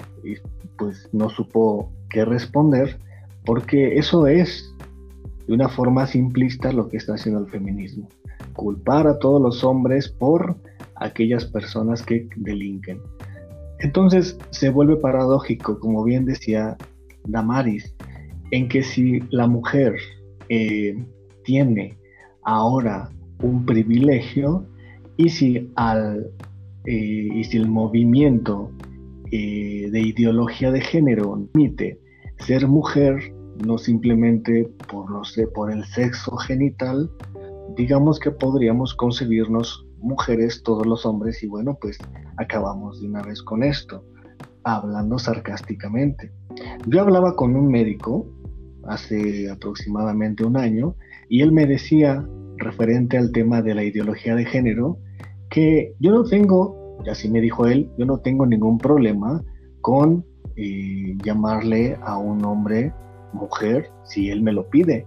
pues 0.78 1.10
no 1.12 1.30
supo 1.30 1.92
qué 2.10 2.26
responder, 2.26 3.00
porque 3.46 3.98
eso 3.98 4.28
es 4.28 4.74
de 5.48 5.54
una 5.54 5.70
forma 5.70 6.06
simplista 6.08 6.72
lo 6.72 6.88
que 6.88 6.98
está 6.98 7.16
haciendo 7.16 7.42
el 7.42 7.50
feminismo. 7.50 8.08
Culpar 8.54 9.08
a 9.08 9.18
todos 9.20 9.42
los 9.42 9.64
hombres 9.64 10.10
por 10.10 10.58
aquellas 10.96 11.46
personas 11.46 12.04
que 12.04 12.28
delinquen. 12.36 13.02
Entonces 13.80 14.38
se 14.52 14.70
vuelve 14.70 14.98
paradójico, 14.98 15.80
como 15.80 16.04
bien 16.04 16.26
decía 16.26 16.78
Damaris, 17.26 17.96
en 18.52 18.68
que 18.68 18.84
si 18.84 19.20
la 19.30 19.48
mujer 19.48 19.96
eh, 20.50 20.96
tiene 21.44 21.98
ahora 22.44 23.10
un 23.42 23.66
privilegio 23.66 24.66
y 25.18 25.30
si, 25.30 25.72
al, 25.76 26.32
eh, 26.86 27.30
y 27.34 27.44
si 27.44 27.58
el 27.58 27.68
movimiento 27.68 28.72
eh, 29.32 29.90
de 29.92 30.02
ideología 30.02 30.72
de 30.72 30.82
género 30.82 31.48
permite 31.54 32.00
ser 32.40 32.68
mujer, 32.68 33.34
no 33.66 33.78
simplemente 33.78 34.70
por, 34.90 35.06
por 35.54 35.72
el 35.72 35.86
sexo 35.86 36.36
genital, 36.38 37.10
digamos 37.78 38.20
que 38.20 38.32
podríamos 38.32 38.94
concebirnos 38.96 39.86
mujeres, 40.00 40.64
todos 40.64 40.86
los 40.86 41.06
hombres, 41.06 41.42
y 41.44 41.48
bueno, 41.48 41.78
pues 41.80 41.98
acabamos 42.38 43.00
de 43.00 43.08
una 43.08 43.22
vez 43.22 43.42
con 43.42 43.64
esto, 43.64 44.04
hablando 44.64 45.20
sarcásticamente. 45.20 46.32
Yo 46.88 47.02
hablaba 47.02 47.36
con 47.36 47.56
un 47.56 47.68
médico 47.68 48.28
hace 48.88 49.50
aproximadamente 49.50 50.44
un 50.44 50.58
año 50.58 50.96
y 51.30 51.42
él 51.42 51.52
me 51.52 51.66
decía, 51.66 52.26
referente 52.58 53.18
al 53.18 53.32
tema 53.32 53.62
de 53.62 53.76
la 53.76 53.84
ideología 53.84 54.36
de 54.36 54.46
género, 54.46 54.98
que 55.50 55.94
yo 56.00 56.12
no 56.12 56.24
tengo, 56.24 56.98
y 57.06 57.10
así 57.10 57.30
me 57.30 57.42
dijo 57.42 57.68
él, 57.68 57.90
yo 57.98 58.06
no 58.06 58.20
tengo 58.20 58.46
ningún 58.46 58.78
problema 58.78 59.44
con 59.82 60.26
eh, 60.56 61.16
llamarle 61.24 61.98
a 62.04 62.18
un 62.18 62.44
hombre 62.46 62.94
mujer 63.34 63.90
si 64.04 64.30
él 64.30 64.42
me 64.42 64.52
lo 64.52 64.70
pide. 64.70 65.06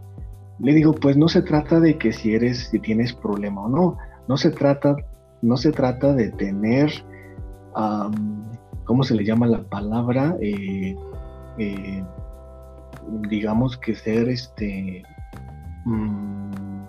Le 0.61 0.73
digo, 0.73 0.93
pues 0.93 1.17
no 1.17 1.29
se 1.29 1.43
trata 1.43 1.81
de 1.81 1.99
que 1.99 2.13
si 2.13 2.35
eres, 2.35 2.69
si 2.71 2.79
tienes 2.79 3.13
problema 3.13 3.63
o 3.63 3.69
no, 3.69 3.97
no 4.29 4.37
se 4.37 4.51
trata, 4.51 4.97
no 5.43 5.57
se 5.57 5.73
trata 5.73 6.15
de 6.15 6.31
tener, 6.31 6.91
¿cómo 8.85 9.03
se 9.03 9.15
le 9.15 9.25
llama 9.25 9.47
la 9.47 9.63
palabra? 9.69 10.37
Eh, 10.41 10.97
eh, 11.59 12.05
digamos 13.29 13.77
que 13.77 13.95
ser 13.95 14.29
este, 14.29 15.03
mm, 15.85 16.85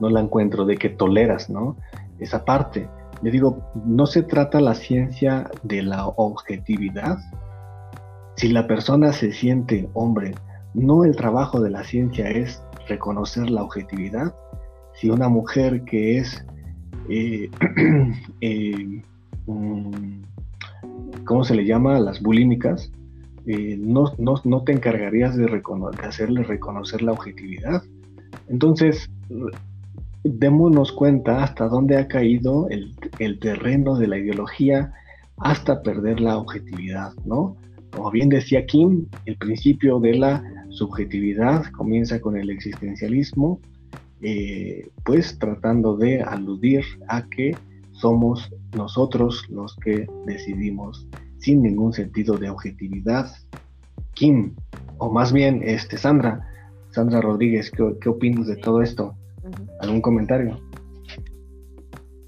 no 0.00 0.10
la 0.10 0.20
encuentro, 0.20 0.64
de 0.64 0.76
que 0.76 0.90
toleras, 0.90 1.50
¿no? 1.50 1.76
Esa 2.18 2.44
parte. 2.44 2.88
Le 3.22 3.30
digo, 3.30 3.72
no 3.86 4.06
se 4.06 4.22
trata 4.22 4.60
la 4.60 4.74
ciencia 4.74 5.50
de 5.62 5.82
la 5.82 6.06
objetividad. 6.06 7.18
Si 8.36 8.48
la 8.48 8.66
persona 8.66 9.12
se 9.12 9.32
siente 9.32 9.88
hombre, 9.94 10.34
no 10.74 11.04
el 11.04 11.16
trabajo 11.16 11.60
de 11.60 11.70
la 11.70 11.84
ciencia 11.84 12.28
es 12.28 12.62
reconocer 12.88 13.48
la 13.50 13.62
objetividad, 13.62 14.34
si 14.94 15.10
una 15.10 15.28
mujer 15.28 15.84
que 15.84 16.18
es, 16.18 16.44
eh, 17.08 17.50
eh, 18.40 19.02
¿cómo 21.24 21.44
se 21.44 21.54
le 21.54 21.64
llama? 21.64 21.98
Las 21.98 22.22
bulímicas, 22.22 22.92
eh, 23.46 23.76
no, 23.78 24.64
te 24.64 24.72
encargarías 24.72 25.36
de, 25.36 25.62
hacerle 26.02 26.42
reconocer 26.42 27.02
la 27.02 27.12
objetividad. 27.12 27.82
Entonces, 28.48 29.10
démonos 30.22 30.92
cuenta 30.92 31.42
hasta 31.44 31.68
dónde 31.68 31.98
ha 31.98 32.08
caído 32.08 32.68
el, 32.70 32.94
el, 33.18 33.38
terreno 33.38 33.96
de 33.96 34.08
la 34.08 34.18
ideología 34.18 34.92
hasta 35.38 35.82
perder 35.82 36.20
la 36.20 36.38
objetividad, 36.38 37.12
¿no? 37.24 37.56
Como 37.90 38.10
bien 38.10 38.28
decía 38.28 38.66
Kim, 38.66 39.06
el 39.24 39.36
principio 39.36 40.00
de 40.00 40.14
la 40.14 40.42
subjetividad 40.70 41.64
comienza 41.66 42.20
con 42.20 42.36
el 42.36 42.50
existencialismo, 42.50 43.60
eh, 44.20 44.88
pues 45.04 45.38
tratando 45.38 45.96
de 45.96 46.22
aludir 46.22 46.84
a 47.08 47.28
que 47.28 47.56
somos 47.92 48.50
nosotros 48.74 49.46
los 49.50 49.76
que 49.76 50.06
decidimos 50.26 51.06
sin 51.44 51.62
ningún 51.62 51.92
sentido 51.92 52.38
de 52.38 52.48
objetividad. 52.48 53.30
Kim, 54.14 54.54
o 54.96 55.10
más 55.10 55.30
bien 55.30 55.62
este, 55.62 55.98
Sandra, 55.98 56.48
Sandra 56.90 57.20
Rodríguez, 57.20 57.70
¿qué, 57.70 58.08
opinas 58.08 58.46
de 58.46 58.56
todo 58.56 58.80
esto? 58.80 59.14
¿Algún 59.80 60.00
comentario? 60.00 60.58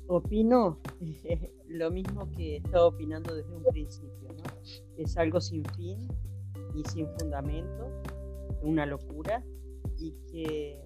Opino 0.09 0.79
lo 1.69 1.91
mismo 1.91 2.31
que 2.33 2.57
estaba 2.57 2.89
opinando 2.89 3.35
desde 3.35 3.57
un 3.57 3.65
principio, 3.65 4.29
¿no? 4.37 4.43
Es 4.99 5.17
algo 5.17 5.41
sin 5.41 5.65
fin 5.77 5.97
y 6.75 6.85
sin 6.85 7.09
fundamento, 7.19 8.03
una 8.63 8.85
locura 8.85 9.43
y 9.99 10.13
que 10.31 10.79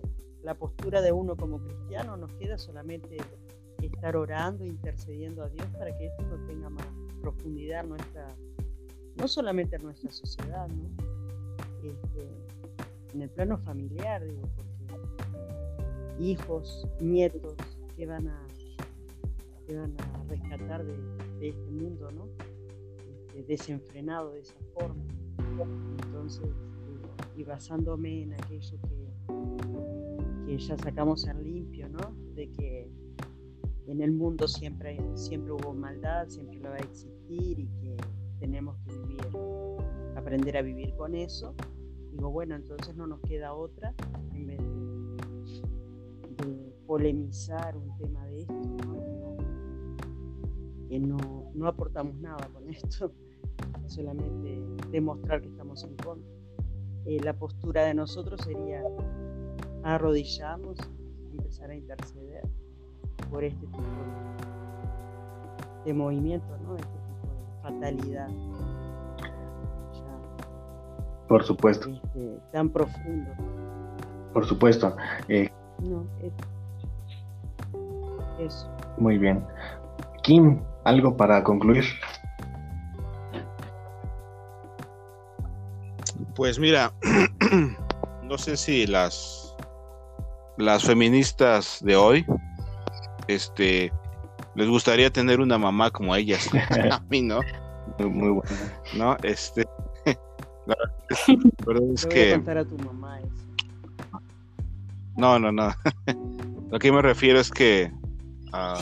la 0.44 0.54
postura 0.54 1.02
de 1.02 1.10
uno 1.10 1.34
como 1.34 1.58
cristiano 1.58 2.16
nos 2.16 2.32
queda 2.34 2.58
solamente 2.58 3.16
estar 3.82 4.16
orando, 4.16 4.64
intercediendo 4.64 5.42
a 5.42 5.48
Dios 5.48 5.66
para 5.76 5.96
que 5.98 6.06
esto 6.06 6.22
no 6.22 6.46
tenga 6.46 6.70
más 6.70 6.86
profundidad 7.20 7.84
nuestra, 7.84 8.26
no 9.16 9.28
solamente 9.28 9.76
en 9.76 9.82
nuestra 9.82 10.10
sociedad, 10.10 10.68
¿no? 10.68 10.88
Este, 11.82 12.28
en 13.14 13.22
el 13.22 13.30
plano 13.30 13.58
familiar, 13.58 14.24
digo, 14.24 14.42
porque 14.56 14.70
hijos, 16.20 16.86
nietos 17.00 17.56
que 17.96 18.06
van 18.06 18.28
a, 18.28 18.46
que 19.66 19.76
van 19.76 19.94
a 19.98 20.24
rescatar 20.28 20.84
de, 20.84 21.48
este 21.48 21.70
mundo, 21.70 22.10
¿no? 22.10 22.28
Este, 23.28 23.42
desenfrenado 23.44 24.32
de 24.32 24.40
esa 24.40 24.54
forma. 24.74 25.02
Entonces, 26.04 26.46
eh, 26.46 27.38
y 27.38 27.44
basándome 27.44 28.22
en 28.22 28.34
aquello 28.34 28.76
que, 28.82 30.46
que 30.46 30.58
ya 30.58 30.76
sacamos 30.76 31.26
en 31.26 31.42
limpio, 31.42 31.88
¿no? 31.88 32.14
De 32.34 32.50
que 32.52 32.90
en 33.90 34.00
el 34.00 34.12
mundo 34.12 34.46
siempre, 34.46 35.00
siempre 35.14 35.52
hubo 35.52 35.74
maldad, 35.74 36.28
siempre 36.28 36.60
lo 36.60 36.70
va 36.70 36.76
a 36.76 36.78
existir 36.78 37.58
y 37.58 37.66
que 37.80 37.96
tenemos 38.38 38.76
que 38.84 38.96
vivir, 38.96 39.26
aprender 40.14 40.56
a 40.56 40.62
vivir 40.62 40.94
con 40.94 41.16
eso. 41.16 41.54
Digo, 42.12 42.30
bueno, 42.30 42.54
entonces 42.54 42.94
no 42.94 43.08
nos 43.08 43.20
queda 43.22 43.52
otra 43.52 43.92
en 44.32 44.46
vez 44.46 44.58
de, 44.58 44.70
polemizar 46.86 47.76
un 47.76 47.96
tema 47.98 48.24
de 48.26 48.40
esto, 48.42 48.76
que 50.88 50.98
no, 50.98 51.18
no 51.54 51.66
aportamos 51.66 52.16
nada 52.16 52.48
con 52.52 52.68
esto, 52.68 53.12
solamente 53.86 54.62
demostrar 54.90 55.40
que 55.40 55.48
estamos 55.48 55.82
en 55.82 55.96
contra. 55.96 56.30
Eh, 57.06 57.18
la 57.24 57.36
postura 57.36 57.84
de 57.84 57.94
nosotros 57.94 58.40
sería 58.42 58.82
arrodillamos, 59.82 60.78
empezar 61.32 61.70
a 61.70 61.74
interceder 61.74 62.42
por 63.30 63.44
este 63.44 63.66
tipo 63.66 63.82
de, 65.84 65.94
movimiento, 65.94 66.46
¿no? 66.64 66.76
Este 66.76 66.88
tipo 66.88 67.26
de 67.26 67.62
fatalidad. 67.62 68.28
por 71.28 71.44
supuesto. 71.44 71.88
Este, 71.88 72.38
tan 72.50 72.68
profundo. 72.68 73.30
Por 74.32 74.44
supuesto. 74.46 74.96
Eh, 75.28 75.48
no, 75.78 76.04
eso. 78.40 78.68
Muy 78.98 79.16
bien. 79.16 79.44
Kim, 80.24 80.60
¿algo 80.82 81.16
para 81.16 81.44
concluir? 81.44 81.84
Pues 86.34 86.58
mira, 86.58 86.92
no 88.24 88.36
sé 88.36 88.56
si 88.56 88.88
las 88.88 89.54
las 90.56 90.84
feministas 90.84 91.78
de 91.82 91.96
hoy 91.96 92.26
este, 93.34 93.92
les 94.54 94.68
gustaría 94.68 95.10
tener 95.10 95.40
una 95.40 95.58
mamá 95.58 95.90
como 95.90 96.14
ellas. 96.14 96.48
a 96.90 97.00
mí 97.10 97.22
no. 97.22 97.40
Muy, 97.98 98.30
buena. 98.30 98.50
No, 98.96 99.16
este. 99.22 99.66
la 100.66 100.76
verdad 101.66 101.88
es, 101.94 102.06
que. 102.06 102.34
a 102.34 102.64
tu 102.64 102.76
mamá 102.78 103.20
No, 105.16 105.38
no, 105.38 105.52
no. 105.52 105.74
Lo 106.70 106.78
que 106.78 106.92
me 106.92 107.02
refiero 107.02 107.40
es 107.40 107.50
que 107.50 107.92
ah, 108.52 108.80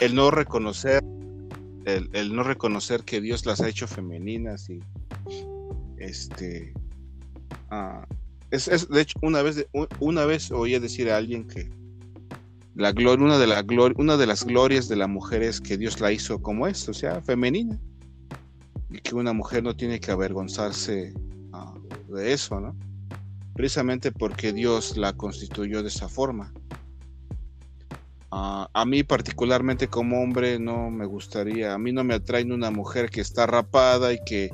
el, 0.00 0.14
no 0.14 0.30
reconocer, 0.30 1.02
el, 1.84 2.34
no 2.34 2.44
reconocer 2.44 3.02
que 3.02 3.20
Dios 3.20 3.44
las 3.46 3.60
ha 3.60 3.68
hecho 3.68 3.88
femeninas 3.88 4.70
y 4.70 4.80
este 5.98 6.72
ah, 7.70 8.06
es, 8.50 8.68
es, 8.68 8.88
de 8.88 9.00
hecho 9.00 9.18
una 9.22 9.42
vez 9.42 9.66
una 9.98 10.24
vez 10.24 10.50
oí 10.50 10.78
decir 10.78 11.10
a 11.10 11.16
alguien 11.16 11.46
que 11.46 11.70
la 12.74 12.92
gloria, 12.92 13.24
una 13.24 13.38
de, 13.38 13.46
la 13.46 13.64
una 13.96 14.16
de 14.16 14.26
las 14.26 14.44
glorias 14.44 14.88
de 14.88 14.96
la 14.96 15.06
mujer 15.06 15.42
es 15.42 15.60
que 15.60 15.76
Dios 15.76 16.00
la 16.00 16.12
hizo 16.12 16.40
como 16.40 16.66
es, 16.66 16.88
o 16.88 16.94
sea, 16.94 17.20
femenina. 17.20 17.78
Y 18.90 19.00
que 19.00 19.14
una 19.14 19.32
mujer 19.32 19.62
no 19.62 19.76
tiene 19.76 20.00
que 20.00 20.10
avergonzarse 20.10 21.12
ah, 21.52 21.74
de 22.08 22.32
eso, 22.32 22.60
¿no? 22.60 22.76
Precisamente 23.54 24.10
porque 24.10 24.52
Dios 24.52 24.96
la 24.96 25.12
constituyó 25.12 25.82
de 25.82 25.88
esa 25.88 26.08
forma. 26.08 26.52
Ah, 28.30 28.70
a 28.72 28.84
mí 28.86 29.02
particularmente 29.02 29.88
como 29.88 30.22
hombre 30.22 30.58
no 30.58 30.90
me 30.90 31.04
gustaría, 31.04 31.74
a 31.74 31.78
mí 31.78 31.92
no 31.92 32.04
me 32.04 32.14
atrae 32.14 32.44
una 32.44 32.70
mujer 32.70 33.10
que 33.10 33.20
está 33.20 33.46
rapada 33.46 34.14
y 34.14 34.18
que 34.24 34.50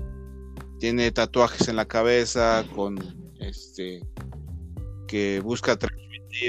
tiene 0.80 1.12
tatuajes 1.12 1.68
en 1.68 1.76
la 1.76 1.86
cabeza 1.86 2.64
con 2.74 2.98
este 3.38 4.02
que 5.06 5.40
busca 5.40 5.76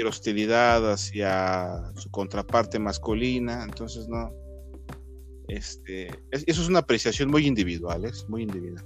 hostilidad 0.06 0.90
hacia 0.90 1.92
su 1.96 2.10
contraparte 2.10 2.78
masculina, 2.78 3.64
entonces 3.64 4.08
no. 4.08 4.32
Este, 5.48 6.08
eso 6.30 6.62
es 6.62 6.68
una 6.68 6.80
apreciación 6.80 7.30
muy 7.30 7.46
individual, 7.46 8.04
es 8.04 8.28
muy 8.28 8.42
individual. 8.42 8.84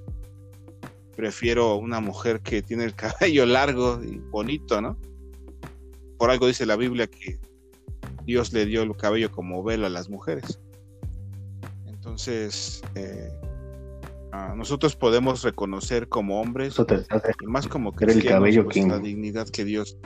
Prefiero 1.17 1.77
una 1.77 2.01
mujer 2.01 2.41
que 2.41 2.63
tiene 2.63 2.85
el 2.85 2.95
cabello 2.97 3.47
largo 3.47 4.03
y 4.03 4.19
bonito, 4.31 4.81
¿no? 4.81 4.97
Por 6.19 6.31
algo 6.31 6.47
dice 6.47 6.65
la 6.65 6.77
Biblia 6.77 7.07
que 7.07 7.39
Dios 8.25 8.53
le 8.53 8.65
dio 8.67 8.83
el 8.83 8.97
cabello 8.97 9.31
como 9.31 9.63
velo 9.63 9.87
a 9.87 9.91
las 9.91 10.09
mujeres. 10.09 10.59
Entonces, 11.87 12.83
eh, 12.95 13.31
nosotros 14.57 14.97
podemos 14.97 15.43
reconocer 15.43 16.09
como 16.09 16.41
hombres, 16.41 16.77
más 17.45 17.69
como 17.69 17.93
que 17.93 18.05
el 18.07 18.25
cabello 18.25 18.67
la 18.87 18.99
dignidad 18.99 19.49
que 19.49 19.65
Dios 19.65 19.97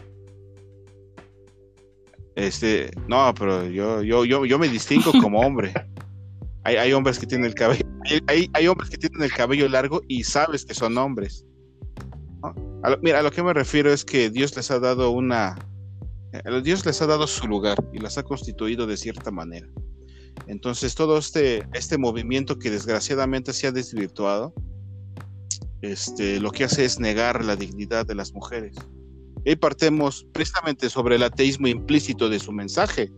este, 2.39 2.93
no, 3.09 3.35
pero 3.35 3.67
yo, 3.67 4.01
yo, 4.03 4.25
yo, 4.25 4.45
yo 4.45 4.59
me 4.61 4.69
distingo 4.69 5.11
como 5.11 5.41
hombre. 5.47 5.73
Hay, 6.63 6.77
hay 6.77 6.93
hombres 6.93 7.19
que 7.19 7.27
tienen 7.27 7.47
el 7.47 7.55
cabello, 7.55 7.85
hay, 8.29 8.49
hay, 8.53 8.69
hombres 8.69 8.91
que 8.91 8.97
tienen 8.97 9.23
el 9.23 9.33
cabello 9.33 9.69
largo 9.69 10.03
y 10.07 10.23
sabes 10.23 10.65
que 10.65 10.73
son 10.73 10.97
hombres. 10.99 11.45
mira, 13.03 13.19
a 13.19 13.23
lo 13.23 13.33
que 13.33 13.43
me 13.43 13.53
refiero 13.53 13.93
es 13.93 14.05
que 14.05 14.31
Dios 14.31 14.55
les 14.55 14.71
ha 14.71 14.79
dado 14.79 15.11
una, 15.11 15.57
eh, 16.33 16.63
Dios 16.63 16.87
les 16.87 17.03
ha 17.03 17.07
dado 17.07 17.27
su 17.27 17.49
lugar 17.49 17.77
y 17.93 17.99
las 17.99 18.19
ha 18.19 18.23
constituido 18.23 18.87
de 18.87 18.97
cierta 18.97 19.33
manera. 19.33 19.67
Entonces 20.47 20.95
todo 20.95 21.19
este, 21.19 21.67
este 21.73 21.99
movimiento 21.99 22.57
que 22.59 22.71
desgraciadamente 22.71 23.53
se 23.53 23.67
ha 23.67 23.73
desvirtuado, 23.73 24.55
este, 25.83 26.39
lo 26.39 26.53
que 26.53 26.65
hace 26.65 26.85
es 26.85 27.01
negar 27.01 27.45
la 27.45 27.57
dignidad 27.57 28.07
de 28.07 28.15
las 28.15 28.33
mujeres. 28.33 28.77
Y 29.45 29.57
partemos 29.57 30.27
precisamente 30.33 30.91
sobre 30.91 31.17
el 31.17 31.23
ateísmo 31.23 31.69
implícito 31.69 32.29
de 32.29 32.39
su 32.39 32.53
mensaje, 32.53 33.11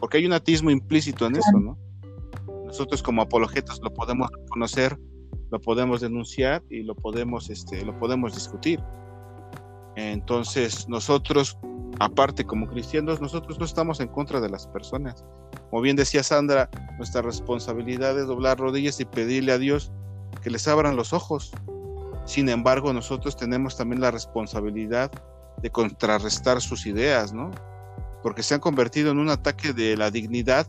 porque 0.00 0.18
hay 0.18 0.26
un 0.26 0.32
ateísmo 0.32 0.70
implícito 0.70 1.26
en 1.26 1.36
eso, 1.36 1.58
¿no? 1.58 1.78
Nosotros 2.66 3.02
como 3.02 3.22
apologetas 3.22 3.80
lo 3.82 3.92
podemos 3.92 4.28
reconocer, 4.30 4.98
lo 5.50 5.60
podemos 5.60 6.00
denunciar 6.00 6.62
y 6.70 6.82
lo 6.82 6.94
podemos, 6.94 7.50
este, 7.50 7.84
lo 7.84 7.96
podemos 7.98 8.34
discutir. 8.34 8.80
Entonces, 9.96 10.88
nosotros, 10.88 11.56
aparte 12.00 12.44
como 12.44 12.66
cristianos, 12.66 13.20
nosotros 13.20 13.58
no 13.58 13.64
estamos 13.64 14.00
en 14.00 14.08
contra 14.08 14.40
de 14.40 14.48
las 14.48 14.66
personas. 14.66 15.24
Como 15.70 15.82
bien 15.82 15.96
decía 15.96 16.22
Sandra, 16.22 16.68
nuestra 16.98 17.22
responsabilidad 17.22 18.18
es 18.18 18.26
doblar 18.26 18.58
rodillas 18.58 18.98
y 19.00 19.04
pedirle 19.04 19.52
a 19.52 19.58
Dios 19.58 19.92
que 20.42 20.50
les 20.50 20.66
abran 20.66 20.96
los 20.96 21.12
ojos. 21.12 21.52
Sin 22.24 22.48
embargo, 22.48 22.92
nosotros 22.92 23.36
tenemos 23.36 23.76
también 23.76 24.00
la 24.00 24.10
responsabilidad 24.10 25.12
de 25.62 25.70
contrarrestar 25.70 26.60
sus 26.60 26.86
ideas, 26.86 27.32
¿no? 27.32 27.50
Porque 28.22 28.42
se 28.42 28.54
han 28.54 28.60
convertido 28.60 29.10
en 29.10 29.18
un 29.18 29.28
ataque 29.28 29.72
de 29.72 29.96
la 29.96 30.10
dignidad 30.10 30.66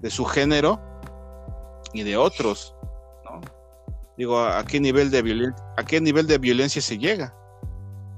de 0.00 0.10
su 0.10 0.24
género 0.24 0.80
y 1.92 2.02
de 2.02 2.16
otros, 2.16 2.74
¿no? 3.24 3.40
Digo, 4.16 4.40
¿a 4.40 4.64
qué 4.64 4.80
nivel 4.80 5.10
de, 5.10 5.52
a 5.76 5.84
qué 5.84 6.00
nivel 6.00 6.26
de 6.26 6.38
violencia 6.38 6.80
se 6.80 6.98
llega? 6.98 7.34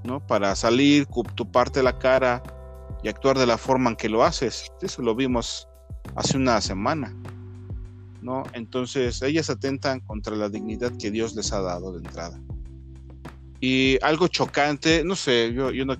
¿No? 0.04 0.24
Para 0.24 0.54
salir, 0.54 1.08
parte 1.52 1.82
la 1.82 1.98
cara 1.98 2.42
y 3.02 3.08
actuar 3.08 3.38
de 3.38 3.46
la 3.46 3.58
forma 3.58 3.90
en 3.90 3.96
que 3.96 4.08
lo 4.08 4.24
haces. 4.24 4.70
Eso 4.80 5.02
lo 5.02 5.14
vimos 5.14 5.68
hace 6.14 6.36
una 6.36 6.60
semana. 6.60 7.14
¿no? 8.26 8.42
Entonces, 8.52 9.22
ellas 9.22 9.50
atentan 9.50 10.00
contra 10.00 10.34
la 10.34 10.48
dignidad 10.48 10.92
que 10.98 11.10
Dios 11.10 11.34
les 11.34 11.52
ha 11.52 11.60
dado 11.60 11.92
de 11.92 11.98
entrada. 11.98 12.40
Y 13.60 13.98
algo 14.02 14.28
chocante, 14.28 15.02
no 15.04 15.16
sé, 15.16 15.52
yo, 15.54 15.70
yo 15.70 15.84
no 15.84 15.96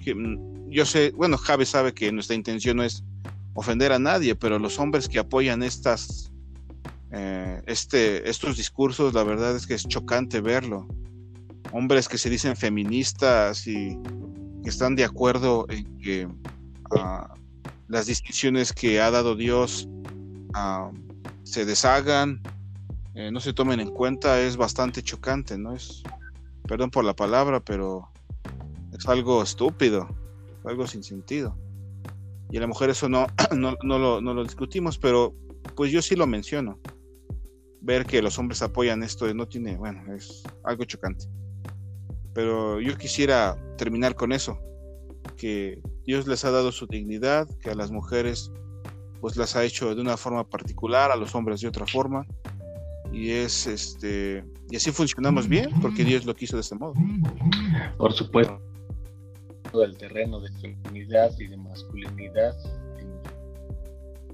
yo 0.69 0.85
sé, 0.85 1.13
bueno, 1.13 1.39
Javi 1.39 1.65
sabe 1.65 1.95
que 1.95 2.13
nuestra 2.13 2.37
intención 2.37 2.77
no 2.77 2.83
es 2.83 3.03
ofender 3.55 3.93
a 3.93 3.99
nadie, 3.99 4.35
pero 4.35 4.59
los 4.59 4.79
hombres 4.79 5.09
que 5.09 5.19
apoyan 5.19 5.63
estas, 5.63 6.31
eh, 7.13 7.63
este, 7.67 8.29
estos 8.29 8.57
discursos, 8.57 9.15
la 9.15 9.25
verdad 9.25 9.57
es 9.57 9.67
que 9.67 9.75
es 9.75 9.89
chocante 9.89 10.41
verlo. 10.41 10.87
Hombres 11.73 12.09
que 12.09 12.19
se 12.19 12.31
dicen 12.31 12.57
feministas 12.57 13.67
y 13.67 13.99
que 14.63 14.69
están 14.69 14.95
de 14.95 15.05
acuerdo 15.05 15.67
en 15.71 15.99
que 15.99 16.29
ah, 16.99 17.35
las 17.89 18.07
distinciones 18.07 18.73
que 18.73 19.01
ha 19.01 19.11
dado 19.11 19.35
Dios 19.35 19.89
ah, 20.55 20.91
se 21.45 21.65
deshagan, 21.65 22.43
eh, 23.15 23.31
no 23.31 23.41
se 23.41 23.55
tomen 23.55 23.81
en 23.81 23.91
cuenta, 23.91 24.41
es 24.43 24.59
bastante 24.59 25.03
chocante, 25.03 25.57
¿no? 25.57 25.75
Es, 25.75 26.03
perdón 26.67 26.91
por 26.91 27.05
la 27.05 27.15
palabra, 27.15 27.61
pero 27.61 28.09
es 28.93 29.07
algo 29.07 29.43
estúpido, 29.43 30.09
algo 30.65 30.87
sin 30.87 31.03
sentido. 31.03 31.57
Y 32.51 32.57
a 32.57 32.61
la 32.61 32.67
mujer 32.67 32.91
eso 32.91 33.09
no, 33.09 33.27
no, 33.53 33.77
lo, 33.83 34.21
no, 34.21 34.35
lo, 34.35 34.43
discutimos, 34.43 34.99
pero 34.99 35.35
pues 35.75 35.91
yo 35.93 36.03
sí 36.03 36.17
lo 36.17 36.27
menciono. 36.27 36.79
Ver 37.81 38.05
que 38.05 38.23
los 38.23 38.39
hombres 38.39 38.63
apoyan 38.63 39.03
esto 39.03 39.33
no 39.35 39.47
tiene, 39.47 39.77
bueno, 39.77 40.15
es 40.15 40.43
algo 40.65 40.85
chocante. 40.85 41.27
Pero 42.35 42.81
yo 42.81 42.97
quisiera 42.97 43.57
terminar 43.79 44.15
con 44.15 44.33
eso, 44.33 44.59
que 45.37 45.81
Dios 46.05 46.27
les 46.27 46.45
ha 46.45 46.51
dado 46.51 46.73
su 46.73 46.87
dignidad, 46.87 47.49
que 47.61 47.71
a 47.71 47.75
las 47.75 47.91
mujeres 47.91 48.51
pues 49.21 49.37
las 49.37 49.57
ha 49.57 49.65
hecho 49.65 49.95
de 49.95 50.01
una 50.01 50.17
forma 50.17 50.45
particular, 50.45 51.11
a 51.11 51.17
los 51.17 51.35
hombres 51.35 51.61
de 51.61 51.69
otra 51.69 51.87
forma. 51.87 52.27
Y 53.17 53.31
es 53.31 53.67
este 53.67 54.45
y 54.71 54.77
así 54.77 54.93
funcionamos 54.93 55.49
bien 55.49 55.71
porque 55.81 56.05
Dios 56.05 56.27
lo 56.27 56.35
quiso 56.35 56.57
de 56.57 56.61
este 56.61 56.75
modo. 56.75 56.93
Por 57.97 58.13
supuesto, 58.13 58.61
el 59.73 59.97
terreno 59.97 60.39
de 60.39 60.53
feminidad 60.53 61.31
y 61.39 61.47
de 61.47 61.57
masculinidad, 61.57 62.55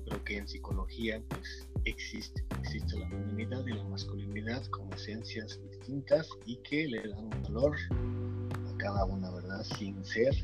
creo 0.05 0.25
que 0.25 0.37
en 0.39 0.49
psicología 0.49 1.23
pues 1.29 1.69
existe, 1.85 2.45
existe 2.61 2.99
la 2.99 3.09
feminidad 3.09 3.65
y 3.69 3.73
la 3.73 3.85
masculinidad 3.85 4.67
como 4.67 4.93
esencias 4.95 5.61
distintas 5.71 6.29
y 6.45 6.57
que 6.57 6.89
le 6.89 7.09
dan 7.09 7.25
un 7.27 7.43
valor 7.45 7.77
a 7.93 8.77
cada 8.79 9.05
una, 9.05 9.31
¿verdad? 9.31 9.63
Sin 9.79 10.05
ser 10.05 10.35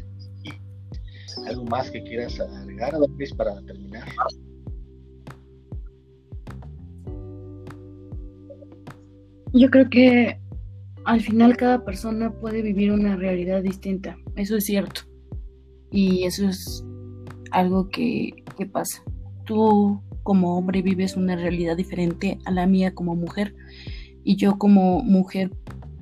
¿Algo 1.47 1.65
más 1.65 1.91
que 1.91 2.03
quieras 2.05 2.39
agregar, 2.39 2.95
Luis, 3.17 3.35
para 3.35 3.61
terminar? 3.63 4.09
Yo 9.53 9.71
creo 9.71 9.89
que 9.89 10.39
al 11.05 11.21
final 11.21 11.57
cada 11.57 11.85
persona 11.85 12.31
puede 12.31 12.63
vivir 12.63 12.93
una 12.93 13.17
realidad 13.17 13.63
distinta, 13.63 14.17
eso 14.37 14.57
es 14.57 14.65
cierto. 14.65 15.03
Y 15.91 16.25
eso 16.25 16.49
es 16.49 16.85
algo 17.51 17.89
que, 17.89 18.45
que 18.57 18.67
pasa. 18.67 19.03
Tú 19.45 20.03
como 20.23 20.59
hombre 20.59 20.83
vives 20.83 21.17
una 21.17 21.37
realidad 21.37 21.77
diferente 21.77 22.39
a 22.45 22.51
la 22.51 22.67
mía 22.67 22.95
como 22.95 23.17
mujer 23.17 23.55
y 24.23 24.37
yo 24.37 24.59
como 24.59 25.03
mujer 25.03 25.51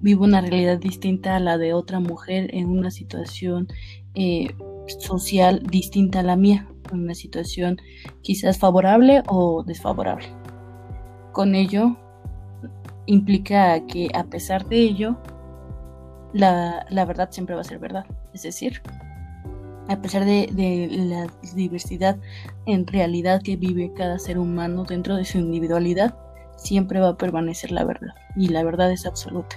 vivo 0.01 0.24
una 0.24 0.40
realidad 0.40 0.78
distinta 0.78 1.36
a 1.36 1.40
la 1.40 1.59
de 1.59 1.72
otra 1.72 2.01
mujer 2.01 2.53
en 2.53 2.66
una 2.66 2.90
situación 2.90 3.68
eh, 4.14 4.49
social 4.99 5.62
distinta 5.70 6.20
a 6.20 6.22
la 6.24 6.36
mía, 6.36 6.68
en 6.92 7.01
una 7.01 7.14
situación 7.14 7.78
quizás 8.22 8.59
favorable 8.59 9.22
o 9.28 9.62
desfavorable. 9.62 10.26
Con 11.32 11.55
ello 11.55 11.97
implica 13.07 13.84
que 13.86 14.09
a 14.14 14.24
pesar 14.24 14.66
de 14.66 14.78
ello, 14.78 15.16
la, 16.32 16.84
verdad 16.90 17.28
siempre 17.30 17.54
va 17.54 17.62
a 17.62 17.64
ser 17.64 17.78
verdad. 17.78 18.04
Es 18.32 18.42
decir, 18.42 18.82
a 19.88 20.00
pesar 20.00 20.24
de, 20.24 20.48
de, 20.52 20.88
la 20.90 21.26
diversidad 21.54 22.18
en 22.66 22.86
realidad 22.86 23.42
que 23.42 23.57
vive 23.57 23.92
cada 23.94 24.18
ser 24.18 24.38
humano 24.38 24.84
dentro 24.84 25.16
de 25.16 25.24
su 25.24 25.38
individualidad, 25.38 26.14
siempre 26.57 27.00
va 27.00 27.11
a 27.11 27.16
permanecer 27.16 27.70
la 27.70 27.84
verdad. 27.84 28.14
Y 28.34 28.48
la 28.48 28.64
verdad 28.64 28.90
es 28.90 29.07
absoluta. 29.07 29.57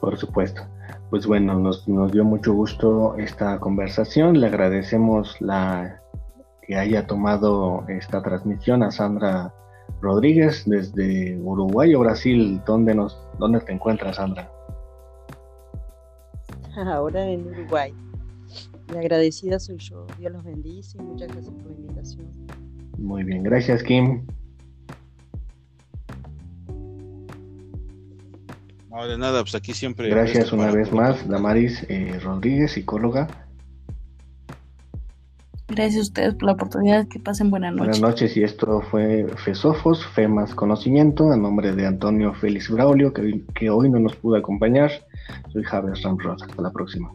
Por 0.00 0.16
supuesto. 0.16 0.62
Pues 1.10 1.26
bueno, 1.26 1.58
nos, 1.58 1.84
dio 1.86 2.24
mucho 2.24 2.54
gusto 2.54 3.16
esta 3.18 3.58
conversación. 3.58 4.40
Le 4.40 4.46
agradecemos 4.46 5.40
la 5.40 6.00
que 6.62 6.76
haya 6.76 7.06
tomado 7.06 7.84
esta 7.88 8.22
transmisión 8.22 8.82
a 8.82 8.90
Sandra 8.90 9.52
Rodríguez 10.00 10.64
desde 10.66 11.38
Uruguay 11.38 11.94
o 11.94 12.00
Brasil. 12.00 12.60
¿Dónde, 12.66 12.94
nos, 12.94 13.18
dónde 13.38 13.60
te 13.60 13.72
encuentras, 13.72 14.16
Sandra? 14.16 14.50
Ahora 16.76 17.26
en 17.26 17.46
Uruguay. 17.46 17.94
Y 18.92 18.96
agradecida 18.96 19.58
soy 19.58 19.78
yo. 19.78 20.06
Dios 20.18 20.32
los 20.32 20.44
bendice 20.44 20.98
y 20.98 21.02
muchas 21.02 21.28
gracias 21.28 21.54
por 21.54 21.66
la 21.70 21.76
invitación. 21.76 22.26
Muy 22.98 23.24
bien, 23.24 23.42
gracias 23.42 23.82
Kim. 23.82 24.26
No, 28.90 29.06
de 29.06 29.16
nada, 29.16 29.42
pues 29.42 29.54
aquí 29.54 29.72
siempre. 29.72 30.08
Gracias 30.08 30.52
una 30.52 30.70
vez 30.72 30.92
más, 30.92 31.26
Damaris 31.28 31.86
eh, 31.88 32.18
Rodríguez, 32.20 32.72
psicóloga. 32.72 33.28
Gracias 35.70 35.96
a 35.96 36.02
ustedes 36.02 36.34
por 36.34 36.44
la 36.44 36.52
oportunidad. 36.52 37.06
Que 37.08 37.20
pasen 37.20 37.50
buenas 37.50 37.72
noches. 37.72 37.98
Buenas 37.98 38.00
noches, 38.00 38.36
y 38.36 38.42
esto 38.42 38.80
fue 38.90 39.26
FESOFOS, 39.44 40.04
Fe 40.06 40.28
más 40.28 40.54
Conocimiento, 40.54 41.30
a 41.30 41.36
nombre 41.36 41.72
de 41.72 41.86
Antonio 41.86 42.34
Félix 42.34 42.70
Braulio, 42.70 43.12
que, 43.12 43.42
que 43.54 43.70
hoy 43.70 43.88
no 43.88 44.00
nos 44.00 44.16
pudo 44.16 44.36
acompañar. 44.36 44.90
Soy 45.52 45.62
Javier 45.62 45.96
Ramrod. 46.02 46.42
Hasta 46.42 46.62
la 46.62 46.70
próxima. 46.70 47.12